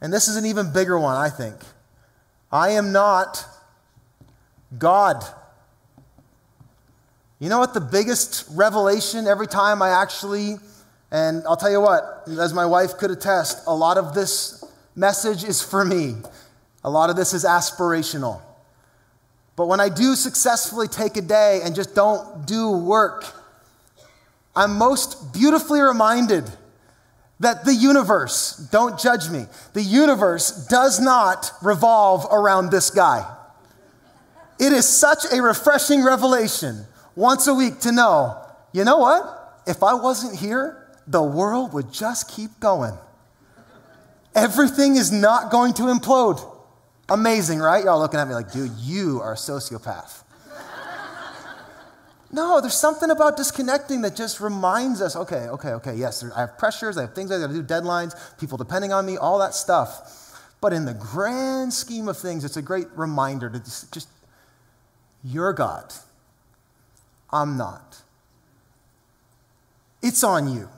And 0.00 0.12
this 0.12 0.28
is 0.28 0.36
an 0.36 0.46
even 0.46 0.72
bigger 0.72 0.98
one, 0.98 1.16
I 1.16 1.30
think. 1.30 1.56
I 2.50 2.70
am 2.70 2.92
not 2.92 3.44
God. 4.78 5.24
You 7.38 7.48
know 7.48 7.58
what 7.58 7.74
the 7.74 7.80
biggest 7.80 8.46
revelation 8.52 9.26
every 9.26 9.46
time 9.46 9.82
I 9.82 9.90
actually, 9.90 10.56
and 11.10 11.42
I'll 11.46 11.56
tell 11.56 11.70
you 11.70 11.80
what, 11.80 12.22
as 12.26 12.54
my 12.54 12.66
wife 12.66 12.96
could 12.96 13.10
attest, 13.10 13.64
a 13.66 13.74
lot 13.74 13.98
of 13.98 14.14
this 14.14 14.64
message 14.96 15.44
is 15.44 15.60
for 15.60 15.84
me. 15.84 16.14
A 16.84 16.90
lot 16.90 17.10
of 17.10 17.16
this 17.16 17.34
is 17.34 17.44
aspirational. 17.44 18.40
But 19.56 19.66
when 19.66 19.80
I 19.80 19.88
do 19.88 20.14
successfully 20.14 20.88
take 20.88 21.16
a 21.16 21.22
day 21.22 21.60
and 21.64 21.74
just 21.74 21.94
don't 21.94 22.46
do 22.46 22.70
work, 22.70 23.24
I'm 24.56 24.78
most 24.78 25.32
beautifully 25.32 25.80
reminded 25.80 26.48
that 27.40 27.64
the 27.64 27.74
universe, 27.74 28.56
don't 28.70 28.98
judge 28.98 29.28
me, 29.28 29.46
the 29.72 29.82
universe 29.82 30.66
does 30.68 31.00
not 31.00 31.50
revolve 31.62 32.26
around 32.30 32.70
this 32.70 32.90
guy. 32.90 33.28
It 34.58 34.72
is 34.72 34.88
such 34.88 35.24
a 35.32 35.42
refreshing 35.42 36.04
revelation 36.04 36.84
once 37.16 37.46
a 37.46 37.54
week 37.54 37.80
to 37.80 37.92
know, 37.92 38.40
you 38.72 38.84
know 38.84 38.98
what? 38.98 39.62
If 39.66 39.82
I 39.82 39.94
wasn't 39.94 40.38
here, 40.38 40.88
the 41.06 41.22
world 41.22 41.72
would 41.72 41.92
just 41.92 42.30
keep 42.30 42.58
going. 42.60 42.94
Everything 44.34 44.96
is 44.96 45.12
not 45.12 45.50
going 45.50 45.74
to 45.74 45.82
implode. 45.82 46.44
Amazing, 47.08 47.60
right? 47.60 47.84
Y'all 47.84 48.00
looking 48.00 48.18
at 48.18 48.26
me 48.26 48.34
like, 48.34 48.50
dude, 48.52 48.72
you 48.78 49.20
are 49.20 49.34
a 49.34 49.36
sociopath. 49.36 50.23
No, 52.34 52.60
there's 52.60 52.74
something 52.74 53.12
about 53.12 53.36
disconnecting 53.36 54.00
that 54.00 54.16
just 54.16 54.40
reminds 54.40 55.00
us 55.00 55.14
okay, 55.14 55.46
okay, 55.50 55.68
okay, 55.68 55.94
yes, 55.94 56.24
I 56.34 56.40
have 56.40 56.58
pressures, 56.58 56.98
I 56.98 57.02
have 57.02 57.14
things 57.14 57.30
I 57.30 57.38
gotta 57.38 57.52
do, 57.52 57.62
deadlines, 57.62 58.12
people 58.40 58.58
depending 58.58 58.92
on 58.92 59.06
me, 59.06 59.16
all 59.16 59.38
that 59.38 59.54
stuff. 59.54 60.50
But 60.60 60.72
in 60.72 60.84
the 60.84 60.94
grand 60.94 61.72
scheme 61.72 62.08
of 62.08 62.18
things, 62.18 62.44
it's 62.44 62.56
a 62.56 62.62
great 62.62 62.88
reminder 62.96 63.48
to 63.48 63.60
just, 63.60 63.94
just 63.94 64.08
you're 65.22 65.52
God. 65.52 65.94
I'm 67.30 67.56
not. 67.56 68.02
It's 70.02 70.24
on 70.24 70.52
you. 70.52 70.68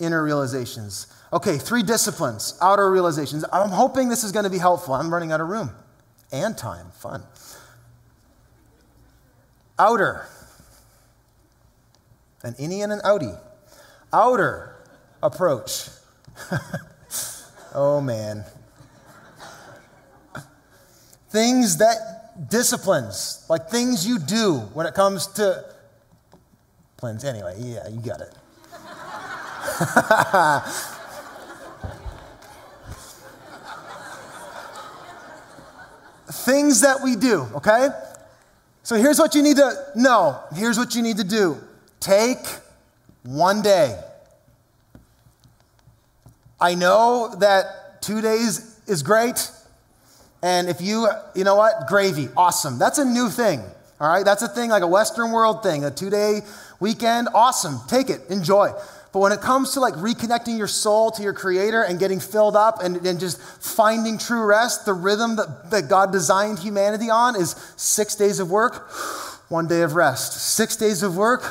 Inner 0.00 0.24
realizations. 0.24 1.08
Okay, 1.30 1.58
three 1.58 1.82
disciplines, 1.82 2.56
outer 2.62 2.90
realizations. 2.90 3.44
I'm 3.52 3.68
hoping 3.68 4.08
this 4.08 4.24
is 4.24 4.32
going 4.32 4.44
to 4.44 4.50
be 4.50 4.58
helpful. 4.58 4.94
I'm 4.94 5.12
running 5.12 5.30
out 5.30 5.42
of 5.42 5.48
room 5.48 5.72
and 6.32 6.56
time. 6.56 6.86
Fun. 6.92 7.22
Outer. 9.78 10.26
An 12.42 12.54
innie 12.54 12.82
and 12.82 12.92
an 12.92 13.00
outie. 13.00 13.38
Outer 14.12 14.76
approach. 15.22 15.88
oh 17.74 18.00
man. 18.00 18.44
Things 21.30 21.76
that 21.78 22.48
disciplines, 22.48 23.44
like 23.48 23.68
things 23.68 24.06
you 24.06 24.18
do 24.18 24.60
when 24.72 24.86
it 24.86 24.94
comes 24.94 25.26
to 25.34 25.64
plans. 26.96 27.24
Anyway, 27.24 27.54
yeah, 27.58 27.88
you 27.88 28.00
got 28.00 28.20
it. 28.20 28.34
things 36.32 36.80
that 36.80 37.02
we 37.02 37.14
do, 37.16 37.46
okay? 37.54 37.88
So 38.88 38.96
here's 38.96 39.18
what 39.18 39.34
you 39.34 39.42
need 39.42 39.58
to 39.58 39.70
know. 39.96 40.40
Here's 40.54 40.78
what 40.78 40.94
you 40.94 41.02
need 41.02 41.18
to 41.18 41.24
do 41.24 41.58
take 42.00 42.38
one 43.22 43.60
day. 43.60 44.00
I 46.58 46.74
know 46.74 47.34
that 47.40 48.00
two 48.00 48.22
days 48.22 48.80
is 48.86 49.02
great. 49.02 49.50
And 50.42 50.70
if 50.70 50.80
you, 50.80 51.06
you 51.34 51.44
know 51.44 51.56
what? 51.56 51.86
Gravy, 51.86 52.30
awesome. 52.34 52.78
That's 52.78 52.96
a 52.96 53.04
new 53.04 53.28
thing. 53.28 53.60
All 54.00 54.08
right? 54.08 54.24
That's 54.24 54.40
a 54.40 54.48
thing, 54.48 54.70
like 54.70 54.82
a 54.82 54.88
Western 54.88 55.32
world 55.32 55.62
thing, 55.62 55.84
a 55.84 55.90
two 55.90 56.08
day 56.08 56.40
weekend, 56.80 57.28
awesome. 57.34 57.80
Take 57.88 58.08
it, 58.08 58.22
enjoy. 58.30 58.70
But 59.12 59.20
when 59.20 59.32
it 59.32 59.40
comes 59.40 59.72
to 59.72 59.80
like 59.80 59.94
reconnecting 59.94 60.58
your 60.58 60.66
soul 60.66 61.10
to 61.12 61.22
your 61.22 61.32
creator 61.32 61.82
and 61.82 61.98
getting 61.98 62.20
filled 62.20 62.56
up 62.56 62.82
and, 62.82 63.06
and 63.06 63.18
just 63.18 63.40
finding 63.40 64.18
true 64.18 64.44
rest, 64.44 64.84
the 64.84 64.92
rhythm 64.92 65.36
that, 65.36 65.70
that 65.70 65.88
God 65.88 66.12
designed 66.12 66.58
humanity 66.58 67.08
on 67.08 67.34
is 67.34 67.56
six 67.76 68.14
days 68.14 68.38
of 68.38 68.50
work, 68.50 68.90
one 69.48 69.66
day 69.66 69.82
of 69.82 69.94
rest. 69.94 70.54
Six 70.54 70.76
days 70.76 71.02
of 71.02 71.16
work, 71.16 71.42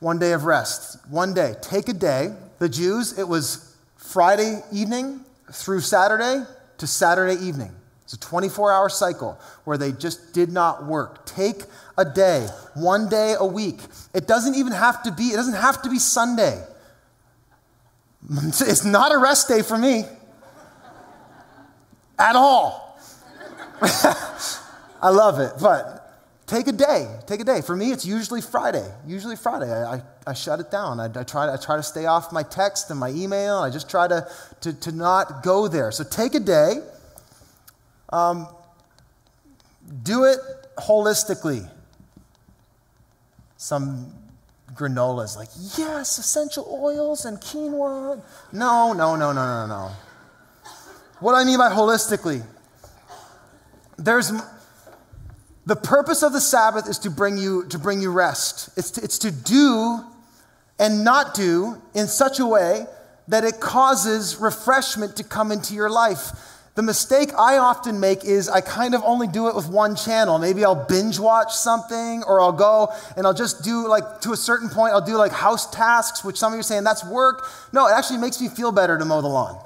one 0.00 0.18
day 0.18 0.32
of 0.32 0.44
rest. 0.44 0.98
One 1.10 1.34
day. 1.34 1.54
Take 1.60 1.88
a 1.88 1.92
day. 1.92 2.34
The 2.58 2.68
Jews, 2.68 3.18
it 3.18 3.28
was 3.28 3.76
Friday 3.96 4.60
evening 4.72 5.24
through 5.52 5.80
Saturday 5.80 6.44
to 6.78 6.86
Saturday 6.86 7.42
evening. 7.44 7.74
It's 8.10 8.26
a 8.26 8.28
24 8.28 8.72
hour 8.72 8.88
cycle 8.88 9.38
where 9.62 9.78
they 9.78 9.92
just 9.92 10.32
did 10.32 10.50
not 10.50 10.84
work. 10.84 11.26
Take 11.26 11.62
a 11.96 12.04
day, 12.04 12.48
one 12.74 13.08
day 13.08 13.36
a 13.38 13.46
week. 13.46 13.78
It 14.12 14.26
doesn't 14.26 14.56
even 14.56 14.72
have 14.72 15.04
to 15.04 15.12
be, 15.12 15.28
it 15.28 15.36
doesn't 15.36 15.54
have 15.54 15.80
to 15.82 15.88
be 15.88 16.00
Sunday. 16.00 16.60
It's 18.32 18.84
not 18.84 19.12
a 19.12 19.18
rest 19.18 19.46
day 19.46 19.62
for 19.62 19.78
me 19.78 20.06
at 22.18 22.34
all. 22.34 22.98
I 23.80 25.10
love 25.10 25.38
it, 25.38 25.52
but 25.62 26.20
take 26.48 26.66
a 26.66 26.72
day. 26.72 27.16
Take 27.28 27.38
a 27.38 27.44
day. 27.44 27.60
For 27.60 27.76
me, 27.76 27.92
it's 27.92 28.04
usually 28.04 28.40
Friday. 28.40 28.88
Usually 29.06 29.36
Friday. 29.36 29.72
I, 29.72 29.94
I, 29.94 30.02
I 30.26 30.32
shut 30.32 30.58
it 30.58 30.72
down. 30.72 30.98
I, 30.98 31.04
I, 31.04 31.22
try 31.22 31.46
to, 31.46 31.52
I 31.52 31.56
try 31.58 31.76
to 31.76 31.82
stay 31.84 32.06
off 32.06 32.32
my 32.32 32.42
text 32.42 32.90
and 32.90 32.98
my 32.98 33.10
email. 33.10 33.58
I 33.58 33.70
just 33.70 33.88
try 33.88 34.08
to, 34.08 34.28
to, 34.62 34.72
to 34.80 34.90
not 34.90 35.44
go 35.44 35.68
there. 35.68 35.92
So 35.92 36.02
take 36.02 36.34
a 36.34 36.40
day. 36.40 36.80
Um, 38.10 38.48
do 40.02 40.24
it 40.24 40.38
holistically. 40.78 41.68
Some 43.56 44.12
granola 44.74 45.24
is 45.24 45.36
like, 45.36 45.48
yes, 45.76 46.18
essential 46.18 46.66
oils 46.82 47.24
and 47.24 47.38
quinoa. 47.38 48.20
No, 48.52 48.92
no, 48.92 49.16
no, 49.16 49.32
no, 49.32 49.32
no, 49.32 49.66
no. 49.66 49.90
What 51.20 51.34
I 51.34 51.44
mean 51.44 51.58
by 51.58 51.70
holistically, 51.70 52.42
there's 53.98 54.32
the 55.66 55.76
purpose 55.76 56.22
of 56.22 56.32
the 56.32 56.40
Sabbath 56.40 56.88
is 56.88 56.98
to 57.00 57.10
bring 57.10 57.36
you 57.36 57.66
to 57.66 57.78
bring 57.78 58.00
you 58.00 58.10
rest. 58.10 58.70
It's 58.76 58.90
to, 58.92 59.02
it's 59.02 59.18
to 59.18 59.30
do 59.30 60.00
and 60.78 61.04
not 61.04 61.34
do 61.34 61.80
in 61.94 62.06
such 62.06 62.40
a 62.40 62.46
way 62.46 62.86
that 63.28 63.44
it 63.44 63.60
causes 63.60 64.38
refreshment 64.38 65.16
to 65.16 65.24
come 65.24 65.52
into 65.52 65.74
your 65.74 65.90
life. 65.90 66.32
The 66.76 66.82
mistake 66.82 67.30
I 67.36 67.58
often 67.58 67.98
make 67.98 68.24
is 68.24 68.48
I 68.48 68.60
kind 68.60 68.94
of 68.94 69.02
only 69.04 69.26
do 69.26 69.48
it 69.48 69.56
with 69.56 69.68
one 69.68 69.96
channel. 69.96 70.38
Maybe 70.38 70.64
I'll 70.64 70.86
binge 70.86 71.18
watch 71.18 71.52
something 71.52 72.22
or 72.24 72.40
I'll 72.40 72.52
go 72.52 72.92
and 73.16 73.26
I'll 73.26 73.34
just 73.34 73.64
do 73.64 73.88
like 73.88 74.20
to 74.20 74.32
a 74.32 74.36
certain 74.36 74.68
point, 74.68 74.92
I'll 74.92 75.04
do 75.04 75.16
like 75.16 75.32
house 75.32 75.68
tasks, 75.70 76.24
which 76.24 76.36
some 76.38 76.52
of 76.52 76.56
you 76.56 76.60
are 76.60 76.62
saying 76.62 76.84
that's 76.84 77.04
work. 77.04 77.48
No, 77.72 77.88
it 77.88 77.92
actually 77.92 78.18
makes 78.18 78.40
me 78.40 78.48
feel 78.48 78.70
better 78.70 78.96
to 78.96 79.04
mow 79.04 79.20
the 79.20 79.28
lawn. 79.28 79.56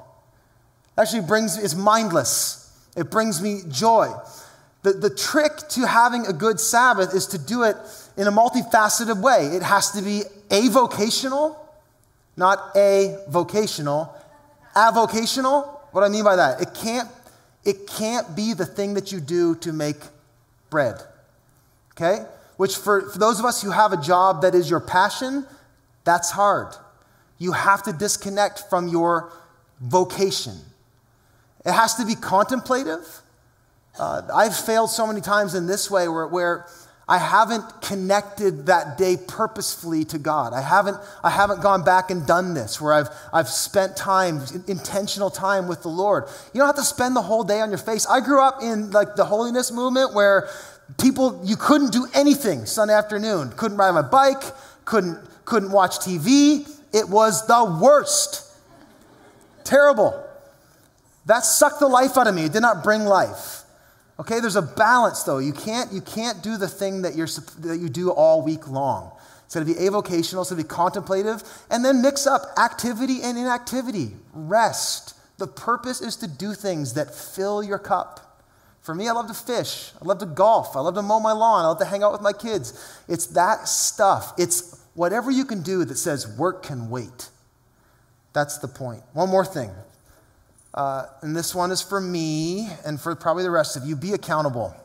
It 0.97 1.01
actually 1.01 1.21
brings, 1.21 1.57
it's 1.57 1.75
mindless. 1.75 2.61
It 2.97 3.11
brings 3.11 3.41
me 3.41 3.61
joy. 3.69 4.11
The, 4.81 4.93
the 4.93 5.09
trick 5.09 5.57
to 5.69 5.85
having 5.85 6.25
a 6.25 6.33
good 6.33 6.59
Sabbath 6.59 7.13
is 7.13 7.27
to 7.27 7.37
do 7.37 7.63
it 7.63 7.75
in 8.17 8.27
a 8.27 8.31
multifaceted 8.31 9.21
way. 9.21 9.47
It 9.47 9.61
has 9.61 9.91
to 9.91 10.01
be 10.01 10.23
avocational, 10.49 11.57
not 12.35 12.75
a 12.75 13.19
vocational, 13.29 14.13
avocational 14.75 15.74
what 15.95 16.01
do 16.01 16.07
I 16.07 16.09
mean 16.09 16.25
by 16.25 16.35
that? 16.35 16.59
It 16.59 16.73
can't, 16.73 17.07
it 17.63 17.87
can't 17.87 18.35
be 18.35 18.51
the 18.51 18.65
thing 18.65 18.95
that 18.95 19.13
you 19.13 19.21
do 19.21 19.55
to 19.55 19.71
make 19.71 19.95
bread. 20.69 21.01
Okay? 21.93 22.25
Which, 22.57 22.75
for, 22.75 23.09
for 23.09 23.17
those 23.17 23.39
of 23.39 23.45
us 23.45 23.61
who 23.61 23.71
have 23.71 23.93
a 23.93 23.97
job 24.01 24.41
that 24.41 24.53
is 24.55 24.69
your 24.69 24.81
passion, 24.81 25.45
that's 26.03 26.31
hard. 26.31 26.75
You 27.37 27.53
have 27.53 27.81
to 27.83 27.93
disconnect 27.93 28.65
from 28.69 28.89
your 28.89 29.31
vocation. 29.79 30.55
It 31.65 31.71
has 31.71 31.95
to 31.95 32.05
be 32.05 32.15
contemplative. 32.15 33.07
Uh, 33.97 34.23
I've 34.33 34.57
failed 34.57 34.89
so 34.89 35.07
many 35.07 35.21
times 35.21 35.55
in 35.55 35.65
this 35.65 35.89
way 35.89 36.09
where, 36.09 36.27
where 36.27 36.65
I 37.07 37.19
haven't 37.19 37.81
connected 37.81 38.65
that 38.65 38.97
day 38.97 39.15
purposefully 39.15 40.05
to 40.05 40.17
God. 40.17 40.53
I 40.53 40.61
haven't, 40.61 40.97
I 41.23 41.29
haven't 41.29 41.61
gone 41.61 41.83
back 41.83 42.09
and 42.09 42.25
done 42.25 42.55
this 42.55 42.81
where 42.81 42.93
I've, 42.93 43.09
I've 43.31 43.47
spent 43.47 43.95
time, 43.95 44.41
intentional 44.67 45.29
time 45.29 45.67
with 45.67 45.83
the 45.83 45.89
Lord. 45.89 46.23
You 46.53 46.59
don't 46.59 46.67
have 46.67 46.75
to 46.77 46.83
spend 46.83 47.15
the 47.15 47.21
whole 47.21 47.43
day 47.43 47.61
on 47.61 47.69
your 47.69 47.77
face. 47.77 48.07
I 48.07 48.21
grew 48.21 48.41
up 48.41 48.63
in 48.63 48.89
like 48.89 49.15
the 49.15 49.25
holiness 49.25 49.71
movement 49.71 50.15
where 50.15 50.49
people, 50.99 51.39
you 51.43 51.55
couldn't 51.55 51.93
do 51.93 52.07
anything 52.15 52.65
Sunday 52.65 52.95
afternoon. 52.95 53.51
Couldn't 53.55 53.77
ride 53.77 53.91
my 53.91 54.01
bike, 54.01 54.41
couldn't, 54.85 55.19
couldn't 55.45 55.71
watch 55.71 55.99
TV. 55.99 56.67
It 56.91 57.07
was 57.07 57.45
the 57.45 57.77
worst. 57.79 58.51
Terrible. 59.63 60.23
That 61.27 61.43
sucked 61.45 61.79
the 61.79 61.87
life 61.87 62.17
out 62.17 62.25
of 62.25 62.33
me. 62.33 62.45
It 62.45 62.53
did 62.53 62.61
not 62.61 62.83
bring 62.83 63.05
life. 63.05 63.64
Okay, 64.19 64.39
there's 64.39 64.55
a 64.55 64.61
balance 64.61 65.23
though. 65.23 65.39
You 65.39 65.53
can't, 65.53 65.91
you 65.91 66.01
can't 66.01 66.41
do 66.41 66.57
the 66.57 66.67
thing 66.67 67.01
that, 67.01 67.15
you're, 67.15 67.27
that 67.59 67.79
you 67.79 67.89
do 67.89 68.11
all 68.11 68.41
week 68.41 68.67
long. 68.67 69.11
It's 69.45 69.53
going 69.53 69.67
to 69.67 69.73
be 69.73 69.79
avocational, 69.79 70.41
it's 70.41 70.49
going 70.49 70.61
to 70.61 70.63
be 70.63 70.63
contemplative, 70.63 71.43
and 71.69 71.85
then 71.85 72.01
mix 72.01 72.25
up 72.25 72.41
activity 72.57 73.21
and 73.21 73.37
inactivity, 73.37 74.13
rest. 74.33 75.13
The 75.37 75.47
purpose 75.47 76.01
is 76.01 76.15
to 76.17 76.27
do 76.27 76.53
things 76.53 76.93
that 76.93 77.13
fill 77.13 77.61
your 77.61 77.77
cup. 77.77 78.43
For 78.81 78.95
me, 78.95 79.07
I 79.07 79.11
love 79.11 79.27
to 79.27 79.33
fish. 79.33 79.91
I 80.01 80.05
love 80.05 80.19
to 80.19 80.25
golf. 80.25 80.75
I 80.75 80.79
love 80.79 80.95
to 80.95 81.01
mow 81.01 81.19
my 81.19 81.31
lawn. 81.31 81.65
I 81.65 81.67
love 81.67 81.79
to 81.79 81.85
hang 81.85 82.03
out 82.03 82.11
with 82.11 82.21
my 82.21 82.33
kids. 82.33 83.03
It's 83.07 83.27
that 83.27 83.67
stuff. 83.67 84.33
It's 84.37 84.79
whatever 84.93 85.31
you 85.31 85.43
can 85.43 85.61
do 85.61 85.83
that 85.85 85.97
says 85.97 86.27
work 86.37 86.63
can 86.63 86.89
wait. 86.89 87.29
That's 88.33 88.59
the 88.59 88.67
point. 88.67 89.01
One 89.13 89.29
more 89.29 89.45
thing. 89.45 89.71
Uh, 90.75 91.05
and 91.21 91.33
this 91.33 91.55
one 91.55 91.71
is 91.71 91.81
for 91.81 92.01
me 92.01 92.69
and 92.85 92.99
for 92.99 93.15
probably 93.15 93.43
the 93.43 93.49
rest 93.49 93.77
of 93.77 93.85
you 93.85 93.95
be 93.95 94.11
accountable. 94.11 94.75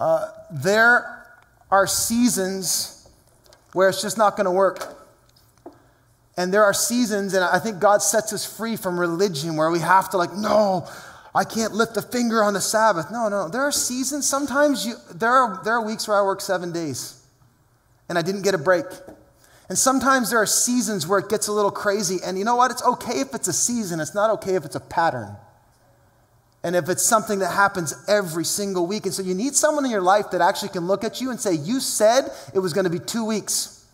Uh, 0.00 0.28
there 0.50 1.24
are 1.70 1.86
seasons 1.86 3.08
where 3.72 3.88
it's 3.88 4.02
just 4.02 4.18
not 4.18 4.36
going 4.36 4.44
to 4.44 4.50
work. 4.50 4.94
And 6.36 6.52
there 6.52 6.64
are 6.64 6.74
seasons, 6.74 7.32
and 7.32 7.44
I 7.44 7.58
think 7.58 7.78
God 7.78 8.02
sets 8.02 8.32
us 8.32 8.44
free 8.44 8.76
from 8.76 8.98
religion 8.98 9.56
where 9.56 9.70
we 9.70 9.78
have 9.78 10.10
to, 10.10 10.18
like, 10.18 10.34
no, 10.34 10.86
I 11.34 11.44
can't 11.44 11.72
lift 11.72 11.96
a 11.96 12.02
finger 12.02 12.42
on 12.42 12.54
the 12.54 12.60
Sabbath. 12.60 13.10
No, 13.10 13.28
no. 13.28 13.48
There 13.48 13.62
are 13.62 13.72
seasons, 13.72 14.28
sometimes 14.28 14.84
you, 14.84 14.96
there, 15.14 15.30
are, 15.30 15.62
there 15.64 15.74
are 15.74 15.86
weeks 15.86 16.08
where 16.08 16.18
I 16.18 16.22
work 16.22 16.40
seven 16.40 16.72
days 16.72 17.22
and 18.08 18.18
I 18.18 18.22
didn't 18.22 18.42
get 18.42 18.54
a 18.54 18.58
break. 18.58 18.84
And 19.68 19.76
sometimes 19.76 20.30
there 20.30 20.40
are 20.40 20.46
seasons 20.46 21.06
where 21.06 21.18
it 21.18 21.28
gets 21.28 21.48
a 21.48 21.52
little 21.52 21.72
crazy. 21.72 22.18
And 22.24 22.38
you 22.38 22.44
know 22.44 22.56
what? 22.56 22.70
It's 22.70 22.84
okay 22.84 23.20
if 23.20 23.34
it's 23.34 23.48
a 23.48 23.52
season, 23.52 24.00
it's 24.00 24.14
not 24.14 24.30
okay 24.30 24.54
if 24.54 24.64
it's 24.64 24.76
a 24.76 24.80
pattern. 24.80 25.36
And 26.62 26.74
if 26.74 26.88
it's 26.88 27.02
something 27.02 27.40
that 27.40 27.52
happens 27.52 27.94
every 28.08 28.44
single 28.44 28.86
week. 28.86 29.06
And 29.06 29.14
so 29.14 29.22
you 29.22 29.34
need 29.34 29.54
someone 29.54 29.84
in 29.84 29.90
your 29.90 30.00
life 30.00 30.30
that 30.32 30.40
actually 30.40 30.70
can 30.70 30.86
look 30.86 31.04
at 31.04 31.20
you 31.20 31.30
and 31.30 31.40
say, 31.40 31.54
You 31.54 31.80
said 31.80 32.24
it 32.54 32.58
was 32.58 32.72
going 32.72 32.84
to 32.84 32.90
be 32.90 32.98
two 32.98 33.24
weeks. 33.24 33.84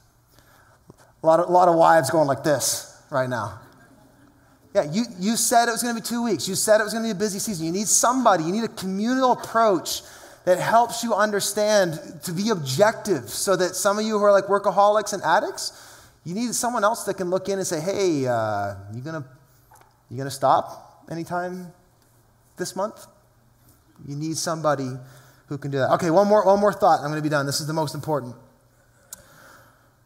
A 1.22 1.26
lot 1.26 1.40
of, 1.40 1.48
a 1.48 1.52
lot 1.52 1.68
of 1.68 1.76
wives 1.76 2.10
going 2.10 2.26
like 2.26 2.42
this 2.42 2.98
right 3.10 3.28
now. 3.28 3.60
Yeah, 4.74 4.90
you, 4.90 5.04
you 5.18 5.36
said 5.36 5.68
it 5.68 5.72
was 5.72 5.82
going 5.82 5.94
to 5.94 6.00
be 6.00 6.06
two 6.06 6.22
weeks. 6.22 6.48
You 6.48 6.54
said 6.54 6.80
it 6.80 6.84
was 6.84 6.94
going 6.94 7.04
to 7.04 7.08
be 7.08 7.16
a 7.16 7.18
busy 7.18 7.38
season. 7.38 7.66
You 7.66 7.72
need 7.72 7.88
somebody, 7.88 8.44
you 8.44 8.52
need 8.52 8.64
a 8.64 8.68
communal 8.68 9.32
approach 9.32 10.02
that 10.44 10.58
helps 10.58 11.04
you 11.04 11.14
understand 11.14 12.00
to 12.24 12.32
be 12.32 12.50
objective 12.50 13.28
so 13.28 13.54
that 13.56 13.76
some 13.76 13.98
of 13.98 14.04
you 14.04 14.18
who 14.18 14.24
are 14.24 14.32
like 14.32 14.46
workaholics 14.46 15.12
and 15.12 15.22
addicts, 15.22 15.72
you 16.24 16.34
need 16.34 16.54
someone 16.54 16.84
else 16.84 17.04
that 17.04 17.14
can 17.14 17.30
look 17.30 17.48
in 17.48 17.58
and 17.58 17.66
say, 17.66 17.80
hey, 17.80 18.26
uh, 18.26 18.74
you 18.92 19.00
gonna, 19.00 19.24
you 20.10 20.16
gonna 20.16 20.30
stop 20.30 21.06
anytime 21.10 21.72
this 22.56 22.74
month? 22.74 23.06
You 24.06 24.16
need 24.16 24.36
somebody 24.36 24.90
who 25.46 25.58
can 25.58 25.70
do 25.70 25.78
that. 25.78 25.90
Okay, 25.92 26.10
one 26.10 26.26
more, 26.26 26.44
one 26.44 26.58
more 26.58 26.72
thought. 26.72 27.00
I'm 27.00 27.08
gonna 27.10 27.22
be 27.22 27.28
done. 27.28 27.46
This 27.46 27.60
is 27.60 27.66
the 27.66 27.72
most 27.72 27.94
important. 27.94 28.34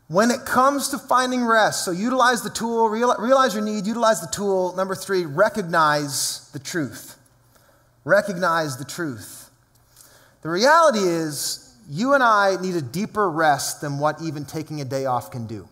When 0.09 0.31
it 0.31 0.45
comes 0.45 0.89
to 0.91 0.99
finding 0.99 1.45
rest, 1.45 1.85
so 1.85 1.91
utilize 1.91 2.43
the 2.43 2.51
tool, 2.51 2.89
realize 2.89 3.55
your 3.55 3.65
need, 3.65 3.87
utilize 3.87 4.21
the 4.21 4.29
tool. 4.29 4.75
Number 4.77 4.95
three, 4.95 5.25
recognize 5.25 6.49
the 6.53 6.61
truth. 6.61 7.19
Recognize 8.05 8.77
the 8.77 8.85
truth. 8.85 9.36
The 10.47 10.53
reality 10.53 11.01
is, 11.01 11.75
you 11.91 12.15
and 12.15 12.23
I 12.23 12.57
need 12.63 12.77
a 12.77 12.81
deeper 12.81 13.29
rest 13.29 13.81
than 13.81 13.99
what 13.99 14.23
even 14.23 14.45
taking 14.45 14.81
a 14.81 14.85
day 14.85 15.05
off 15.05 15.33
can 15.33 15.49
do. 15.49 15.69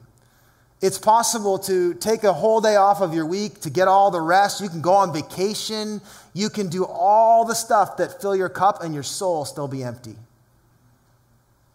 It's 0.81 0.99
possible 0.99 1.61
to 1.61 1.95
take 1.95 2.25
a 2.25 2.33
whole 2.33 2.61
day 2.61 2.75
off 2.75 3.01
of 3.01 3.15
your 3.15 3.25
week 3.25 3.61
to 3.61 3.71
get 3.71 3.87
all 3.87 4.11
the 4.11 4.21
rest. 4.21 4.61
You 4.61 4.69
can 4.69 4.81
go 4.81 4.95
on 4.95 5.13
vacation. 5.13 6.01
You 6.33 6.51
can 6.51 6.71
do 6.71 6.85
all 6.85 7.45
the 7.45 7.55
stuff 7.55 7.99
that 7.99 8.21
fill 8.21 8.35
your 8.35 8.49
cup 8.49 8.83
and 8.83 8.93
your 8.93 9.05
soul 9.05 9.45
still 9.45 9.69
be 9.69 9.85
empty. 9.85 10.17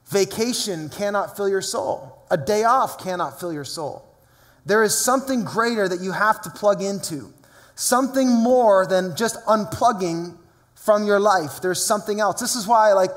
Vacation 0.08 0.90
cannot 0.90 1.38
fill 1.38 1.48
your 1.48 1.62
soul. 1.62 2.22
A 2.30 2.36
day 2.36 2.66
off 2.66 3.02
cannot 3.02 3.40
fill 3.40 3.54
your 3.54 3.64
soul. 3.64 4.04
There 4.66 4.84
is 4.84 4.94
something 4.94 5.46
greater 5.46 5.88
that 5.88 6.02
you 6.02 6.12
have 6.12 6.42
to 6.42 6.50
plug 6.50 6.82
into, 6.82 7.32
something 7.76 8.28
more 8.28 8.86
than 8.86 9.16
just 9.16 9.38
unplugging 9.46 10.36
from 10.84 11.06
your 11.06 11.20
life. 11.20 11.62
There's 11.62 11.84
something 11.84 12.20
else. 12.20 12.40
This 12.40 12.56
is 12.56 12.68
why, 12.68 12.94
like, 12.94 13.12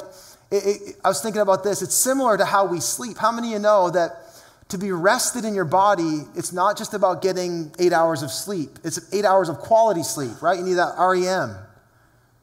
it, 0.51 0.67
it, 0.67 0.97
I 1.05 1.09
was 1.09 1.23
thinking 1.23 1.41
about 1.41 1.65
this. 1.65 1.83
It's 1.83 1.95
similar 1.95 2.37
to 2.37 2.45
how 2.45 2.67
we 2.67 2.81
sleep. 2.81 3.17
How 3.19 3.33
many 3.33 3.49
of 3.49 3.53
you 3.55 3.59
know 3.59 3.91
that 3.91 4.23
to 4.69 4.79
be 4.79 4.91
rested 4.91 5.45
in 5.45 5.55
your 5.55 5.65
body, 5.65 6.23
it's 6.35 6.53
not 6.53 6.79
just 6.79 6.95
about 6.95 7.23
getting 7.23 7.75
eight 7.79 7.93
hours 7.93 8.23
of 8.23 8.31
sleep, 8.31 8.79
it's 8.85 9.13
eight 9.13 9.25
hours 9.25 9.49
of 9.49 9.59
quality 9.59 10.03
sleep, 10.03 10.41
right? 10.41 10.59
You 10.59 10.65
need 10.65 10.75
that 10.75 10.95
REM. 10.99 11.57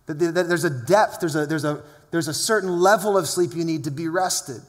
There's 0.06 0.64
a 0.64 0.86
depth, 0.86 1.20
there's 1.20 1.36
a, 1.36 1.46
there's, 1.46 1.66
a, 1.66 1.84
there's 2.12 2.28
a 2.28 2.34
certain 2.34 2.80
level 2.80 3.18
of 3.18 3.28
sleep 3.28 3.56
you 3.56 3.66
need 3.66 3.84
to 3.84 3.92
be 3.92 4.08
rested. 4.08 4.62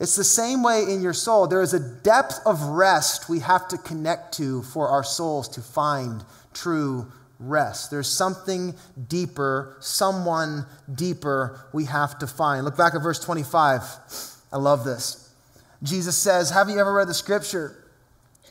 It's 0.00 0.16
the 0.16 0.24
same 0.24 0.62
way 0.62 0.84
in 0.88 1.02
your 1.02 1.12
soul. 1.12 1.46
There 1.46 1.60
is 1.62 1.74
a 1.74 1.80
depth 1.80 2.40
of 2.46 2.62
rest 2.62 3.28
we 3.28 3.40
have 3.40 3.68
to 3.68 3.78
connect 3.78 4.34
to 4.34 4.62
for 4.62 4.88
our 4.88 5.02
souls 5.02 5.48
to 5.50 5.60
find 5.60 6.22
true 6.54 7.10
rest. 7.38 7.90
There's 7.90 8.08
something 8.08 8.74
deeper, 9.08 9.76
someone 9.80 10.66
deeper 10.92 11.66
we 11.72 11.84
have 11.84 12.18
to 12.18 12.26
find. 12.26 12.64
Look 12.64 12.76
back 12.76 12.94
at 12.94 13.02
verse 13.02 13.20
25. 13.20 13.82
I 14.52 14.56
love 14.56 14.84
this. 14.84 15.32
Jesus 15.82 16.16
says, 16.16 16.50
Have 16.50 16.68
you 16.68 16.78
ever 16.78 16.92
read 16.92 17.08
the 17.08 17.14
scripture? 17.14 17.84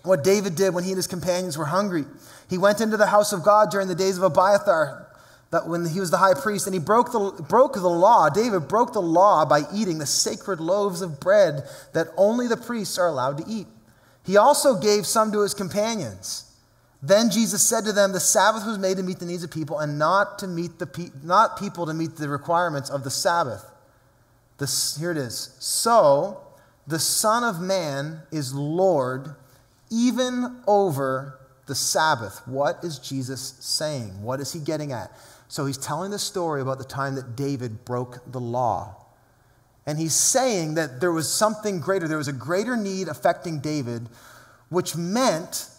What 0.04 0.24
David 0.24 0.56
did 0.56 0.74
when 0.74 0.84
he 0.84 0.92
and 0.92 0.98
his 0.98 1.08
companions 1.08 1.58
were 1.58 1.66
hungry. 1.66 2.06
He 2.50 2.58
went 2.58 2.80
into 2.80 2.96
the 2.98 3.08
house 3.08 3.34
of 3.34 3.44
God 3.44 3.72
during 3.72 3.90
the 3.90 3.96
days 3.96 4.18
of 4.18 4.24
Abiathar, 4.24 5.08
that 5.52 5.68
when 5.68 5.86
he 5.86 6.00
was 6.00 6.12
the 6.12 6.18
high 6.18 6.34
priest, 6.34 6.66
and 6.66 6.74
he 6.74 6.80
broke 6.80 7.12
the, 7.12 7.44
broke 7.50 7.74
the 7.74 7.90
law. 7.90 8.30
David 8.30 8.68
broke 8.68 8.94
the 8.94 9.02
law 9.02 9.44
by 9.44 9.64
eating 9.74 9.98
the 9.98 10.06
sacred 10.06 10.60
loaves 10.60 11.02
of 11.02 11.20
bread 11.20 11.64
that 11.94 12.08
only 12.16 12.48
the 12.48 12.58
priests 12.58 12.98
are 12.98 13.08
allowed 13.08 13.38
to 13.40 13.44
eat. 13.48 13.68
He 14.24 14.38
also 14.38 14.80
gave 14.80 15.06
some 15.06 15.32
to 15.32 15.42
his 15.42 15.54
companions. 15.54 16.47
Then 17.02 17.30
Jesus 17.30 17.62
said 17.62 17.86
to 17.86 17.94
them, 17.94 18.12
The 18.12 18.20
Sabbath 18.20 18.66
was 18.66 18.78
made 18.78 18.98
to 18.98 19.04
meet 19.04 19.20
the 19.20 19.26
needs 19.26 19.44
of 19.44 19.52
people 19.52 19.80
and 19.80 20.00
not 20.00 20.40
to 20.40 20.48
meet 20.48 20.80
the 20.80 20.88
pe- 20.88 21.12
not 21.24 21.60
people 21.60 21.86
to 21.86 21.94
meet 21.94 22.16
the 22.16 22.30
requirements 22.30 22.90
of 22.90 23.04
the 23.04 23.12
Sabbath. 23.12 23.64
This, 24.58 24.98
here 24.98 25.12
it 25.12 25.18
is. 25.18 25.56
So 25.60 26.42
the 26.88 27.00
Son 27.00 27.44
of 27.44 27.62
Man 27.62 28.22
is 28.32 28.54
Lord 28.54 29.36
even 29.92 30.62
over 30.68 31.40
the 31.68 31.76
Sabbath. 31.76 32.42
What 32.48 32.84
is 32.84 32.98
Jesus 32.98 33.56
saying? 33.60 34.22
What 34.24 34.40
is 34.40 34.52
he 34.54 34.60
getting 34.60 34.92
at? 34.92 35.12
So 35.50 35.66
he's 35.66 35.78
telling 35.78 36.12
the 36.12 36.20
story 36.20 36.62
about 36.62 36.78
the 36.78 36.84
time 36.84 37.16
that 37.16 37.36
David 37.36 37.86
broke 37.86 38.20
the 38.32 38.40
law. 38.40 38.96
And 39.86 39.98
he's 39.98 40.16
saying 40.16 40.74
that 40.74 41.00
there 41.00 41.14
was 41.14 41.32
something 41.32 41.80
greater. 41.80 42.08
There 42.08 42.18
was 42.18 42.28
a 42.28 42.34
greater 42.34 42.76
need 42.76 43.08
affecting 43.08 43.60
David, 43.60 44.10
which 44.70 44.98
meant 44.98 45.70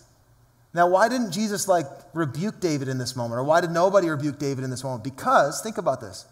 now, 0.74 0.86
why 0.86 1.08
didn't 1.08 1.32
Jesus 1.32 1.66
like 1.66 1.86
rebuke 2.12 2.60
David 2.60 2.88
in 2.88 2.98
this 2.98 3.16
moment? 3.16 3.38
Or 3.38 3.44
why 3.44 3.60
did 3.60 3.70
nobody 3.70 4.08
rebuke 4.08 4.38
David 4.38 4.64
in 4.64 4.70
this 4.70 4.84
moment? 4.84 5.02
Because, 5.02 5.62
think 5.62 5.78
about 5.78 6.00
this, 6.00 6.26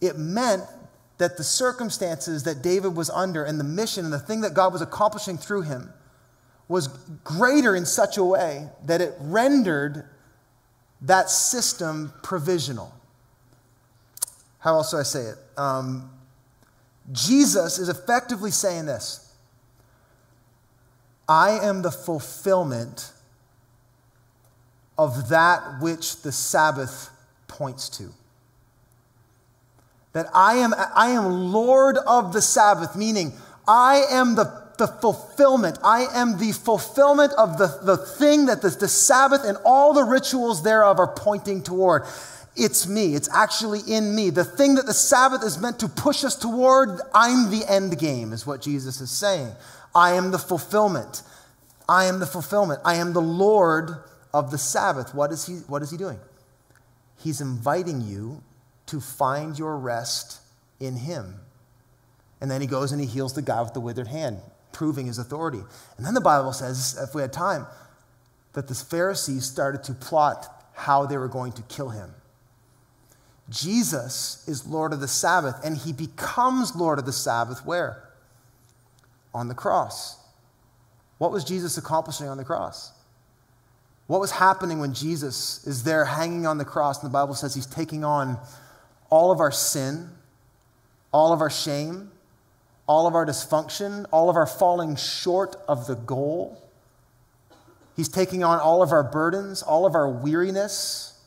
it 0.00 0.18
meant 0.18 0.62
that 1.18 1.36
the 1.36 1.44
circumstances 1.44 2.42
that 2.44 2.62
David 2.62 2.96
was 2.96 3.10
under 3.10 3.44
and 3.44 3.60
the 3.60 3.64
mission 3.64 4.04
and 4.04 4.12
the 4.12 4.18
thing 4.18 4.42
that 4.42 4.54
God 4.54 4.72
was 4.72 4.82
accomplishing 4.82 5.38
through 5.38 5.62
him 5.62 5.92
was 6.68 6.88
greater 7.22 7.76
in 7.76 7.86
such 7.86 8.16
a 8.16 8.24
way 8.24 8.68
that 8.84 9.00
it 9.00 9.14
rendered 9.20 10.04
that 11.02 11.30
system 11.30 12.12
provisional. 12.22 12.92
How 14.58 14.74
else 14.74 14.90
do 14.90 14.98
I 14.98 15.02
say 15.04 15.26
it? 15.26 15.36
Um, 15.56 16.10
Jesus 17.12 17.78
is 17.78 17.88
effectively 17.88 18.50
saying 18.50 18.86
this 18.86 19.34
I 21.28 21.58
am 21.60 21.82
the 21.82 21.90
fulfillment 21.90 23.12
of 24.98 25.28
that 25.28 25.80
which 25.80 26.22
the 26.22 26.32
Sabbath 26.32 27.10
points 27.48 27.88
to. 27.90 28.12
That 30.12 30.26
I 30.34 30.54
am, 30.54 30.74
I 30.74 31.08
am 31.10 31.52
Lord 31.52 31.98
of 31.98 32.32
the 32.32 32.40
Sabbath, 32.40 32.96
meaning 32.96 33.32
I 33.68 34.04
am 34.10 34.34
the, 34.34 34.64
the 34.78 34.86
fulfillment. 34.86 35.78
I 35.84 36.06
am 36.14 36.38
the 36.38 36.52
fulfillment 36.52 37.32
of 37.34 37.58
the, 37.58 37.78
the 37.82 37.96
thing 37.96 38.46
that 38.46 38.62
the, 38.62 38.70
the 38.70 38.88
Sabbath 38.88 39.44
and 39.44 39.58
all 39.64 39.92
the 39.92 40.04
rituals 40.04 40.62
thereof 40.62 40.98
are 40.98 41.12
pointing 41.12 41.62
toward. 41.62 42.04
It's 42.56 42.88
me. 42.88 43.14
It's 43.14 43.28
actually 43.34 43.80
in 43.86 44.14
me. 44.14 44.30
The 44.30 44.44
thing 44.44 44.76
that 44.76 44.86
the 44.86 44.94
Sabbath 44.94 45.44
is 45.44 45.58
meant 45.60 45.78
to 45.80 45.88
push 45.88 46.24
us 46.24 46.34
toward, 46.34 47.00
I'm 47.14 47.50
the 47.50 47.70
end 47.70 47.98
game, 47.98 48.32
is 48.32 48.46
what 48.46 48.62
Jesus 48.62 49.02
is 49.02 49.10
saying. 49.10 49.52
I 49.94 50.12
am 50.12 50.30
the 50.30 50.38
fulfillment. 50.38 51.22
I 51.86 52.06
am 52.06 52.18
the 52.18 52.26
fulfillment. 52.26 52.80
I 52.84 52.94
am 52.96 53.12
the 53.12 53.20
Lord 53.20 53.96
of 54.32 54.50
the 54.50 54.58
Sabbath, 54.58 55.14
what 55.14 55.32
is 55.32 55.46
he, 55.46 55.54
what 55.68 55.82
is 55.82 55.90
he 55.90 55.96
doing? 55.96 56.18
He's 57.18 57.40
inviting 57.40 58.00
you 58.00 58.42
to 58.86 59.00
find 59.00 59.58
your 59.58 59.76
rest 59.76 60.40
in 60.80 60.96
him. 60.96 61.40
And 62.40 62.50
then 62.50 62.60
he 62.60 62.66
goes 62.66 62.92
and 62.92 63.00
he 63.00 63.06
heals 63.06 63.32
the 63.32 63.42
guy 63.42 63.62
with 63.62 63.72
the 63.72 63.80
withered 63.80 64.08
hand, 64.08 64.40
proving 64.72 65.06
his 65.06 65.18
authority. 65.18 65.62
And 65.96 66.06
then 66.06 66.14
the 66.14 66.20
Bible 66.20 66.52
says, 66.52 66.98
if 67.02 67.14
we 67.14 67.22
had 67.22 67.32
time, 67.32 67.66
that 68.52 68.68
the 68.68 68.74
Pharisees 68.74 69.44
started 69.44 69.82
to 69.84 69.94
plot 69.94 70.46
how 70.74 71.06
they 71.06 71.16
were 71.16 71.28
going 71.28 71.52
to 71.52 71.62
kill 71.62 71.90
him. 71.90 72.10
Jesus 73.48 74.46
is 74.48 74.66
Lord 74.66 74.92
of 74.92 75.00
the 75.00 75.08
Sabbath, 75.08 75.56
and 75.64 75.76
he 75.76 75.92
becomes 75.92 76.74
Lord 76.74 76.98
of 76.98 77.06
the 77.06 77.12
Sabbath 77.12 77.64
where? 77.64 78.08
On 79.32 79.48
the 79.48 79.54
cross. 79.54 80.18
What 81.18 81.32
was 81.32 81.44
Jesus 81.44 81.78
accomplishing 81.78 82.28
on 82.28 82.36
the 82.36 82.44
cross? 82.44 82.92
What 84.06 84.20
was 84.20 84.30
happening 84.30 84.78
when 84.78 84.94
Jesus 84.94 85.66
is 85.66 85.82
there 85.82 86.04
hanging 86.04 86.46
on 86.46 86.58
the 86.58 86.64
cross? 86.64 87.02
And 87.02 87.10
the 87.10 87.12
Bible 87.12 87.34
says 87.34 87.54
he's 87.54 87.66
taking 87.66 88.04
on 88.04 88.38
all 89.10 89.32
of 89.32 89.40
our 89.40 89.50
sin, 89.50 90.10
all 91.12 91.32
of 91.32 91.40
our 91.40 91.50
shame, 91.50 92.10
all 92.86 93.06
of 93.06 93.14
our 93.14 93.26
dysfunction, 93.26 94.06
all 94.12 94.30
of 94.30 94.36
our 94.36 94.46
falling 94.46 94.96
short 94.96 95.56
of 95.66 95.86
the 95.86 95.96
goal. 95.96 96.62
He's 97.96 98.08
taking 98.08 98.44
on 98.44 98.60
all 98.60 98.82
of 98.82 98.92
our 98.92 99.02
burdens, 99.02 99.62
all 99.62 99.86
of 99.86 99.94
our 99.94 100.08
weariness, 100.08 101.18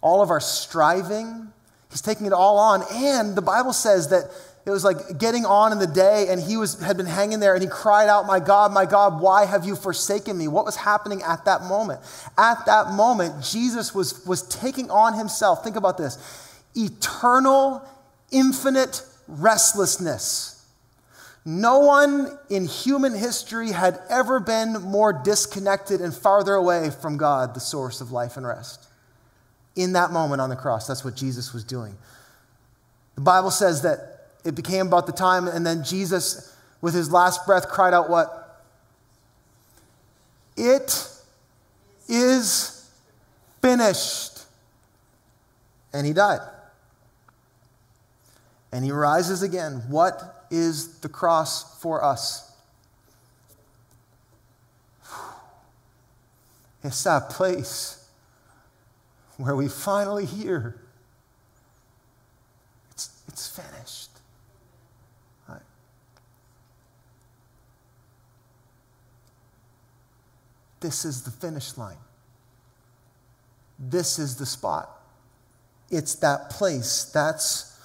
all 0.00 0.22
of 0.22 0.30
our 0.30 0.40
striving. 0.40 1.52
He's 1.90 2.00
taking 2.00 2.26
it 2.26 2.32
all 2.32 2.58
on. 2.58 2.82
And 2.92 3.36
the 3.36 3.42
Bible 3.42 3.72
says 3.72 4.08
that 4.08 4.30
it 4.66 4.70
was 4.70 4.82
like 4.82 5.18
getting 5.18 5.46
on 5.46 5.70
in 5.70 5.78
the 5.78 5.86
day, 5.86 6.26
and 6.28 6.42
he 6.42 6.56
was, 6.56 6.80
had 6.80 6.96
been 6.96 7.06
hanging 7.06 7.38
there, 7.38 7.54
and 7.54 7.62
he 7.62 7.68
cried 7.68 8.08
out, 8.08 8.26
My 8.26 8.40
God, 8.40 8.72
my 8.72 8.84
God, 8.84 9.20
why 9.20 9.46
have 9.46 9.64
you 9.64 9.76
forsaken 9.76 10.36
me? 10.36 10.48
What 10.48 10.64
was 10.64 10.74
happening 10.74 11.22
at 11.22 11.44
that 11.44 11.62
moment? 11.62 12.00
At 12.36 12.66
that 12.66 12.90
moment, 12.90 13.44
Jesus 13.44 13.94
was, 13.94 14.26
was 14.26 14.42
taking 14.48 14.90
on 14.90 15.14
himself, 15.14 15.62
think 15.62 15.76
about 15.76 15.96
this, 15.96 16.18
eternal, 16.74 17.80
infinite 18.32 19.02
restlessness. 19.28 20.66
No 21.44 21.78
one 21.78 22.36
in 22.50 22.64
human 22.64 23.14
history 23.14 23.70
had 23.70 24.00
ever 24.10 24.40
been 24.40 24.72
more 24.82 25.12
disconnected 25.12 26.00
and 26.00 26.12
farther 26.12 26.54
away 26.54 26.90
from 26.90 27.18
God, 27.18 27.54
the 27.54 27.60
source 27.60 28.00
of 28.00 28.10
life 28.10 28.36
and 28.36 28.44
rest. 28.44 28.84
In 29.76 29.92
that 29.92 30.10
moment 30.10 30.40
on 30.40 30.50
the 30.50 30.56
cross, 30.56 30.88
that's 30.88 31.04
what 31.04 31.14
Jesus 31.14 31.52
was 31.52 31.62
doing. 31.62 31.96
The 33.14 33.20
Bible 33.20 33.52
says 33.52 33.82
that 33.82 34.15
it 34.46 34.54
became 34.54 34.86
about 34.86 35.06
the 35.06 35.12
time, 35.12 35.48
and 35.48 35.66
then 35.66 35.82
Jesus, 35.82 36.54
with 36.80 36.94
his 36.94 37.10
last 37.10 37.44
breath, 37.46 37.68
cried 37.68 37.92
out, 37.92 38.08
What? 38.08 38.62
It 40.56 41.08
is 42.08 42.88
finished. 43.60 44.44
And 45.92 46.06
he 46.06 46.12
died. 46.12 46.40
And 48.72 48.84
he 48.84 48.92
rises 48.92 49.42
again. 49.42 49.82
What 49.88 50.46
is 50.50 50.98
the 50.98 51.08
cross 51.08 51.80
for 51.80 52.04
us? 52.04 52.52
It's 56.84 57.02
that 57.04 57.30
place 57.30 58.08
where 59.38 59.56
we 59.56 59.68
finally 59.68 60.24
hear 60.24 60.80
it's, 62.92 63.10
it's 63.28 63.48
finished. 63.48 64.15
This 70.80 71.04
is 71.04 71.22
the 71.22 71.30
finish 71.30 71.76
line. 71.76 71.96
This 73.78 74.18
is 74.18 74.36
the 74.36 74.46
spot. 74.46 74.90
It's 75.90 76.16
that 76.16 76.50
place. 76.50 77.10
That's 77.12 77.76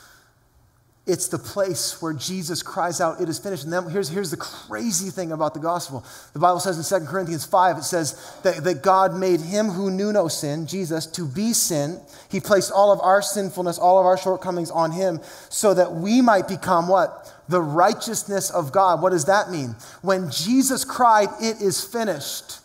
it's 1.08 1.30
the 1.30 1.39
place 1.39 2.00
where 2.00 2.14
Jesus 2.14 2.62
cries 2.62 3.02
out, 3.02 3.20
It 3.20 3.28
is 3.28 3.39
finished. 3.39 3.64
And 3.64 3.74
then 3.74 3.89
here's, 3.89 4.08
here's 4.08 4.30
the 4.30 4.38
crazy 4.38 5.10
thing 5.10 5.32
about 5.32 5.56
the 5.56 5.60
gospel. 5.60 6.06
The 6.34 6.39
Bible 6.39 6.60
says 6.60 6.78
in 6.78 7.00
2 7.02 7.06
Corinthians 7.08 7.44
5, 7.44 7.78
it 7.80 7.84
says 7.84 8.39
that, 8.44 8.64
that 8.64 8.84
God 8.84 9.16
made 9.16 9.42
him 9.42 9.70
who 9.70 9.89
knew 9.89 10.14
no 10.14 10.28
sin, 10.28 10.68
Jesus, 10.68 11.08
to 11.08 11.26
be 11.26 11.54
sin. 11.54 12.00
He 12.30 12.39
placed 12.39 12.72
all 12.72 12.92
of 12.94 13.02
our 13.02 13.22
sinfulness, 13.22 13.80
all 13.80 14.00
of 14.00 14.06
our 14.06 14.18
shortcomings 14.18 14.70
on 14.70 14.92
him, 14.92 15.20
so 15.50 15.74
that 15.74 15.92
we 15.92 16.22
might 16.22 16.48
become 16.48 16.88
what? 16.88 17.34
The 17.50 17.62
righteousness 17.62 18.52
of 18.52 18.72
God. 18.72 19.02
What 19.02 19.10
does 19.10 19.26
that 19.26 19.50
mean? 19.50 19.76
When 20.04 20.30
Jesus 20.30 20.86
cried, 20.86 21.30
It 21.42 21.62
is 21.62 21.84
finished 21.84 22.61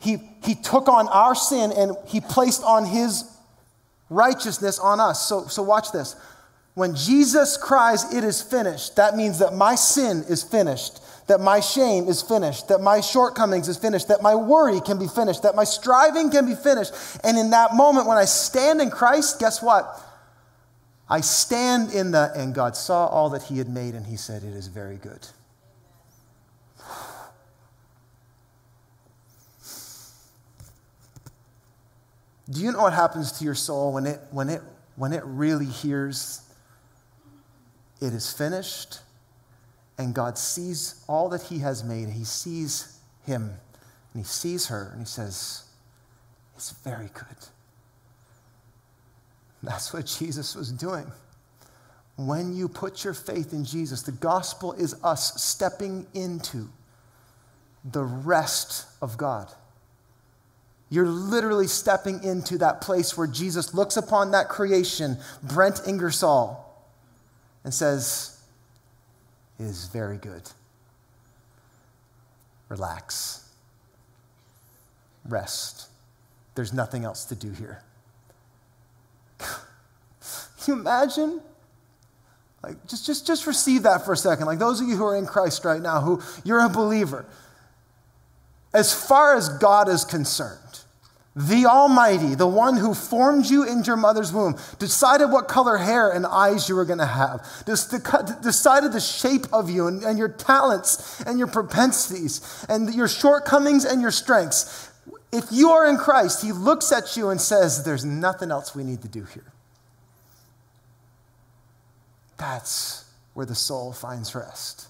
he, 0.00 0.18
he 0.42 0.54
took 0.54 0.88
on 0.88 1.08
our 1.08 1.34
sin 1.34 1.72
and 1.72 1.94
he 2.06 2.20
placed 2.20 2.64
on 2.64 2.86
his 2.86 3.24
righteousness 4.08 4.78
on 4.78 4.98
us. 4.98 5.28
So, 5.28 5.46
so 5.46 5.62
watch 5.62 5.92
this. 5.92 6.16
When 6.74 6.94
Jesus 6.94 7.56
cries, 7.56 8.14
It 8.14 8.24
is 8.24 8.40
finished, 8.40 8.96
that 8.96 9.14
means 9.14 9.38
that 9.40 9.52
my 9.52 9.74
sin 9.74 10.24
is 10.28 10.42
finished, 10.42 11.00
that 11.26 11.40
my 11.40 11.60
shame 11.60 12.08
is 12.08 12.22
finished, 12.22 12.68
that 12.68 12.80
my 12.80 13.00
shortcomings 13.00 13.68
is 13.68 13.76
finished, 13.76 14.08
that 14.08 14.22
my 14.22 14.34
worry 14.34 14.80
can 14.80 14.98
be 14.98 15.06
finished, 15.06 15.42
that 15.42 15.54
my 15.54 15.64
striving 15.64 16.30
can 16.30 16.46
be 16.46 16.54
finished. 16.54 16.94
And 17.22 17.36
in 17.36 17.50
that 17.50 17.74
moment, 17.74 18.06
when 18.06 18.16
I 18.16 18.24
stand 18.24 18.80
in 18.80 18.90
Christ, 18.90 19.38
guess 19.38 19.62
what? 19.62 20.00
I 21.08 21.20
stand 21.20 21.92
in 21.92 22.12
the, 22.12 22.32
and 22.34 22.54
God 22.54 22.76
saw 22.76 23.06
all 23.06 23.30
that 23.30 23.42
He 23.42 23.58
had 23.58 23.68
made, 23.68 23.94
and 23.94 24.06
He 24.06 24.16
said, 24.16 24.44
It 24.44 24.54
is 24.54 24.68
very 24.68 24.96
good. 24.96 25.26
Do 32.50 32.60
you 32.60 32.72
know 32.72 32.82
what 32.82 32.92
happens 32.92 33.32
to 33.32 33.44
your 33.44 33.54
soul 33.54 33.92
when 33.92 34.06
it, 34.06 34.20
when 34.30 34.48
it, 34.48 34.62
when 34.96 35.12
it 35.12 35.22
really 35.24 35.66
hears 35.66 36.42
it 38.00 38.12
is 38.12 38.32
finished 38.32 39.00
and 39.98 40.14
God 40.14 40.36
sees 40.36 41.04
all 41.06 41.28
that 41.28 41.42
He 41.42 41.58
has 41.58 41.84
made? 41.84 42.08
He 42.08 42.24
sees 42.24 42.98
him 43.24 43.52
and 44.12 44.22
He 44.22 44.24
sees 44.24 44.66
her 44.66 44.90
and 44.92 45.00
He 45.00 45.06
says, 45.06 45.64
It's 46.56 46.72
very 46.82 47.10
good. 47.14 47.38
That's 49.62 49.92
what 49.92 50.06
Jesus 50.06 50.56
was 50.56 50.72
doing. 50.72 51.06
When 52.16 52.54
you 52.54 52.68
put 52.68 53.04
your 53.04 53.14
faith 53.14 53.52
in 53.52 53.64
Jesus, 53.64 54.02
the 54.02 54.12
gospel 54.12 54.72
is 54.72 54.96
us 55.04 55.40
stepping 55.40 56.06
into 56.14 56.68
the 57.84 58.02
rest 58.02 58.86
of 59.00 59.16
God. 59.16 59.52
You're 60.90 61.06
literally 61.06 61.68
stepping 61.68 62.22
into 62.24 62.58
that 62.58 62.80
place 62.80 63.16
where 63.16 63.28
Jesus 63.28 63.72
looks 63.72 63.96
upon 63.96 64.32
that 64.32 64.48
creation, 64.48 65.16
Brent 65.42 65.82
Ingersoll, 65.86 66.66
and 67.62 67.72
says, 67.72 68.40
It 69.58 69.64
is 69.64 69.86
very 69.88 70.18
good. 70.18 70.42
Relax. 72.68 73.48
Rest. 75.28 75.88
There's 76.56 76.72
nothing 76.72 77.04
else 77.04 77.24
to 77.26 77.34
do 77.34 77.50
here. 77.52 77.82
You 80.66 80.74
imagine 80.74 81.40
Like, 82.62 82.86
just, 82.86 83.06
just, 83.06 83.26
just 83.26 83.46
receive 83.46 83.84
that 83.84 84.04
for 84.04 84.12
a 84.12 84.16
second. 84.16 84.44
Like, 84.44 84.58
those 84.58 84.78
of 84.80 84.86
you 84.86 84.96
who 84.96 85.04
are 85.06 85.16
in 85.16 85.24
Christ 85.24 85.64
right 85.64 85.80
now, 85.80 86.02
who 86.02 86.20
you're 86.44 86.62
a 86.62 86.68
believer, 86.68 87.24
as 88.74 88.92
far 88.92 89.34
as 89.34 89.48
God 89.48 89.88
is 89.88 90.04
concerned, 90.04 90.69
the 91.36 91.66
Almighty, 91.66 92.34
the 92.34 92.46
one 92.46 92.76
who 92.76 92.92
formed 92.92 93.46
you 93.46 93.64
in 93.64 93.84
your 93.84 93.96
mother's 93.96 94.32
womb, 94.32 94.58
decided 94.80 95.26
what 95.26 95.46
color 95.46 95.76
hair 95.76 96.10
and 96.10 96.26
eyes 96.26 96.68
you 96.68 96.74
were 96.74 96.84
going 96.84 96.98
to 96.98 97.06
have, 97.06 97.46
decided 97.64 98.92
the 98.92 99.00
shape 99.00 99.46
of 99.52 99.70
you 99.70 99.86
and, 99.86 100.02
and 100.02 100.18
your 100.18 100.28
talents 100.28 101.20
and 101.20 101.38
your 101.38 101.46
propensities 101.46 102.66
and 102.68 102.92
your 102.92 103.06
shortcomings 103.06 103.84
and 103.84 104.02
your 104.02 104.10
strengths. 104.10 104.90
If 105.32 105.44
you 105.52 105.70
are 105.70 105.88
in 105.88 105.98
Christ, 105.98 106.42
He 106.42 106.50
looks 106.50 106.90
at 106.90 107.16
you 107.16 107.28
and 107.28 107.40
says, 107.40 107.84
There's 107.84 108.04
nothing 108.04 108.50
else 108.50 108.74
we 108.74 108.82
need 108.82 109.02
to 109.02 109.08
do 109.08 109.22
here. 109.22 109.52
That's 112.38 113.04
where 113.34 113.46
the 113.46 113.54
soul 113.54 113.92
finds 113.92 114.34
rest. 114.34 114.88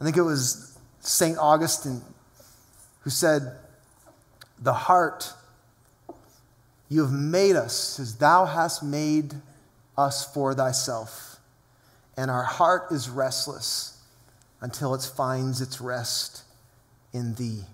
I 0.00 0.04
think 0.04 0.16
it 0.16 0.22
was 0.22 0.78
St. 1.00 1.36
Augustine 1.36 2.00
who 3.00 3.10
said, 3.10 3.58
The 4.60 4.72
heart, 4.72 5.32
you 6.88 7.02
have 7.02 7.12
made 7.12 7.56
us 7.56 7.98
as 7.98 8.16
thou 8.16 8.44
hast 8.44 8.82
made 8.82 9.34
us 9.96 10.32
for 10.32 10.54
thyself. 10.54 11.38
And 12.16 12.30
our 12.30 12.42
heart 12.42 12.90
is 12.90 13.08
restless 13.08 13.98
until 14.60 14.94
it 14.94 15.02
finds 15.02 15.60
its 15.60 15.80
rest 15.80 16.42
in 17.12 17.34
thee. 17.34 17.64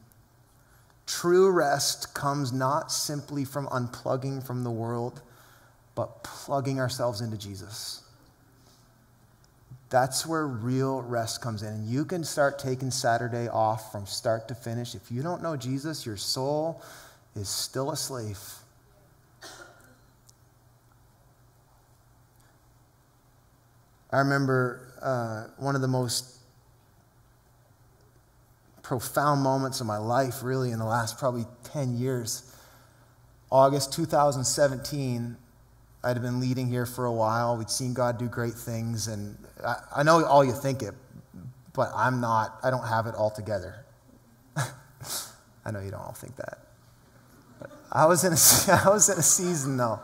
True 1.06 1.50
rest 1.50 2.14
comes 2.14 2.52
not 2.52 2.90
simply 2.92 3.44
from 3.44 3.66
unplugging 3.68 4.44
from 4.44 4.64
the 4.64 4.70
world, 4.70 5.22
but 5.94 6.22
plugging 6.22 6.80
ourselves 6.80 7.20
into 7.20 7.36
Jesus. 7.36 8.02
That's 9.96 10.26
where 10.26 10.46
real 10.46 11.00
rest 11.00 11.40
comes 11.40 11.62
in. 11.62 11.68
And 11.68 11.86
you 11.86 12.04
can 12.04 12.22
start 12.22 12.58
taking 12.58 12.90
Saturday 12.90 13.48
off 13.48 13.90
from 13.90 14.04
start 14.04 14.46
to 14.48 14.54
finish. 14.54 14.94
If 14.94 15.10
you 15.10 15.22
don't 15.22 15.42
know 15.42 15.56
Jesus, 15.56 16.04
your 16.04 16.18
soul 16.18 16.82
is 17.34 17.48
still 17.48 17.90
a 17.90 17.96
slave. 17.96 18.38
I 24.12 24.18
remember 24.18 24.86
uh, 25.00 25.44
one 25.56 25.74
of 25.74 25.80
the 25.80 25.88
most 25.88 26.40
profound 28.82 29.40
moments 29.40 29.80
of 29.80 29.86
my 29.86 29.96
life, 29.96 30.42
really, 30.42 30.72
in 30.72 30.78
the 30.78 30.84
last 30.84 31.16
probably 31.16 31.46
10 31.72 31.96
years. 31.96 32.54
August 33.50 33.94
2017, 33.94 35.38
I'd 36.04 36.20
been 36.20 36.38
leading 36.38 36.68
here 36.68 36.84
for 36.84 37.06
a 37.06 37.12
while. 37.14 37.56
We'd 37.56 37.70
seen 37.70 37.94
God 37.94 38.18
do 38.18 38.28
great 38.28 38.52
things, 38.52 39.08
and 39.08 39.38
I, 39.64 39.76
I 39.96 40.02
know 40.02 40.24
all 40.24 40.44
you 40.44 40.52
think 40.52 40.82
it, 40.82 40.94
but 41.72 41.90
I'm 41.94 42.20
not, 42.20 42.58
I 42.62 42.70
don't 42.70 42.86
have 42.86 43.06
it 43.06 43.14
all 43.14 43.30
together. 43.30 43.84
I 44.56 45.70
know 45.70 45.80
you 45.80 45.90
don't 45.90 46.00
all 46.00 46.12
think 46.12 46.36
that. 46.36 46.58
But 47.60 47.70
I 47.92 48.06
was 48.06 48.24
in 48.24 48.32
a, 48.32 48.80
I 48.86 48.88
was 48.90 49.08
in 49.08 49.18
a 49.18 49.22
season, 49.22 49.76
though. 49.76 50.00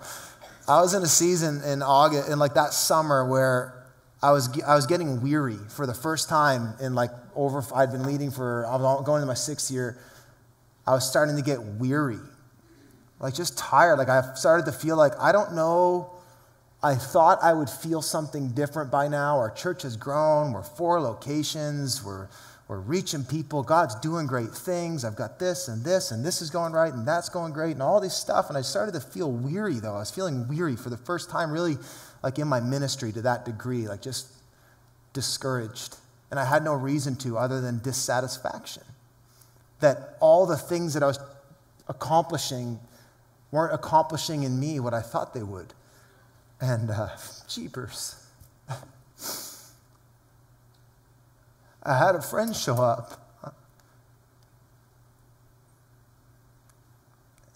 I 0.68 0.80
was 0.80 0.94
in 0.94 1.02
a 1.02 1.08
season 1.08 1.62
in 1.64 1.82
August, 1.82 2.28
in 2.28 2.38
like 2.38 2.54
that 2.54 2.72
summer 2.72 3.26
where 3.26 3.86
I 4.22 4.30
was, 4.30 4.48
I 4.62 4.74
was 4.74 4.86
getting 4.86 5.20
weary 5.20 5.58
for 5.68 5.86
the 5.86 5.94
first 5.94 6.28
time 6.28 6.74
in 6.80 6.94
like 6.94 7.10
over, 7.34 7.64
I'd 7.74 7.90
been 7.90 8.04
leading 8.04 8.30
for, 8.30 8.64
I 8.66 8.76
was 8.76 9.04
going 9.04 9.22
into 9.22 9.26
my 9.26 9.34
sixth 9.34 9.70
year. 9.70 9.98
I 10.86 10.92
was 10.92 11.08
starting 11.08 11.36
to 11.36 11.42
get 11.42 11.62
weary 11.62 12.18
like 13.22 13.34
just 13.34 13.56
tired. 13.56 13.96
Like 13.96 14.08
I 14.08 14.34
started 14.34 14.66
to 14.66 14.72
feel 14.72 14.96
like 14.96 15.12
I 15.18 15.32
don't 15.32 15.54
know. 15.54 16.10
I 16.82 16.96
thought 16.96 17.38
I 17.42 17.52
would 17.52 17.70
feel 17.70 18.02
something 18.02 18.48
different 18.48 18.90
by 18.90 19.06
now. 19.06 19.38
Our 19.38 19.50
church 19.50 19.82
has 19.82 19.96
grown. 19.96 20.52
We're 20.52 20.64
four 20.64 21.00
locations. 21.00 22.02
We're, 22.04 22.26
we're 22.66 22.80
reaching 22.80 23.24
people. 23.24 23.62
God's 23.62 23.94
doing 23.96 24.26
great 24.26 24.50
things. 24.50 25.04
I've 25.04 25.14
got 25.14 25.38
this 25.38 25.68
and 25.68 25.84
this, 25.84 26.10
and 26.10 26.24
this 26.24 26.42
is 26.42 26.50
going 26.50 26.72
right, 26.72 26.92
and 26.92 27.06
that's 27.06 27.28
going 27.28 27.52
great, 27.52 27.72
and 27.72 27.82
all 27.82 28.00
this 28.00 28.16
stuff. 28.16 28.48
And 28.48 28.58
I 28.58 28.62
started 28.62 28.92
to 28.92 29.00
feel 29.00 29.30
weary, 29.30 29.78
though. 29.78 29.94
I 29.94 30.00
was 30.00 30.10
feeling 30.10 30.48
weary 30.48 30.74
for 30.74 30.90
the 30.90 30.96
first 30.96 31.30
time, 31.30 31.52
really, 31.52 31.78
like 32.22 32.40
in 32.40 32.48
my 32.48 32.58
ministry 32.58 33.12
to 33.12 33.22
that 33.22 33.44
degree, 33.44 33.86
like 33.86 34.02
just 34.02 34.26
discouraged. 35.12 35.96
And 36.32 36.40
I 36.40 36.44
had 36.44 36.64
no 36.64 36.74
reason 36.74 37.14
to 37.16 37.38
other 37.38 37.60
than 37.60 37.78
dissatisfaction. 37.78 38.82
That 39.78 40.16
all 40.18 40.46
the 40.46 40.56
things 40.56 40.94
that 40.94 41.04
I 41.04 41.06
was 41.06 41.20
accomplishing 41.88 42.80
weren't 43.52 43.74
accomplishing 43.74 44.42
in 44.42 44.58
me 44.58 44.80
what 44.80 44.94
I 44.94 45.02
thought 45.02 45.34
they 45.34 45.42
would. 45.42 45.74
And 46.62 46.90
uh, 46.90 47.08
jeepers. 47.48 48.24
I 51.82 51.98
had 51.98 52.14
a 52.14 52.22
friend 52.22 52.54
show 52.54 52.76
up. 52.76 53.18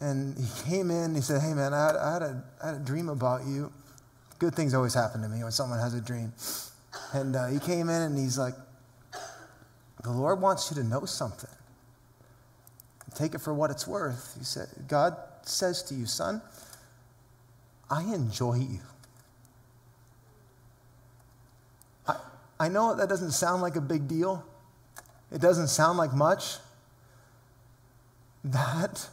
And 0.01 0.37
he 0.37 0.71
came 0.71 0.91
in, 0.91 1.15
he 1.15 1.21
said, 1.23 1.41
Hey 1.41 1.55
man, 1.55 1.73
I 1.73 1.87
had, 1.87 1.97
I, 1.97 2.13
had 2.13 2.23
a, 2.23 2.45
I 2.63 2.67
had 2.67 2.75
a 2.75 2.85
dream 2.85 3.09
about 3.09 3.47
you. 3.47 3.73
Good 4.39 4.55
things 4.55 4.75
always 4.75 4.93
happen 4.93 5.23
to 5.23 5.29
me 5.29 5.43
when 5.43 5.53
someone 5.53 5.79
has 5.79 5.95
a 5.95 6.01
dream. 6.01 6.33
And 7.15 7.35
uh, 7.35 7.47
he 7.47 7.59
came 7.59 7.89
in 7.89 8.03
and 8.03 8.19
he's 8.19 8.37
like, 8.37 8.55
The 10.03 10.11
Lord 10.11 10.43
wants 10.43 10.71
you 10.71 10.83
to 10.83 10.87
know 10.87 11.07
something. 11.07 11.49
Take 13.15 13.35
it 13.35 13.41
for 13.41 13.55
what 13.55 13.71
it's 13.71 13.87
worth. 13.87 14.35
He 14.39 14.45
said, 14.45 14.69
God 14.89 15.17
says 15.43 15.83
to 15.85 15.95
you, 15.95 16.05
son, 16.05 16.43
I 17.89 18.03
enjoy 18.03 18.57
you. 18.57 18.81
I, 22.59 22.69
know 22.69 22.95
that 22.95 23.09
doesn't 23.09 23.33
sound 23.33 23.63
like 23.63 23.77
a 23.77 23.81
big 23.81 24.09
deal. 24.09 24.45
It 25.33 25.41
doesn't 25.41 25.69
sound 25.69 25.99
like 25.99 26.13
much. 26.13 26.57
That 28.45 29.09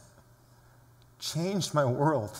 changed 1.18 1.74
my 1.74 1.84
world. 1.84 2.38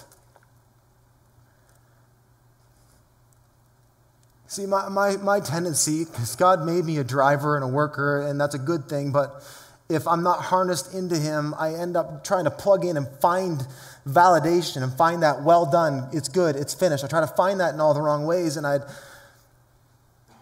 See, 4.46 4.66
my, 4.66 4.88
my, 4.88 5.16
my 5.16 5.40
tendency, 5.40 6.04
because 6.04 6.36
God 6.36 6.64
made 6.64 6.84
me 6.84 6.98
a 6.98 7.04
driver 7.04 7.56
and 7.56 7.64
a 7.64 7.68
worker, 7.68 8.22
and 8.22 8.40
that's 8.40 8.54
a 8.54 8.58
good 8.58 8.88
thing, 8.88 9.10
but 9.10 9.42
if 9.88 10.06
I'm 10.06 10.22
not 10.22 10.42
harnessed 10.42 10.94
into 10.94 11.18
Him, 11.18 11.54
I 11.58 11.74
end 11.74 11.96
up 11.96 12.22
trying 12.22 12.44
to 12.44 12.52
plug 12.52 12.84
in 12.84 12.96
and 12.96 13.08
find 13.20 13.66
validation 14.06 14.82
and 14.82 14.92
find 14.92 15.22
that 15.22 15.42
well 15.42 15.66
done, 15.66 16.08
it's 16.12 16.28
good, 16.28 16.56
it's 16.56 16.72
finished. 16.72 17.02
I 17.02 17.08
try 17.08 17.20
to 17.20 17.26
find 17.26 17.58
that 17.58 17.74
in 17.74 17.80
all 17.80 17.94
the 17.94 18.00
wrong 18.00 18.26
ways, 18.26 18.56
and 18.56 18.66
I'd, 18.66 18.82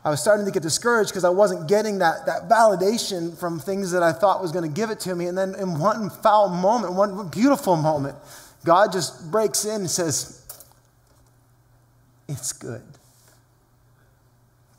I 0.05 0.11
was 0.11 0.21
starting 0.21 0.45
to 0.47 0.51
get 0.51 0.63
discouraged 0.63 1.11
because 1.11 1.25
I 1.25 1.29
wasn't 1.29 1.69
getting 1.69 1.99
that, 1.99 2.27
that 2.27 2.49
validation 2.49 3.39
from 3.39 3.61
things 3.61 3.93
that 3.93 4.03
I 4.03 4.13
thought 4.13 4.43
was 4.43 4.51
going 4.51 4.69
to 4.69 4.75
give 4.75 4.91
it 4.91 4.99
to 5.01 5.15
me. 5.15 5.27
And 5.27 5.39
then 5.39 5.55
in 5.55 5.79
one 5.79 6.11
foul 6.11 6.49
moment, 6.49 6.95
one 6.95 7.29
beautiful 7.29 7.77
moment, 7.77 8.17
God 8.65 8.93
just 8.93 9.31
breaks 9.31 9.65
in 9.65 9.83
and 9.83 9.91
says, 9.91 10.45
It's 12.29 12.53
good. 12.53 12.83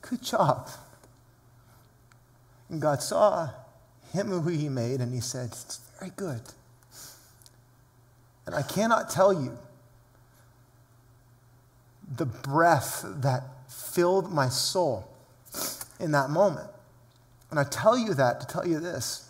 Good 0.02 0.22
job. 0.22 0.68
And 2.68 2.80
God 2.80 3.02
saw 3.02 3.48
him 4.12 4.28
who 4.28 4.50
he 4.50 4.68
made, 4.68 5.00
and 5.00 5.12
he 5.14 5.20
said, 5.20 5.46
It's 5.46 5.80
very 5.98 6.12
good. 6.16 6.42
And 8.44 8.54
I 8.54 8.60
cannot 8.60 9.08
tell 9.08 9.32
you 9.32 9.56
the 12.14 12.26
breath 12.26 13.02
that 13.06 13.42
filled 13.68 14.30
my 14.30 14.50
soul 14.50 15.08
in 16.00 16.12
that 16.12 16.30
moment. 16.30 16.68
And 17.50 17.58
I 17.60 17.64
tell 17.64 17.96
you 17.96 18.14
that 18.14 18.40
to 18.40 18.46
tell 18.46 18.66
you 18.66 18.80
this 18.80 19.28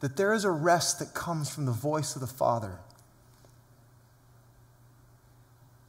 that 0.00 0.16
there 0.16 0.34
is 0.34 0.44
a 0.44 0.50
rest 0.50 0.98
that 0.98 1.14
comes 1.14 1.48
from 1.48 1.64
the 1.64 1.72
voice 1.72 2.14
of 2.14 2.20
the 2.20 2.26
Father. 2.26 2.78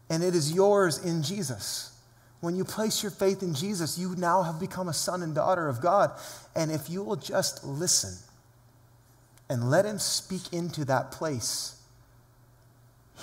And 0.10 0.24
it 0.24 0.34
is 0.34 0.54
yours 0.54 0.98
in 1.04 1.22
Jesus. 1.22 1.92
When 2.40 2.56
you 2.56 2.64
place 2.64 3.04
your 3.04 3.12
faith 3.12 3.42
in 3.42 3.54
Jesus, 3.54 3.98
you 3.98 4.16
now 4.16 4.44
have 4.44 4.60
become 4.60 4.88
a 4.88 4.94
son 4.94 5.22
and 5.24 5.36
daughter 5.36 5.68
of 5.68 5.82
God. 5.82 6.12
And 6.56 6.72
if 6.72 6.90
you 6.90 7.04
will 7.04 7.16
just 7.16 7.64
listen 7.66 8.14
and 9.50 9.70
let 9.70 9.86
Him 9.86 10.00
speak 10.00 10.54
into 10.54 10.86
that 10.86 11.12
place, 11.12 11.77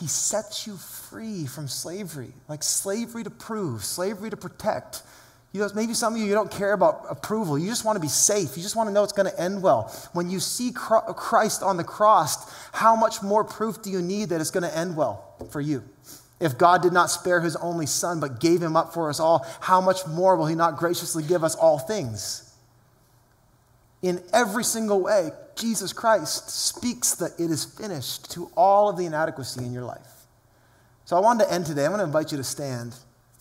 He 0.01 0.07
sets 0.07 0.67
you 0.67 0.77
free 0.77 1.47
from 1.47 1.69
slavery, 1.69 2.33
like 2.49 2.63
slavery 2.63 3.23
to 3.25 3.31
prove, 3.31 3.85
slavery 3.85 4.31
to 4.31 4.37
protect. 4.37 5.03
You 5.53 5.61
know, 5.61 5.71
maybe 5.73 5.95
some 5.95 6.15
of 6.15 6.19
you, 6.19 6.27
you 6.27 6.35
don't 6.35 6.51
care 6.51 6.73
about 6.73 7.07
approval. 7.09 7.57
You 7.57 7.69
just 7.69 7.85
want 7.85 7.95
to 7.95 8.01
be 8.01 8.09
safe. 8.09 8.57
You 8.57 8.63
just 8.63 8.75
want 8.75 8.89
to 8.89 8.93
know 8.93 9.05
it's 9.05 9.13
going 9.13 9.31
to 9.31 9.41
end 9.41 9.63
well. 9.63 9.95
When 10.13 10.29
you 10.29 10.41
see 10.41 10.73
Christ 10.73 11.63
on 11.63 11.77
the 11.77 11.85
cross, 11.85 12.53
how 12.73 12.97
much 12.97 13.23
more 13.23 13.45
proof 13.45 13.81
do 13.81 13.91
you 13.91 14.03
need 14.03 14.31
that 14.31 14.41
it's 14.41 14.51
going 14.51 14.69
to 14.69 14.77
end 14.77 14.97
well 14.97 15.37
for 15.51 15.61
you? 15.61 15.85
If 16.41 16.59
God 16.59 16.83
did 16.83 16.93
not 16.93 17.09
spare 17.09 17.41
his 17.41 17.55
only 17.55 17.87
son, 17.87 18.19
but 18.19 18.41
gave 18.41 18.61
him 18.61 18.77
up 18.77 18.93
for 18.93 19.09
us 19.09 19.21
all, 19.21 19.47
how 19.61 19.81
much 19.81 20.05
more 20.09 20.35
will 20.35 20.47
he 20.47 20.57
not 20.57 20.77
graciously 20.77 21.23
give 21.23 21.45
us 21.45 21.55
all 21.55 21.79
things? 21.79 22.44
In 24.05 24.23
every 24.35 24.65
single 24.65 25.01
way, 25.01 25.31
Jesus 25.57 25.95
Christ 25.95 26.51
speaks 26.51 27.15
that 27.15 27.31
it 27.39 27.51
is 27.51 27.65
finished 27.65 28.31
to 28.33 28.51
all 28.55 28.91
of 28.91 28.99
the 28.99 29.07
inadequacy 29.07 29.65
in 29.65 29.73
your 29.73 29.85
life. 29.85 30.27
So 31.07 31.17
I 31.17 31.21
wanted 31.21 31.45
to 31.45 31.53
end 31.55 31.65
today. 31.65 31.87
I'm 31.87 31.91
going 31.91 32.01
to 32.01 32.05
invite 32.05 32.31
you 32.31 32.37
to 32.37 32.45
stand. 32.45 32.95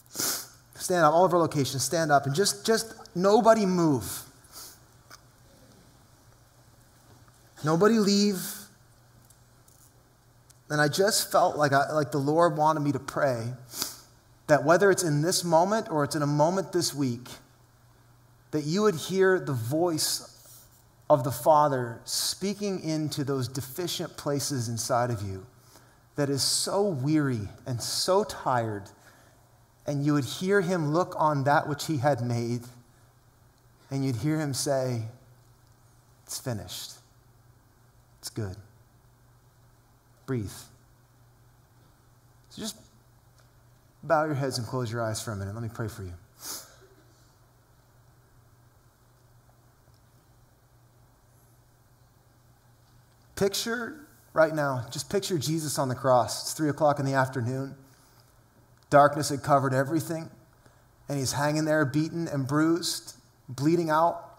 stand 0.07 1.03
up. 1.03 1.13
All 1.13 1.25
of 1.25 1.33
our 1.33 1.39
locations, 1.39 1.83
stand 1.83 2.13
up, 2.13 2.25
and 2.25 2.33
just, 2.33 2.65
just 2.65 2.93
nobody 3.13 3.65
move. 3.65 4.21
Nobody 7.65 7.95
leave. 7.95 8.41
And 10.69 10.79
I 10.79 10.87
just 10.87 11.29
felt 11.29 11.57
like, 11.57 11.73
I, 11.73 11.91
like 11.91 12.13
the 12.13 12.19
Lord 12.19 12.55
wanted 12.55 12.79
me 12.79 12.93
to 12.93 12.99
pray 12.99 13.51
that 14.47 14.63
whether 14.63 14.89
it's 14.89 15.03
in 15.03 15.21
this 15.21 15.43
moment 15.43 15.91
or 15.91 16.05
it's 16.05 16.15
in 16.15 16.21
a 16.21 16.27
moment 16.27 16.71
this 16.71 16.93
week, 16.93 17.27
that 18.51 18.63
you 18.63 18.83
would 18.83 18.95
hear 18.95 19.41
the 19.41 19.51
voice 19.51 20.29
of 21.09 21.23
the 21.23 21.31
Father 21.31 21.99
speaking 22.05 22.81
into 22.81 23.23
those 23.23 23.47
deficient 23.47 24.15
places 24.17 24.69
inside 24.69 25.11
of 25.11 25.21
you 25.21 25.45
that 26.15 26.29
is 26.29 26.41
so 26.41 26.83
weary 26.83 27.47
and 27.65 27.81
so 27.81 28.23
tired, 28.23 28.83
and 29.85 30.05
you 30.05 30.13
would 30.13 30.25
hear 30.25 30.61
him 30.61 30.93
look 30.93 31.15
on 31.17 31.43
that 31.43 31.67
which 31.67 31.85
he 31.85 31.97
had 31.97 32.21
made, 32.21 32.61
and 33.91 34.05
you'd 34.05 34.15
hear 34.17 34.39
him 34.39 34.53
say, 34.53 35.03
It's 36.25 36.39
finished. 36.39 36.93
It's 38.19 38.29
good. 38.29 38.55
Breathe. 40.25 40.51
So 42.49 42.61
just 42.61 42.77
bow 44.03 44.25
your 44.25 44.35
heads 44.35 44.57
and 44.57 44.67
close 44.67 44.91
your 44.91 45.01
eyes 45.01 45.21
for 45.21 45.31
a 45.31 45.35
minute. 45.35 45.53
Let 45.53 45.63
me 45.63 45.69
pray 45.73 45.87
for 45.87 46.03
you. 46.03 46.13
Picture 53.35 54.07
right 54.33 54.53
now, 54.53 54.85
just 54.91 55.09
picture 55.09 55.37
Jesus 55.37 55.79
on 55.79 55.89
the 55.89 55.95
cross. 55.95 56.43
It's 56.43 56.53
three 56.53 56.69
o'clock 56.69 56.99
in 56.99 57.05
the 57.05 57.13
afternoon. 57.13 57.75
Darkness 58.89 59.29
had 59.29 59.41
covered 59.41 59.73
everything, 59.73 60.29
and 61.09 61.17
he's 61.17 61.33
hanging 61.33 61.65
there, 61.65 61.83
beaten 61.85 62.27
and 62.27 62.47
bruised, 62.47 63.15
bleeding 63.49 63.89
out. 63.89 64.29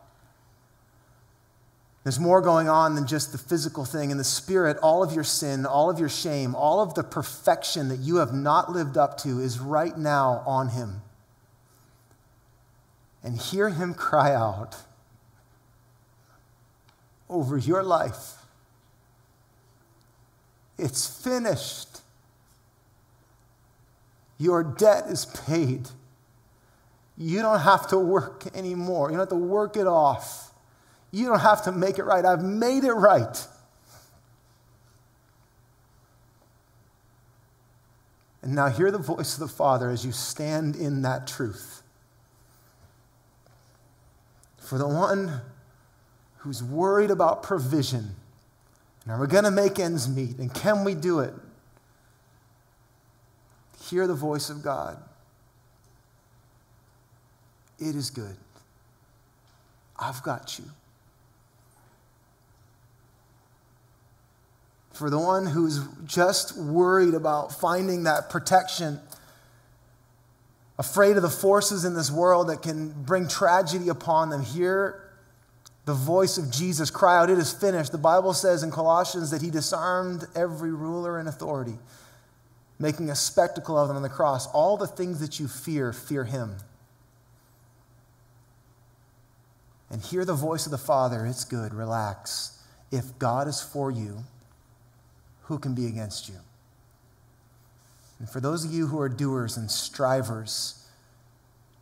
There's 2.04 2.20
more 2.20 2.42
going 2.42 2.68
on 2.68 2.94
than 2.94 3.06
just 3.06 3.32
the 3.32 3.38
physical 3.38 3.84
thing. 3.84 4.10
In 4.10 4.18
the 4.18 4.24
spirit, 4.24 4.76
all 4.82 5.02
of 5.02 5.12
your 5.12 5.24
sin, 5.24 5.64
all 5.64 5.90
of 5.90 5.98
your 5.98 6.10
shame, 6.10 6.54
all 6.54 6.80
of 6.80 6.94
the 6.94 7.02
perfection 7.02 7.88
that 7.88 7.98
you 7.98 8.16
have 8.16 8.32
not 8.32 8.70
lived 8.70 8.98
up 8.98 9.16
to 9.18 9.40
is 9.40 9.58
right 9.58 9.96
now 9.96 10.42
on 10.46 10.68
him. 10.68 11.00
And 13.22 13.38
hear 13.38 13.70
him 13.70 13.94
cry 13.94 14.34
out 14.34 14.76
over 17.30 17.56
your 17.56 17.82
life 17.82 18.43
It's 20.78 21.06
finished. 21.06 22.00
Your 24.38 24.62
debt 24.62 25.04
is 25.08 25.26
paid. 25.26 25.88
You 27.16 27.42
don't 27.42 27.60
have 27.60 27.88
to 27.88 27.98
work 27.98 28.44
anymore. 28.56 29.10
You 29.10 29.16
don't 29.16 29.30
have 29.30 29.38
to 29.38 29.44
work 29.44 29.76
it 29.76 29.86
off. 29.86 30.52
You 31.12 31.28
don't 31.28 31.40
have 31.40 31.62
to 31.64 31.72
make 31.72 31.98
it 31.98 32.04
right. 32.04 32.24
I've 32.24 32.42
made 32.42 32.82
it 32.82 32.92
right. 32.92 33.46
And 38.42 38.54
now 38.54 38.68
hear 38.68 38.90
the 38.90 38.98
voice 38.98 39.34
of 39.34 39.40
the 39.40 39.48
Father 39.48 39.88
as 39.88 40.04
you 40.04 40.12
stand 40.12 40.76
in 40.76 41.02
that 41.02 41.26
truth. 41.26 41.82
For 44.58 44.76
the 44.76 44.88
one 44.88 45.40
who's 46.38 46.62
worried 46.62 47.10
about 47.10 47.42
provision, 47.42 48.16
and 49.04 49.14
are 49.14 49.20
we 49.20 49.26
going 49.26 49.44
to 49.44 49.50
make 49.50 49.78
ends 49.78 50.08
meet? 50.08 50.38
And 50.38 50.52
can 50.52 50.84
we 50.84 50.94
do 50.94 51.20
it? 51.20 51.34
Hear 53.82 54.06
the 54.06 54.14
voice 54.14 54.50
of 54.50 54.62
God. 54.62 54.96
It 57.78 57.94
is 57.94 58.10
good. 58.10 58.36
I've 59.98 60.22
got 60.22 60.58
you. 60.58 60.64
for 64.94 65.10
the 65.10 65.18
one 65.18 65.44
who's 65.44 65.80
just 66.06 66.56
worried 66.56 67.14
about 67.14 67.52
finding 67.52 68.04
that 68.04 68.30
protection, 68.30 69.00
afraid 70.78 71.16
of 71.16 71.22
the 71.22 71.30
forces 71.30 71.84
in 71.84 71.94
this 71.94 72.10
world 72.10 72.48
that 72.48 72.62
can 72.62 72.90
bring 73.02 73.26
tragedy 73.26 73.88
upon 73.88 74.30
them, 74.30 74.42
hear 74.42 75.03
the 75.84 75.94
voice 75.94 76.38
of 76.38 76.50
Jesus 76.50 76.90
cry 76.90 77.18
out, 77.18 77.30
It 77.30 77.38
is 77.38 77.52
finished. 77.52 77.92
The 77.92 77.98
Bible 77.98 78.32
says 78.32 78.62
in 78.62 78.70
Colossians 78.70 79.30
that 79.30 79.42
he 79.42 79.50
disarmed 79.50 80.26
every 80.34 80.72
ruler 80.72 81.18
and 81.18 81.28
authority, 81.28 81.78
making 82.78 83.10
a 83.10 83.14
spectacle 83.14 83.78
of 83.78 83.88
them 83.88 83.96
on 83.96 84.02
the 84.02 84.08
cross. 84.08 84.46
All 84.48 84.76
the 84.76 84.86
things 84.86 85.20
that 85.20 85.38
you 85.38 85.46
fear, 85.46 85.92
fear 85.92 86.24
him. 86.24 86.56
And 89.90 90.00
hear 90.00 90.24
the 90.24 90.34
voice 90.34 90.64
of 90.64 90.72
the 90.72 90.78
Father. 90.78 91.26
It's 91.26 91.44
good. 91.44 91.74
Relax. 91.74 92.58
If 92.90 93.18
God 93.18 93.46
is 93.46 93.60
for 93.60 93.90
you, 93.90 94.24
who 95.42 95.58
can 95.58 95.74
be 95.74 95.86
against 95.86 96.28
you? 96.28 96.36
And 98.18 98.28
for 98.28 98.40
those 98.40 98.64
of 98.64 98.72
you 98.72 98.86
who 98.86 98.98
are 99.00 99.08
doers 99.08 99.56
and 99.56 99.70
strivers, 99.70 100.88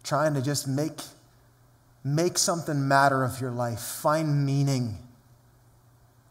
trying 0.03 0.35
to 0.35 0.43
just 0.43 0.67
make, 0.67 0.99
make 2.05 2.39
something 2.39 2.89
matter 2.89 3.25
of 3.25 3.41
your 3.41 3.51
life, 3.51 3.81
find 3.81 4.45
meaning, 4.45 4.99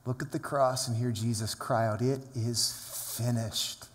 look 0.06 0.22
at 0.22 0.32
the 0.32 0.40
cross 0.40 0.88
and 0.88 0.98
hear 0.98 1.12
Jesus 1.12 1.56
cry 1.56 1.88
out, 1.88 2.02
It 2.02 2.22
is 2.36 3.16
finished. 3.18 3.86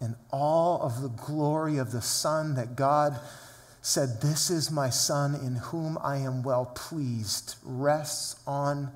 And 0.00 0.16
all 0.30 0.82
of 0.82 1.00
the 1.00 1.08
glory 1.08 1.78
of 1.78 1.92
the 1.92 2.02
Son 2.02 2.56
that 2.56 2.76
God 2.76 3.18
said, 3.80 4.20
This 4.20 4.50
is 4.50 4.70
my 4.70 4.90
Son 4.90 5.34
in 5.34 5.56
whom 5.56 5.98
I 6.02 6.18
am 6.18 6.42
well 6.42 6.66
pleased, 6.74 7.56
rests 7.62 8.36
on 8.46 8.90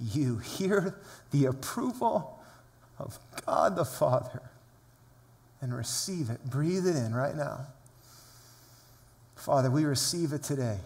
you. 0.00 0.38
Hear 0.38 0.94
the 1.30 1.46
approval 1.46 2.38
of 2.98 3.18
God 3.46 3.76
the 3.76 3.84
Father 3.84 4.42
and 5.60 5.74
receive 5.74 6.28
it. 6.28 6.44
Breathe 6.44 6.86
it 6.86 6.96
in 6.96 7.14
right 7.14 7.36
now. 7.36 7.66
Father, 9.42 9.72
we 9.72 9.84
receive 9.84 10.32
it 10.32 10.44
today. 10.44 10.78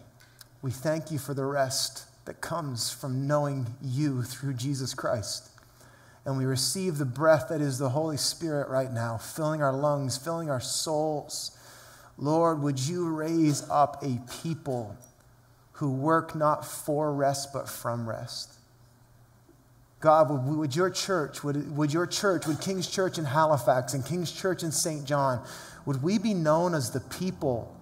We 0.62 0.70
thank 0.70 1.10
you 1.10 1.18
for 1.18 1.34
the 1.34 1.44
rest 1.44 2.06
that 2.24 2.40
comes 2.40 2.90
from 2.90 3.26
knowing 3.26 3.66
you 3.82 4.22
through 4.22 4.54
Jesus 4.54 4.94
Christ. 4.94 5.50
And 6.24 6.38
we 6.38 6.46
receive 6.46 6.96
the 6.96 7.04
breath 7.04 7.50
that 7.50 7.60
is 7.60 7.76
the 7.76 7.90
Holy 7.90 8.16
Spirit 8.16 8.70
right 8.70 8.90
now, 8.90 9.18
filling 9.18 9.60
our 9.60 9.74
lungs, 9.74 10.16
filling 10.16 10.48
our 10.48 10.62
souls. 10.62 11.50
Lord, 12.16 12.62
would 12.62 12.80
you 12.80 13.14
raise 13.14 13.68
up 13.68 14.02
a 14.02 14.22
people 14.40 14.96
who 15.72 15.92
work 15.92 16.34
not 16.34 16.64
for 16.64 17.12
rest, 17.12 17.52
but 17.52 17.68
from 17.68 18.08
rest? 18.08 18.54
God, 20.00 20.30
would, 20.30 20.56
would 20.56 20.74
your 20.74 20.88
church, 20.88 21.44
would, 21.44 21.76
would 21.76 21.92
your 21.92 22.06
church, 22.06 22.46
would 22.46 22.62
King's 22.62 22.88
Church 22.88 23.18
in 23.18 23.26
Halifax 23.26 23.92
and 23.92 24.02
King's 24.02 24.32
Church 24.32 24.62
in 24.62 24.72
St. 24.72 25.04
John, 25.04 25.46
would 25.84 26.02
we 26.02 26.16
be 26.16 26.32
known 26.32 26.74
as 26.74 26.90
the 26.90 27.00
people 27.00 27.75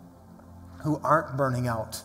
who 0.85 1.01
aren't 1.03 1.37
burning 1.37 1.66
out, 1.66 2.03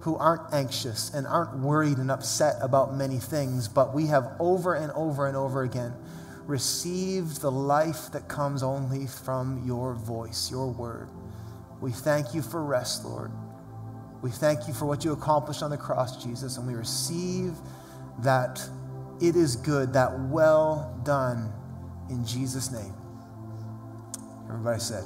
who 0.00 0.16
aren't 0.16 0.52
anxious 0.52 1.12
and 1.14 1.26
aren't 1.26 1.58
worried 1.58 1.98
and 1.98 2.10
upset 2.10 2.56
about 2.60 2.94
many 2.94 3.18
things, 3.18 3.68
but 3.68 3.94
we 3.94 4.06
have 4.06 4.32
over 4.38 4.74
and 4.74 4.92
over 4.92 5.26
and 5.26 5.36
over 5.36 5.62
again 5.62 5.94
received 6.46 7.40
the 7.40 7.50
life 7.50 8.12
that 8.12 8.28
comes 8.28 8.62
only 8.62 9.06
from 9.06 9.64
your 9.66 9.94
voice, 9.94 10.50
your 10.50 10.70
word. 10.70 11.08
We 11.80 11.92
thank 11.92 12.34
you 12.34 12.42
for 12.42 12.64
rest, 12.64 13.04
Lord. 13.04 13.30
We 14.22 14.30
thank 14.30 14.66
you 14.66 14.74
for 14.74 14.86
what 14.86 15.04
you 15.04 15.12
accomplished 15.12 15.62
on 15.62 15.70
the 15.70 15.76
cross, 15.76 16.22
Jesus, 16.22 16.56
and 16.56 16.66
we 16.66 16.74
receive 16.74 17.54
that 18.20 18.62
it 19.20 19.36
is 19.36 19.56
good, 19.56 19.92
that 19.92 20.18
well 20.28 20.98
done 21.04 21.52
in 22.10 22.24
Jesus' 22.24 22.70
name. 22.70 22.94
Everybody 24.48 24.80
said, 24.80 25.04